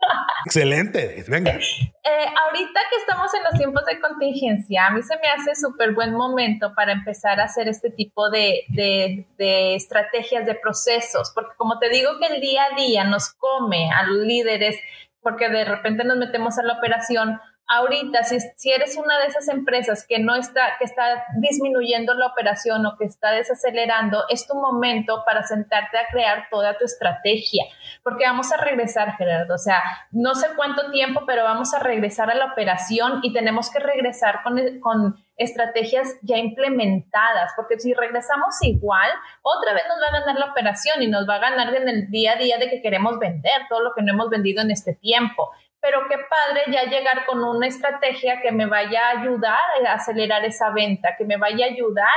Excelente, 0.46 1.24
venga. 1.28 1.52
Eh, 1.52 2.26
ahorita 2.46 2.80
que 2.88 2.96
estamos 2.96 3.32
en 3.34 3.44
los 3.44 3.52
tiempos 3.52 3.84
de 3.84 4.00
contingencia, 4.00 4.86
a 4.86 4.90
mí 4.90 5.02
se 5.02 5.16
me 5.16 5.28
hace 5.28 5.54
súper 5.54 5.92
buen 5.92 6.14
momento 6.14 6.72
para 6.74 6.92
empezar 6.92 7.38
a 7.40 7.44
hacer 7.44 7.68
este 7.68 7.90
tipo 7.90 8.30
de, 8.30 8.64
de, 8.68 9.74
estrategias, 9.74 10.46
de 10.46 10.54
procesos, 10.54 11.32
porque 11.34 11.54
como 11.56 11.78
te 11.78 11.90
digo 11.90 12.18
que 12.18 12.34
el 12.34 12.40
día 12.40 12.64
a 12.72 12.76
día 12.76 13.04
nos 13.04 13.34
come 13.34 13.90
a 13.90 14.04
los 14.04 14.24
líderes, 14.24 14.80
porque 15.20 15.50
de 15.50 15.64
repente 15.66 16.04
nos 16.04 16.16
metemos 16.16 16.58
a 16.58 16.62
la 16.62 16.74
operación, 16.74 17.38
ahorita, 17.70 18.24
si, 18.24 18.40
si, 18.56 18.72
eres 18.72 18.96
una 18.96 19.16
de 19.20 19.26
esas 19.26 19.46
empresas 19.48 20.04
que 20.06 20.18
no 20.18 20.34
está, 20.34 20.76
que 20.78 20.84
está 20.84 21.24
disminuyendo 21.36 22.14
la 22.14 22.26
operación 22.26 22.84
o 22.84 22.96
que 22.96 23.04
está 23.04 23.30
desacelerando, 23.30 24.24
es 24.28 24.46
tu 24.46 24.54
momento 24.56 25.22
para 25.24 25.44
sentarte 25.44 25.96
a 25.96 26.08
crear 26.10 26.48
toda 26.50 26.76
tu 26.76 26.84
estrategia, 26.84 27.64
porque 28.02 28.24
vamos 28.24 28.50
a 28.52 28.56
regresar, 28.56 29.16
Gerardo, 29.16 29.54
o 29.54 29.58
sea, 29.58 29.80
no 30.10 30.34
sé 30.34 30.48
cuánto 30.56 30.90
tiempo, 30.90 31.22
pero 31.26 31.44
vamos 31.44 31.72
a 31.72 31.78
regresar 31.78 32.28
a 32.28 32.34
la 32.34 32.46
operación 32.46 33.20
y 33.22 33.32
tenemos 33.32 33.70
que 33.70 33.78
regresar 33.78 34.42
con, 34.42 34.58
con 34.80 35.24
estrategias 35.36 36.16
ya 36.22 36.38
implementadas, 36.38 37.52
porque 37.54 37.78
si 37.78 37.94
regresamos 37.94 38.56
igual, 38.62 39.10
otra 39.42 39.74
vez 39.74 39.84
nos 39.88 39.98
va 40.02 40.08
a 40.08 40.20
ganar 40.20 40.40
la 40.40 40.50
operación 40.50 41.02
y 41.02 41.06
nos 41.06 41.28
va 41.28 41.36
a 41.36 41.38
ganar 41.38 41.72
en 41.74 41.88
el 41.88 42.10
día 42.10 42.32
a 42.32 42.36
día 42.36 42.58
de 42.58 42.68
que 42.68 42.82
queremos 42.82 43.18
vender 43.20 43.52
todo 43.68 43.80
lo 43.80 43.94
que 43.94 44.02
no 44.02 44.12
hemos 44.12 44.28
vendido 44.28 44.60
en 44.60 44.72
este 44.72 44.94
tiempo 44.94 45.50
pero 45.80 46.06
qué 46.08 46.16
padre 46.18 46.62
ya 46.68 46.84
llegar 46.84 47.24
con 47.26 47.42
una 47.42 47.66
estrategia 47.66 48.40
que 48.42 48.52
me 48.52 48.66
vaya 48.66 49.06
a 49.06 49.20
ayudar 49.20 49.58
a 49.86 49.94
acelerar 49.94 50.44
esa 50.44 50.70
venta, 50.70 51.16
que 51.16 51.24
me 51.24 51.36
vaya 51.36 51.66
a 51.66 51.70
ayudar 51.70 52.08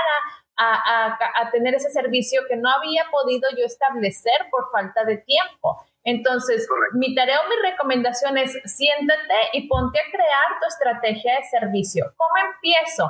a, 0.55 1.17
a, 1.41 1.51
tener 1.51 1.75
ese 1.75 1.89
servicio 1.89 2.41
que 2.47 2.55
no 2.55 2.69
había 2.69 3.05
podido 3.09 3.49
yo 3.57 3.65
establecer 3.65 4.47
por 4.51 4.69
falta 4.71 5.03
de 5.03 5.17
tiempo. 5.17 5.85
Entonces, 6.03 6.67
mi 6.93 7.15
tarea 7.15 7.39
o 7.41 7.49
mi 7.49 7.55
recomendación 7.69 8.37
es 8.37 8.51
siéntate 8.65 9.33
y 9.53 9.67
ponte 9.67 9.99
a 9.99 10.11
crear 10.11 10.59
tu 10.59 10.67
estrategia 10.67 11.37
de 11.37 11.43
servicio. 11.43 12.05
¿Cómo 12.17 12.53
empiezo? 12.53 13.09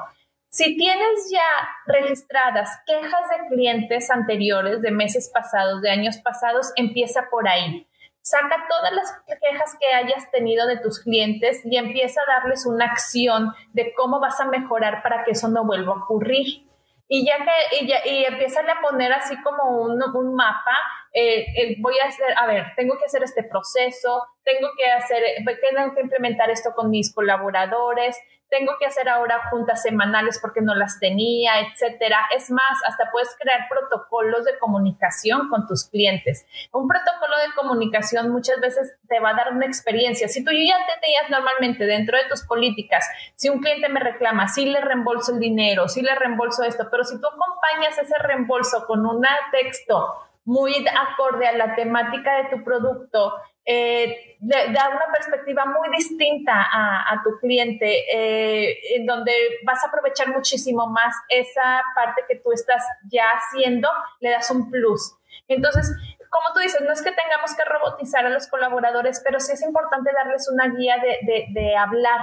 Si 0.49 0.77
tienes 0.77 1.31
ya 1.31 1.41
registradas 1.87 2.69
quejas 2.85 3.29
de 3.29 3.47
clientes 3.47 4.11
anteriores, 4.11 4.81
de 4.81 4.91
meses 4.91 5.31
pasados, 5.33 5.81
de 5.81 5.89
años 5.89 6.17
pasados, 6.17 6.71
empieza 6.75 7.27
por 7.31 7.47
ahí 7.47 7.87
saca 8.23 8.65
todas 8.69 8.93
las 8.93 9.11
quejas 9.27 9.75
que 9.79 9.93
hayas 9.93 10.31
tenido 10.31 10.65
de 10.65 10.77
tus 10.77 10.99
clientes 10.99 11.61
y 11.65 11.77
empieza 11.77 12.21
a 12.21 12.39
darles 12.39 12.65
una 12.65 12.85
acción 12.85 13.53
de 13.73 13.93
cómo 13.93 14.21
vas 14.21 14.39
a 14.39 14.45
mejorar 14.45 15.03
para 15.03 15.25
que 15.25 15.31
eso 15.31 15.49
no 15.49 15.65
vuelva 15.65 15.93
a 15.93 15.97
ocurrir. 15.97 16.65
Y 17.09 17.25
ya 17.25 17.35
que, 17.37 17.81
y, 17.81 17.87
ya, 17.87 17.97
y 18.05 18.23
empieza 18.23 18.61
a 18.61 18.81
poner 18.81 19.11
así 19.11 19.35
como 19.43 19.81
un, 19.81 20.01
un 20.01 20.35
mapa, 20.35 20.75
eh, 21.13 21.75
voy 21.79 21.95
a 22.03 22.07
hacer, 22.07 22.27
a 22.37 22.47
ver, 22.47 22.65
tengo 22.75 22.97
que 22.97 23.05
hacer 23.05 23.23
este 23.23 23.43
proceso, 23.43 24.23
tengo 24.43 24.69
que 24.75 24.85
hacer, 24.91 25.23
tengo 25.45 25.93
que 25.93 26.01
implementar 26.01 26.49
esto 26.49 26.71
con 26.75 26.89
mis 26.89 27.13
colaboradores, 27.13 28.17
tengo 28.53 28.73
que 28.79 28.85
hacer 28.85 29.09
ahora 29.09 29.49
juntas 29.49 29.81
semanales 29.81 30.37
porque 30.39 30.61
no 30.61 30.75
las 30.75 30.99
tenía, 30.99 31.59
etcétera. 31.61 32.19
Es 32.35 32.51
más, 32.51 32.83
hasta 32.87 33.09
puedes 33.11 33.35
crear 33.39 33.67
protocolos 33.67 34.45
de 34.45 34.59
comunicación 34.59 35.49
con 35.49 35.65
tus 35.67 35.89
clientes. 35.89 36.45
Un 36.71 36.87
protocolo 36.87 37.35
de 37.37 37.53
comunicación 37.55 38.29
muchas 38.29 38.59
veces 38.59 38.95
te 39.07 39.19
va 39.19 39.31
a 39.31 39.33
dar 39.33 39.53
una 39.53 39.65
experiencia. 39.65 40.27
Si 40.27 40.43
tú 40.43 40.51
ya 40.51 40.77
te 40.85 41.01
tenías 41.01 41.31
normalmente 41.31 41.85
dentro 41.85 42.15
de 42.15 42.25
tus 42.29 42.43
políticas, 42.43 43.03
si 43.35 43.49
un 43.49 43.59
cliente 43.59 43.89
me 43.89 43.99
reclama, 43.99 44.47
si 44.47 44.65
le 44.65 44.81
reembolso 44.81 45.33
el 45.33 45.39
dinero, 45.39 45.89
si 45.89 46.03
le 46.03 46.13
reembolso 46.13 46.63
esto, 46.63 46.87
pero 46.91 47.03
si 47.03 47.19
tú 47.19 47.27
acompañas 47.27 47.97
ese 47.97 48.17
reembolso 48.19 48.85
con 48.85 49.03
un 49.03 49.23
texto 49.51 50.13
muy 50.45 50.85
acorde 50.87 51.47
a 51.47 51.57
la 51.57 51.75
temática 51.75 52.35
de 52.37 52.49
tu 52.49 52.63
producto, 52.63 53.33
eh, 53.65 54.35
da 54.41 54.89
una 54.89 55.11
perspectiva 55.13 55.65
muy 55.65 55.89
distinta 55.95 56.53
a, 56.53 57.21
tu 57.23 57.37
cliente, 57.39 58.03
eh, 58.13 58.77
en 58.95 59.05
donde 59.05 59.31
vas 59.65 59.81
a 59.83 59.87
aprovechar 59.87 60.29
muchísimo 60.29 60.87
más 60.87 61.15
esa 61.29 61.81
parte 61.95 62.23
que 62.27 62.39
tú 62.39 62.51
estás 62.51 62.83
ya 63.09 63.25
haciendo, 63.29 63.87
le 64.19 64.31
das 64.31 64.51
un 64.51 64.69
plus. 64.69 65.15
Entonces, 65.47 65.89
como 66.29 66.53
tú 66.53 66.59
dices, 66.59 66.81
no 66.81 66.91
es 66.91 67.01
que 67.01 67.11
tengamos 67.11 67.55
que 67.55 67.63
robotizar 67.63 68.25
a 68.25 68.29
los 68.29 68.47
colaboradores, 68.47 69.21
pero 69.23 69.39
sí 69.39 69.53
es 69.53 69.61
importante 69.61 70.11
darles 70.13 70.49
una 70.51 70.67
guía 70.67 70.97
de, 70.97 71.45
de 71.49 71.77
hablar 71.77 72.19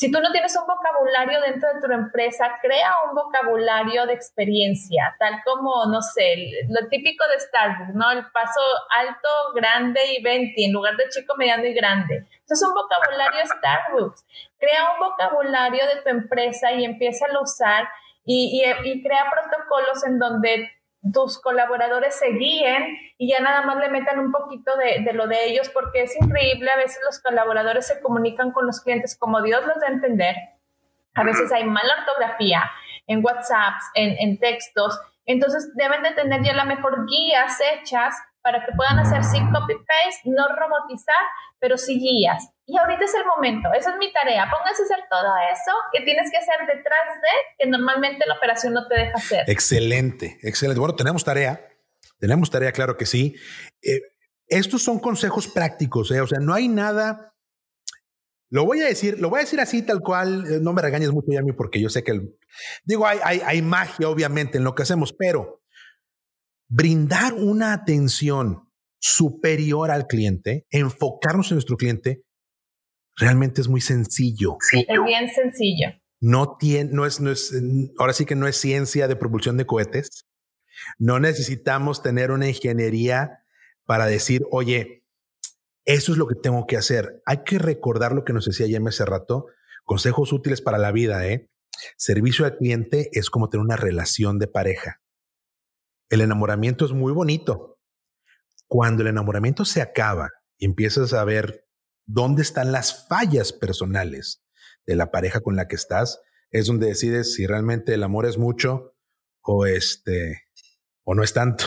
si 0.00 0.10
tú 0.10 0.18
no 0.18 0.32
tienes 0.32 0.56
un 0.56 0.66
vocabulario 0.66 1.42
dentro 1.42 1.68
de 1.74 1.80
tu 1.86 1.92
empresa, 1.92 2.56
crea 2.62 2.90
un 3.06 3.14
vocabulario 3.14 4.06
de 4.06 4.14
experiencia, 4.14 5.14
tal 5.18 5.42
como, 5.44 5.84
no 5.92 6.00
sé, 6.00 6.36
lo 6.70 6.88
típico 6.88 7.22
de 7.28 7.38
Starbucks, 7.38 7.94
¿no? 7.94 8.10
El 8.10 8.24
paso 8.30 8.62
alto, 8.96 9.28
grande 9.54 10.00
y 10.16 10.22
20 10.22 10.54
en 10.64 10.72
lugar 10.72 10.96
de 10.96 11.04
chico, 11.10 11.34
mediano 11.36 11.66
y 11.66 11.74
grande. 11.74 12.24
Eso 12.46 12.54
es 12.54 12.62
un 12.62 12.72
vocabulario 12.72 13.42
Starbucks. 13.44 14.24
Crea 14.58 14.92
un 14.94 15.06
vocabulario 15.06 15.84
de 15.86 16.00
tu 16.00 16.08
empresa 16.08 16.72
y 16.72 16.86
empieza 16.86 17.26
a 17.26 17.38
usar 17.38 17.86
y, 18.24 18.62
y, 18.64 18.88
y 18.88 19.02
crea 19.02 19.30
protocolos 19.30 20.02
en 20.06 20.18
donde 20.18 20.79
tus 21.12 21.40
colaboradores 21.40 22.14
se 22.18 22.28
guíen 22.30 22.96
y 23.16 23.30
ya 23.30 23.40
nada 23.40 23.62
más 23.62 23.78
le 23.78 23.88
metan 23.88 24.18
un 24.18 24.32
poquito 24.32 24.76
de, 24.76 25.02
de, 25.02 25.12
lo 25.14 25.26
de 25.26 25.46
ellos, 25.46 25.70
porque 25.70 26.02
es 26.02 26.14
increíble, 26.20 26.70
a 26.70 26.76
veces 26.76 26.98
los 27.04 27.20
colaboradores 27.20 27.86
se 27.86 28.00
comunican 28.00 28.52
con 28.52 28.66
los 28.66 28.80
clientes 28.80 29.16
como 29.18 29.40
Dios 29.40 29.64
los 29.64 29.80
da 29.80 29.88
a 29.88 29.92
entender, 29.92 30.36
a 31.14 31.24
veces 31.24 31.50
hay 31.52 31.64
mala 31.64 31.94
ortografía 32.00 32.62
en 33.06 33.24
WhatsApp, 33.24 33.74
en, 33.94 34.16
en 34.18 34.38
textos, 34.38 35.00
entonces 35.24 35.72
deben 35.74 36.02
de 36.02 36.12
tener 36.12 36.42
ya 36.42 36.52
la 36.52 36.64
mejor 36.64 37.06
guías 37.06 37.58
hechas 37.72 38.14
para 38.42 38.64
que 38.64 38.72
puedan 38.72 38.98
hacer 38.98 39.22
sí 39.24 39.38
copy-paste, 39.38 40.22
no 40.24 40.48
robotizar, 40.48 41.22
pero 41.58 41.76
sí 41.76 41.98
guías. 41.98 42.48
Y 42.66 42.78
ahorita 42.78 43.04
es 43.04 43.14
el 43.14 43.24
momento, 43.26 43.68
esa 43.76 43.90
es 43.90 43.96
mi 43.98 44.12
tarea. 44.12 44.48
Pónganse 44.50 44.82
a 44.82 44.84
hacer 44.84 45.04
todo 45.10 45.32
eso 45.52 45.72
que 45.92 46.00
tienes 46.02 46.30
que 46.30 46.38
hacer 46.38 46.66
detrás 46.66 47.20
de 47.20 47.28
que 47.58 47.70
normalmente 47.70 48.24
la 48.26 48.34
operación 48.34 48.72
no 48.72 48.86
te 48.88 48.94
deja 48.94 49.12
hacer. 49.14 49.44
Excelente, 49.46 50.38
excelente. 50.42 50.80
Bueno, 50.80 50.94
tenemos 50.94 51.24
tarea, 51.24 51.60
tenemos 52.18 52.50
tarea, 52.50 52.72
claro 52.72 52.96
que 52.96 53.06
sí. 53.06 53.36
Eh, 53.82 54.00
estos 54.46 54.82
son 54.82 54.98
consejos 54.98 55.48
prácticos, 55.48 56.10
¿eh? 56.10 56.20
o 56.20 56.26
sea, 56.26 56.38
no 56.40 56.54
hay 56.54 56.68
nada. 56.68 57.34
Lo 58.48 58.64
voy 58.64 58.80
a 58.80 58.86
decir, 58.86 59.20
lo 59.20 59.30
voy 59.30 59.38
a 59.38 59.42
decir 59.42 59.60
así 59.60 59.82
tal 59.82 60.00
cual, 60.00 60.44
eh, 60.46 60.58
no 60.60 60.72
me 60.72 60.82
regañes 60.82 61.12
mucho, 61.12 61.28
mí 61.28 61.52
porque 61.52 61.80
yo 61.80 61.88
sé 61.88 62.02
que, 62.02 62.20
digo, 62.84 63.06
hay, 63.06 63.18
hay, 63.22 63.42
hay 63.44 63.62
magia 63.62 64.08
obviamente 64.08 64.58
en 64.58 64.64
lo 64.64 64.74
que 64.74 64.82
hacemos, 64.82 65.12
pero 65.12 65.59
brindar 66.70 67.34
una 67.34 67.72
atención 67.74 68.70
superior 69.00 69.90
al 69.90 70.06
cliente, 70.06 70.66
enfocarnos 70.70 71.50
en 71.50 71.56
nuestro 71.56 71.76
cliente, 71.76 72.22
realmente 73.16 73.60
es 73.60 73.68
muy 73.68 73.80
sencillo. 73.80 74.56
Es 74.72 75.04
bien 75.04 75.28
sencillo. 75.28 75.88
No 76.20 76.56
tiene, 76.58 76.90
no 76.92 77.06
es, 77.06 77.20
no 77.20 77.30
es, 77.30 77.52
ahora 77.98 78.12
sí 78.12 78.24
que 78.24 78.36
no 78.36 78.46
es 78.46 78.56
ciencia 78.56 79.08
de 79.08 79.16
propulsión 79.16 79.56
de 79.56 79.66
cohetes. 79.66 80.26
No 80.98 81.18
necesitamos 81.18 82.02
tener 82.02 82.30
una 82.30 82.48
ingeniería 82.48 83.44
para 83.84 84.06
decir, 84.06 84.42
oye, 84.50 85.04
eso 85.84 86.12
es 86.12 86.18
lo 86.18 86.28
que 86.28 86.36
tengo 86.36 86.66
que 86.66 86.76
hacer. 86.76 87.20
Hay 87.26 87.42
que 87.44 87.58
recordar 87.58 88.12
lo 88.12 88.24
que 88.24 88.32
nos 88.32 88.44
decía 88.44 88.66
Jaime 88.70 88.90
hace 88.90 89.04
rato, 89.04 89.46
consejos 89.84 90.32
útiles 90.32 90.60
para 90.60 90.78
la 90.78 90.92
vida, 90.92 91.26
¿eh? 91.26 91.50
Servicio 91.96 92.44
al 92.44 92.56
cliente 92.56 93.08
es 93.12 93.30
como 93.30 93.48
tener 93.48 93.64
una 93.64 93.76
relación 93.76 94.38
de 94.38 94.46
pareja. 94.46 95.00
El 96.10 96.20
enamoramiento 96.20 96.84
es 96.84 96.92
muy 96.92 97.12
bonito. 97.12 97.78
Cuando 98.66 99.02
el 99.02 99.08
enamoramiento 99.08 99.64
se 99.64 99.80
acaba 99.80 100.28
y 100.58 100.66
empiezas 100.66 101.14
a 101.14 101.24
ver 101.24 101.66
dónde 102.04 102.42
están 102.42 102.72
las 102.72 103.06
fallas 103.08 103.52
personales 103.52 104.44
de 104.86 104.96
la 104.96 105.10
pareja 105.10 105.40
con 105.40 105.56
la 105.56 105.68
que 105.68 105.76
estás, 105.76 106.20
es 106.50 106.66
donde 106.66 106.88
decides 106.88 107.34
si 107.34 107.46
realmente 107.46 107.94
el 107.94 108.02
amor 108.02 108.26
es 108.26 108.38
mucho 108.38 108.96
o 109.42 109.66
este 109.66 110.42
o 111.04 111.14
no 111.14 111.22
es 111.22 111.32
tanto 111.32 111.64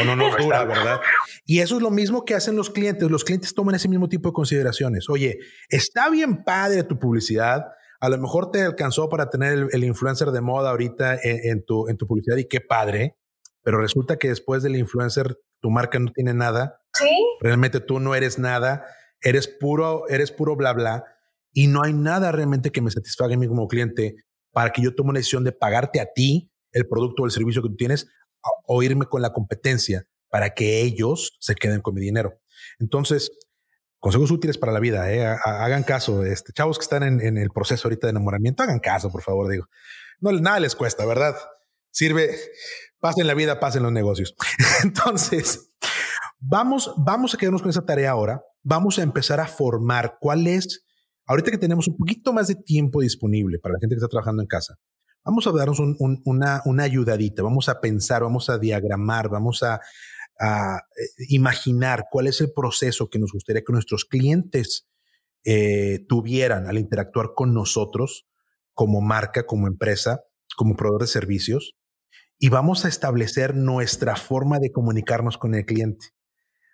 o 0.00 0.04
no 0.04 0.16
nos 0.16 0.36
dura, 0.42 0.64
¿verdad? 0.64 1.00
Y 1.44 1.60
eso 1.60 1.76
es 1.76 1.82
lo 1.82 1.90
mismo 1.90 2.24
que 2.24 2.34
hacen 2.34 2.56
los 2.56 2.70
clientes. 2.70 3.10
Los 3.10 3.24
clientes 3.24 3.54
toman 3.54 3.74
ese 3.74 3.88
mismo 3.88 4.08
tipo 4.08 4.30
de 4.30 4.32
consideraciones. 4.32 5.08
Oye, 5.10 5.38
está 5.68 6.08
bien 6.08 6.44
padre 6.44 6.82
tu 6.82 6.98
publicidad. 6.98 7.66
A 8.00 8.08
lo 8.08 8.18
mejor 8.18 8.50
te 8.50 8.62
alcanzó 8.62 9.08
para 9.08 9.28
tener 9.28 9.68
el, 9.70 9.84
influencer 9.84 10.30
de 10.30 10.40
moda 10.40 10.70
ahorita 10.70 11.18
en, 11.22 11.64
tu, 11.64 11.88
en 11.88 11.96
tu 11.96 12.06
publicidad 12.06 12.36
y 12.36 12.48
qué 12.48 12.60
padre, 12.60 13.16
pero 13.62 13.80
resulta 13.80 14.18
que 14.18 14.28
después 14.28 14.62
del 14.62 14.76
influencer 14.76 15.38
tu 15.60 15.70
marca 15.70 15.98
no 15.98 16.10
tiene 16.12 16.34
nada. 16.34 16.80
Sí. 16.94 17.10
Realmente 17.40 17.80
tú 17.80 18.00
no 18.00 18.14
eres 18.14 18.38
nada 18.38 18.84
eres 19.22 19.48
puro, 19.48 20.08
eres 20.08 20.32
puro 20.32 20.56
bla 20.56 20.72
bla 20.72 21.04
y 21.52 21.68
no 21.68 21.82
hay 21.82 21.92
nada 21.92 22.32
realmente 22.32 22.70
que 22.70 22.82
me 22.82 22.90
satisfaga 22.90 23.34
a 23.34 23.38
mí 23.38 23.46
como 23.46 23.68
cliente 23.68 24.16
para 24.52 24.70
que 24.70 24.82
yo 24.82 24.94
tome 24.94 25.10
una 25.10 25.20
decisión 25.20 25.44
de 25.44 25.52
pagarte 25.52 26.00
a 26.00 26.12
ti 26.12 26.50
el 26.72 26.86
producto 26.86 27.22
o 27.22 27.26
el 27.26 27.32
servicio 27.32 27.62
que 27.62 27.68
tú 27.68 27.76
tienes 27.76 28.08
o 28.66 28.82
irme 28.82 29.06
con 29.06 29.22
la 29.22 29.32
competencia 29.32 30.06
para 30.28 30.50
que 30.54 30.80
ellos 30.82 31.36
se 31.40 31.54
queden 31.54 31.80
con 31.80 31.94
mi 31.94 32.00
dinero. 32.00 32.40
Entonces, 32.78 33.30
consejos 33.98 34.30
útiles 34.30 34.58
para 34.58 34.72
la 34.72 34.80
vida, 34.80 35.12
¿eh? 35.12 35.24
hagan 35.44 35.84
caso, 35.84 36.24
este, 36.24 36.52
chavos 36.52 36.78
que 36.78 36.84
están 36.84 37.02
en, 37.02 37.38
el 37.38 37.50
proceso 37.50 37.86
ahorita 37.86 38.06
de 38.06 38.12
enamoramiento, 38.12 38.62
hagan 38.62 38.80
caso, 38.80 39.10
por 39.10 39.22
favor, 39.22 39.50
digo. 39.50 39.66
No, 40.20 40.32
nada 40.32 40.58
les 40.58 40.74
cuesta, 40.74 41.04
¿verdad? 41.04 41.36
Sirve, 41.90 42.34
pasen 43.02 43.26
la 43.26 43.34
vida, 43.34 43.60
pasen 43.60 43.82
los 43.82 43.92
negocios. 43.92 44.34
Entonces, 44.84 45.74
vamos, 46.38 46.94
vamos 46.96 47.34
a 47.34 47.36
quedarnos 47.36 47.60
con 47.60 47.70
esa 47.70 47.84
tarea 47.84 48.12
ahora 48.12 48.40
vamos 48.62 48.98
a 48.98 49.02
empezar 49.02 49.40
a 49.40 49.46
formar 49.46 50.16
cuál 50.20 50.46
es, 50.46 50.84
ahorita 51.26 51.50
que 51.50 51.58
tenemos 51.58 51.88
un 51.88 51.96
poquito 51.96 52.32
más 52.32 52.48
de 52.48 52.54
tiempo 52.54 53.00
disponible 53.00 53.58
para 53.58 53.74
la 53.74 53.80
gente 53.80 53.94
que 53.94 53.98
está 53.98 54.08
trabajando 54.08 54.42
en 54.42 54.48
casa, 54.48 54.76
vamos 55.24 55.46
a 55.46 55.52
darnos 55.52 55.80
una, 55.80 56.62
una 56.64 56.82
ayudadita, 56.84 57.42
vamos 57.42 57.68
a 57.68 57.80
pensar, 57.80 58.22
vamos 58.22 58.50
a 58.50 58.58
diagramar, 58.58 59.28
vamos 59.28 59.62
a, 59.62 59.80
a 60.38 60.76
eh, 60.76 61.24
imaginar 61.28 62.04
cuál 62.10 62.26
es 62.26 62.40
el 62.40 62.52
proceso 62.52 63.08
que 63.08 63.18
nos 63.18 63.32
gustaría 63.32 63.62
que 63.62 63.72
nuestros 63.72 64.04
clientes 64.04 64.86
eh, 65.44 66.04
tuvieran 66.08 66.66
al 66.66 66.78
interactuar 66.78 67.30
con 67.34 67.54
nosotros 67.54 68.26
como 68.74 69.00
marca, 69.00 69.44
como 69.44 69.66
empresa, 69.66 70.22
como 70.56 70.76
proveedor 70.76 71.02
de 71.02 71.08
servicios, 71.08 71.76
y 72.42 72.48
vamos 72.48 72.84
a 72.84 72.88
establecer 72.88 73.54
nuestra 73.54 74.16
forma 74.16 74.58
de 74.58 74.72
comunicarnos 74.72 75.38
con 75.38 75.54
el 75.54 75.64
cliente 75.64 76.08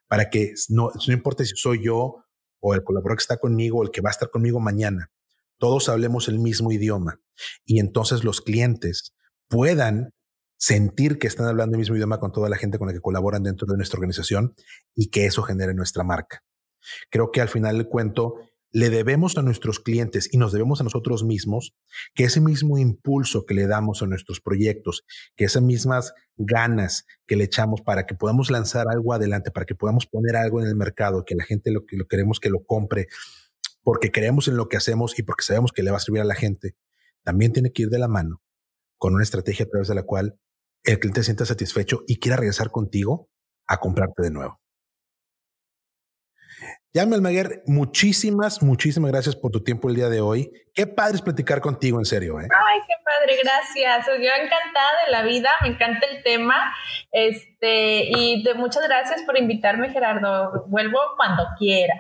para 0.09 0.31
que 0.31 0.55
no, 0.71 0.91
no 1.07 1.13
importa 1.13 1.45
si 1.45 1.55
soy 1.57 1.85
yo 1.85 2.25
o 2.59 2.75
el 2.75 2.83
colaborador 2.83 3.19
que 3.19 3.23
está 3.23 3.37
conmigo 3.37 3.79
o 3.79 3.83
el 3.83 3.91
que 3.91 4.01
va 4.01 4.09
a 4.09 4.13
estar 4.13 4.31
conmigo 4.31 4.61
mañana, 4.61 5.11
todos 5.59 5.91
hablemos 5.91 6.27
el 6.29 6.39
mismo 6.39 6.73
idioma 6.73 7.21
y 7.67 7.81
entonces 7.81 8.25
los 8.25 8.41
clientes 8.41 9.15
puedan 9.47 10.15
sentir 10.57 11.19
que 11.19 11.27
están 11.27 11.47
hablando 11.47 11.75
el 11.75 11.81
mismo 11.81 11.97
idioma 11.97 12.19
con 12.19 12.33
toda 12.33 12.49
la 12.49 12.57
gente 12.57 12.79
con 12.79 12.87
la 12.87 12.95
que 12.95 13.03
colaboran 13.03 13.43
dentro 13.43 13.67
de 13.67 13.77
nuestra 13.77 13.99
organización 13.99 14.55
y 14.95 15.11
que 15.11 15.27
eso 15.27 15.43
genere 15.43 15.75
nuestra 15.75 16.03
marca. 16.03 16.45
Creo 17.11 17.31
que 17.31 17.43
al 17.43 17.51
final 17.51 17.77
del 17.77 17.89
cuento 17.89 18.37
le 18.71 18.91
debemos 18.91 19.37
a 19.39 19.43
nuestros 19.43 19.81
clientes 19.81 20.29
y 20.33 20.39
nos 20.39 20.53
debemos 20.53 20.81
a 20.81 20.85
nosotros 20.85 21.25
mismos 21.25 21.75
que 22.15 22.25
ese 22.25 22.41
mismo 22.41 22.79
impulso 22.79 23.47
que 23.47 23.55
le 23.55 23.67
damos 23.67 24.03
a 24.03 24.07
nuestros 24.07 24.41
proyectos, 24.41 25.05
que 25.37 25.45
esas 25.45 25.63
mismas 25.63 26.13
ganas 26.37 27.07
que 27.27 27.37
le 27.37 27.45
echamos 27.45 27.81
para 27.81 28.07
que 28.07 28.15
podamos 28.15 28.51
lanzar 28.51 28.87
algo 28.91 29.13
adelante, 29.13 29.51
para 29.51 29.67
que 29.67 29.75
podamos 29.75 30.07
poner 30.07 30.37
algo 30.37 30.61
en 30.61 30.69
el 30.69 30.77
mercado, 30.77 31.25
que 31.25 31.35
la 31.35 31.45
gente 31.45 31.71
lo 31.71 31.87
que 31.87 31.97
lo 31.97 32.07
queremos 32.07 32.41
que 32.41 32.51
lo 32.51 32.63
compre, 32.65 33.09
porque 33.83 34.11
creemos 34.11 34.49
en 34.49 34.57
lo 34.57 34.69
que 34.69 34.77
hacemos 34.77 35.19
y 35.19 35.23
porque 35.23 35.45
sabemos 35.45 35.73
que 35.73 35.83
le 35.83 35.91
va 35.91 35.97
a 35.97 36.01
servir 36.01 36.21
a 36.21 36.27
la 36.27 36.35
gente, 36.35 36.77
también 37.25 37.53
tiene 37.53 37.73
que 37.73 37.83
ir 37.83 37.89
de 37.89 37.99
la 37.99 38.09
mano 38.09 38.43
con 38.99 39.15
una 39.15 39.23
estrategia 39.23 39.65
a 39.65 39.69
través 39.69 39.89
de 39.89 39.95
la 39.95 40.03
cual 40.03 40.39
el 40.85 40.99
cliente 40.99 41.23
sienta 41.23 41.47
satisfecho 41.47 42.03
y 42.07 42.19
quiera 42.19 42.37
regresar 42.37 42.71
contigo 42.71 43.31
a 43.67 43.79
comprarte 43.79 44.23
de 44.23 44.31
nuevo. 44.31 44.61
Yami 46.95 47.15
Almaguer, 47.15 47.63
muchísimas, 47.67 48.63
muchísimas 48.63 49.11
gracias 49.11 49.37
por 49.37 49.51
tu 49.51 49.63
tiempo 49.63 49.91
el 49.91 49.97
día 49.97 50.09
de 50.09 50.23
hoy. 50.23 50.51
Qué 50.73 50.87
padre 50.87 51.17
es 51.17 51.23
platicar 51.23 51.61
contigo, 51.61 51.99
en 51.99 52.07
serio. 52.07 52.41
¿eh? 52.41 52.49
Ay, 52.51 52.81
qué 52.87 52.95
padre, 53.05 53.39
gracias. 53.43 54.07
Yo 54.07 54.43
encantada 54.43 54.89
de 55.05 55.13
la 55.13 55.23
vida, 55.23 55.51
me 55.63 55.69
encanta 55.69 56.07
el 56.07 56.23
tema. 56.23 56.73
Este, 57.13 58.05
y 58.11 58.43
de 58.43 58.55
muchas 58.55 58.83
gracias 58.85 59.21
por 59.27 59.39
invitarme, 59.39 59.91
Gerardo. 59.91 60.65
Vuelvo 60.69 60.99
cuando 61.19 61.45
quiera. 61.59 61.95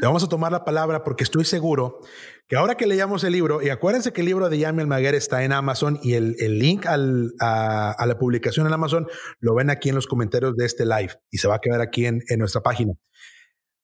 Te 0.00 0.06
vamos 0.06 0.24
a 0.24 0.28
tomar 0.28 0.50
la 0.50 0.64
palabra 0.64 1.04
porque 1.04 1.24
estoy 1.24 1.44
seguro 1.44 2.00
que 2.48 2.56
ahora 2.56 2.76
que 2.76 2.86
leíamos 2.86 3.24
el 3.24 3.32
libro, 3.32 3.60
y 3.60 3.70
acuérdense 3.70 4.12
que 4.12 4.20
el 4.20 4.26
libro 4.26 4.48
de 4.48 4.58
Yami 4.58 4.82
Almaguer 4.82 5.16
está 5.16 5.42
en 5.42 5.52
Amazon 5.52 5.98
y 6.02 6.14
el, 6.14 6.36
link 6.58 6.86
a, 6.86 6.96
la 6.96 8.18
publicación 8.18 8.66
en 8.66 8.72
Amazon 8.72 9.08
lo 9.40 9.54
ven 9.54 9.70
aquí 9.70 9.88
en 9.88 9.96
los 9.96 10.06
comentarios 10.06 10.56
de 10.56 10.64
este 10.66 10.84
live 10.84 11.14
y 11.30 11.38
se 11.38 11.48
va 11.48 11.56
a 11.56 11.58
quedar 11.60 11.80
aquí 11.80 12.06
en, 12.06 12.22
en 12.28 12.38
nuestra 12.38 12.60
página. 12.60 12.92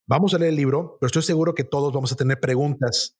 Vamos 0.06 0.34
a 0.34 0.38
leer 0.38 0.50
el 0.50 0.56
libro, 0.56 0.96
pero 1.00 1.06
estoy 1.06 1.22
seguro 1.22 1.54
que 1.54 1.64
todos 1.64 1.92
vamos 1.92 2.12
a 2.12 2.16
tener 2.16 2.40
preguntas 2.40 3.18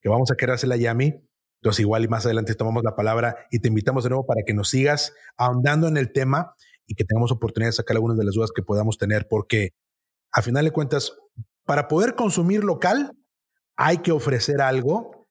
que 0.00 0.08
vamos 0.08 0.30
a 0.30 0.36
querer 0.36 0.54
hacerle 0.54 0.76
a 0.76 0.78
Yami. 0.78 1.14
Entonces, 1.60 1.80
igual 1.80 2.04
y 2.04 2.08
más 2.08 2.24
adelante 2.24 2.54
tomamos 2.54 2.84
la 2.84 2.94
palabra 2.94 3.36
y 3.50 3.58
te 3.58 3.68
invitamos 3.68 4.04
de 4.04 4.10
nuevo 4.10 4.26
para 4.26 4.42
que 4.46 4.54
nos 4.54 4.70
sigas 4.70 5.12
ahondando 5.36 5.88
en 5.88 5.96
el 5.96 6.12
tema 6.12 6.54
y 6.86 6.94
que 6.94 7.04
tengamos 7.04 7.32
oportunidad 7.32 7.68
de 7.68 7.72
sacar 7.72 7.96
algunas 7.96 8.16
de 8.16 8.24
las 8.24 8.34
dudas 8.34 8.50
que 8.54 8.62
podamos 8.62 8.96
tener, 8.96 9.26
porque 9.28 9.70
a 10.30 10.42
final 10.42 10.64
de 10.64 10.70
cuentas, 10.70 11.16
para 11.64 11.88
poder 11.88 12.14
consumir 12.14 12.62
local, 12.62 13.16
hay 13.76 13.98
que 13.98 14.12
ofrecer 14.12 14.60
algo 14.60 15.26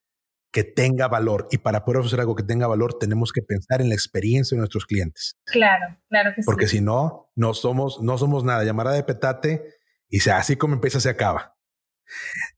que 0.51 0.63
tenga 0.63 1.07
valor. 1.07 1.47
Y 1.51 1.59
para 1.59 1.85
poder 1.85 1.99
ofrecer 1.99 2.19
algo 2.19 2.35
que 2.35 2.43
tenga 2.43 2.67
valor, 2.67 2.97
tenemos 2.97 3.31
que 3.31 3.41
pensar 3.41 3.81
en 3.81 3.89
la 3.89 3.95
experiencia 3.95 4.55
de 4.55 4.59
nuestros 4.59 4.85
clientes. 4.85 5.37
Claro, 5.45 5.97
claro 6.09 6.31
que 6.35 6.41
sí. 6.41 6.45
Porque 6.45 6.67
si 6.67 6.81
no, 6.81 7.29
no 7.35 7.53
somos, 7.53 8.01
no 8.01 8.17
somos 8.17 8.43
nada. 8.43 8.63
Llamará 8.63 8.91
de 8.91 9.03
petate 9.03 9.76
y 10.09 10.19
sea, 10.19 10.37
así 10.37 10.55
como 10.55 10.73
empieza, 10.75 10.99
se 10.99 11.09
acaba. 11.09 11.57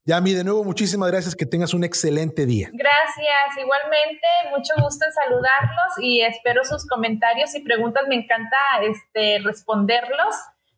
Yami, 0.04 0.34
de 0.34 0.44
nuevo, 0.44 0.64
muchísimas 0.64 1.10
gracias. 1.10 1.34
Que 1.34 1.46
tengas 1.46 1.74
un 1.74 1.84
excelente 1.84 2.46
día. 2.46 2.70
Gracias, 2.72 3.58
igualmente. 3.60 4.26
Mucho 4.50 4.74
gusto 4.82 5.04
en 5.04 5.12
saludarlos 5.12 5.92
y 6.00 6.22
espero 6.22 6.64
sus 6.64 6.86
comentarios 6.86 7.54
y 7.54 7.60
preguntas. 7.60 8.04
Me 8.08 8.16
encanta 8.16 8.56
este, 8.82 9.40
responderlos. 9.44 10.34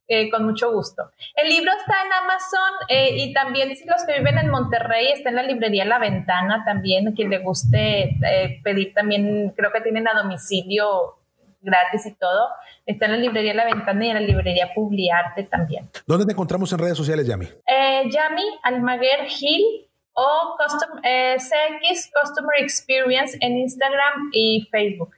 Eh, 0.09 0.31
con 0.31 0.45
mucho 0.45 0.71
gusto. 0.73 1.05
El 1.37 1.49
libro 1.49 1.71
está 1.73 2.03
en 2.05 2.13
Amazon 2.13 2.73
eh, 2.89 3.17
y 3.17 3.33
también 3.33 3.75
si 3.75 3.87
los 3.87 4.05
que 4.05 4.19
viven 4.19 4.37
en 4.37 4.51
Monterrey 4.51 5.13
está 5.13 5.31
en 5.31 5.37
la 5.37 5.43
librería 5.45 5.85
La 5.85 6.01
Ventana 6.01 6.65
también, 6.67 7.15
quien 7.15 7.31
le 7.31 7.39
guste 7.39 8.19
eh, 8.23 8.61
pedir 8.63 8.93
también, 8.93 9.55
creo 9.57 9.73
que 9.73 9.81
tienen 9.81 10.09
a 10.09 10.21
domicilio 10.21 11.22
gratis 11.63 12.07
y 12.07 12.15
todo. 12.15 12.49
Está 12.87 13.07
en 13.07 13.13
la 13.13 13.19
librería 13.19 13.55
La 13.55 13.65
Ventana 13.65 14.07
y 14.07 14.09
en 14.11 14.15
la 14.15 14.21
librería 14.21 14.71
Publiarte 14.75 15.45
también. 15.45 15.89
¿Dónde 16.07 16.27
te 16.27 16.33
encontramos 16.33 16.73
en 16.73 16.79
redes 16.79 16.97
sociales, 16.97 17.27
Yami? 17.27 17.47
Eh, 17.67 18.05
Yami 18.11 18.43
Almaguer 18.63 19.27
Gil 19.27 19.65
o 20.13 20.57
Custom, 20.59 21.01
eh, 21.05 21.37
CX 21.39 22.11
Customer 22.13 22.57
Experience 22.59 23.39
en 23.41 23.59
Instagram 23.59 24.31
y 24.33 24.69
Facebook. 24.71 25.15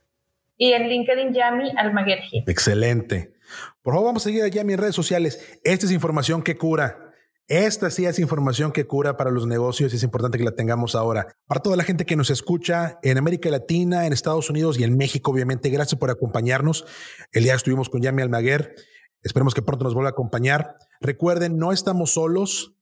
Y 0.57 0.73
en 0.73 0.89
LinkedIn 0.89 1.33
Yami 1.33 1.73
Almaguer 1.77 2.21
Gil. 2.21 2.45
Excelente. 2.47 3.35
Por 3.83 3.95
favor, 3.95 4.09
vamos 4.09 4.23
a 4.23 4.29
seguir 4.29 4.45
a 4.45 4.49
Yami 4.49 4.75
en 4.75 4.79
redes 4.79 4.95
sociales. 4.95 5.59
Esta 5.65 5.87
es 5.87 5.93
información 5.93 6.43
que 6.43 6.57
cura. 6.57 7.04
Esta 7.47 7.91
sí 7.91 8.07
es 8.07 8.19
información 8.19 8.73
que 8.73 8.87
cura 8.87 9.19
para 9.19 9.31
los 9.31 9.47
negocios 9.47 9.93
y 9.93 9.97
es 9.97 10.03
importante 10.03 10.39
que 10.39 10.45
la 10.45 10.55
tengamos 10.55 10.95
ahora. 10.95 11.37
Para 11.47 11.61
toda 11.61 11.77
la 11.77 11.85
gente 11.85 12.07
que 12.07 12.17
nos 12.17 12.31
escucha 12.31 12.99
en 13.03 13.19
América 13.19 13.51
Latina, 13.51 14.07
en 14.07 14.15
Estados 14.15 14.49
Unidos 14.49 14.79
y 14.79 14.85
en 14.85 14.97
México, 14.97 15.31
obviamente, 15.31 15.69
gracias 15.69 15.99
por 15.99 16.11
acompañarnos. 16.11 16.87
El 17.33 17.45
día 17.45 17.55
estuvimos 17.55 17.91
con 17.91 18.01
Yami 18.01 18.23
Almaguer. 18.23 18.75
Esperemos 19.23 19.55
que 19.55 19.61
pronto 19.61 19.85
nos 19.85 19.93
vuelva 19.93 20.09
a 20.09 20.13
acompañar. 20.13 20.77
Recuerden, 21.03 21.59
no 21.59 21.73
estamos 21.73 22.15
solos 22.15 22.75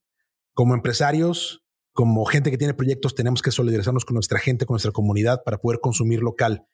como 0.54 0.74
empresarios, 0.74 1.64
como 1.92 2.24
gente 2.24 2.50
que 2.52 2.58
tiene 2.58 2.74
proyectos, 2.74 3.14
tenemos 3.14 3.42
que 3.42 3.50
solidarizarnos 3.50 4.04
con 4.04 4.14
nuestra 4.14 4.38
gente, 4.38 4.64
con 4.64 4.74
nuestra 4.74 4.92
comunidad 4.92 5.42
para 5.44 5.58
poder 5.58 5.80
consumir 5.80 6.20
local. 6.20 6.66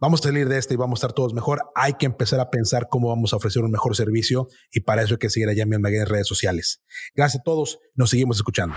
Vamos 0.00 0.20
a 0.20 0.28
salir 0.28 0.48
de 0.48 0.56
este 0.56 0.72
y 0.72 0.76
vamos 0.78 0.98
a 0.98 1.00
estar 1.00 1.12
todos 1.12 1.34
mejor. 1.34 1.60
Hay 1.74 1.92
que 1.98 2.06
empezar 2.06 2.40
a 2.40 2.48
pensar 2.48 2.88
cómo 2.90 3.10
vamos 3.10 3.34
a 3.34 3.36
ofrecer 3.36 3.62
un 3.62 3.70
mejor 3.70 3.94
servicio 3.94 4.48
y 4.72 4.80
para 4.80 5.02
eso 5.02 5.14
hay 5.14 5.18
que 5.18 5.28
seguir 5.28 5.50
a 5.50 5.52
Yami 5.52 5.76
Almaguer 5.76 6.00
en 6.00 6.06
redes 6.06 6.26
sociales. 6.26 6.82
Gracias 7.14 7.40
a 7.40 7.44
todos. 7.44 7.80
Nos 7.94 8.08
seguimos 8.08 8.38
escuchando. 8.38 8.74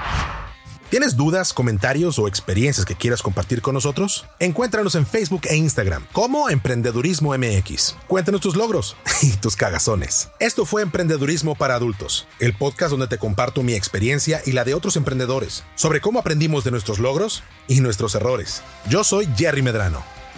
¿Tienes 0.90 1.16
dudas, 1.16 1.54
comentarios 1.54 2.20
o 2.20 2.28
experiencias 2.28 2.86
que 2.86 2.96
quieras 2.96 3.22
compartir 3.22 3.62
con 3.62 3.74
nosotros? 3.74 4.26
Encuéntranos 4.40 4.96
en 4.96 5.08
Facebook 5.08 5.44
e 5.50 5.56
Instagram 5.56 6.06
como 6.12 6.50
Emprendedurismo 6.50 7.34
MX. 7.36 7.96
Cuéntanos 8.08 8.42
tus 8.42 8.58
logros 8.58 8.98
y 9.22 9.32
tus 9.38 9.56
cagazones. 9.56 10.28
Esto 10.42 10.66
fue 10.66 10.82
Emprendedurismo 10.82 11.56
para 11.56 11.76
Adultos, 11.76 12.28
el 12.42 12.54
podcast 12.54 12.92
donde 12.92 13.08
te 13.08 13.18
comparto 13.18 13.64
mi 13.64 13.76
experiencia 13.76 14.42
y 14.46 14.52
la 14.52 14.66
de 14.66 14.74
otros 14.74 14.98
emprendedores 14.98 15.64
sobre 15.76 16.02
cómo 16.02 16.20
aprendimos 16.20 16.66
de 16.66 16.72
nuestros 16.72 17.00
logros 17.00 17.44
y 17.70 17.80
nuestros 17.80 18.14
errores. 18.14 18.62
Yo 18.90 19.06
soy 19.06 19.30
Jerry 19.38 19.62
Medrano. 19.62 20.04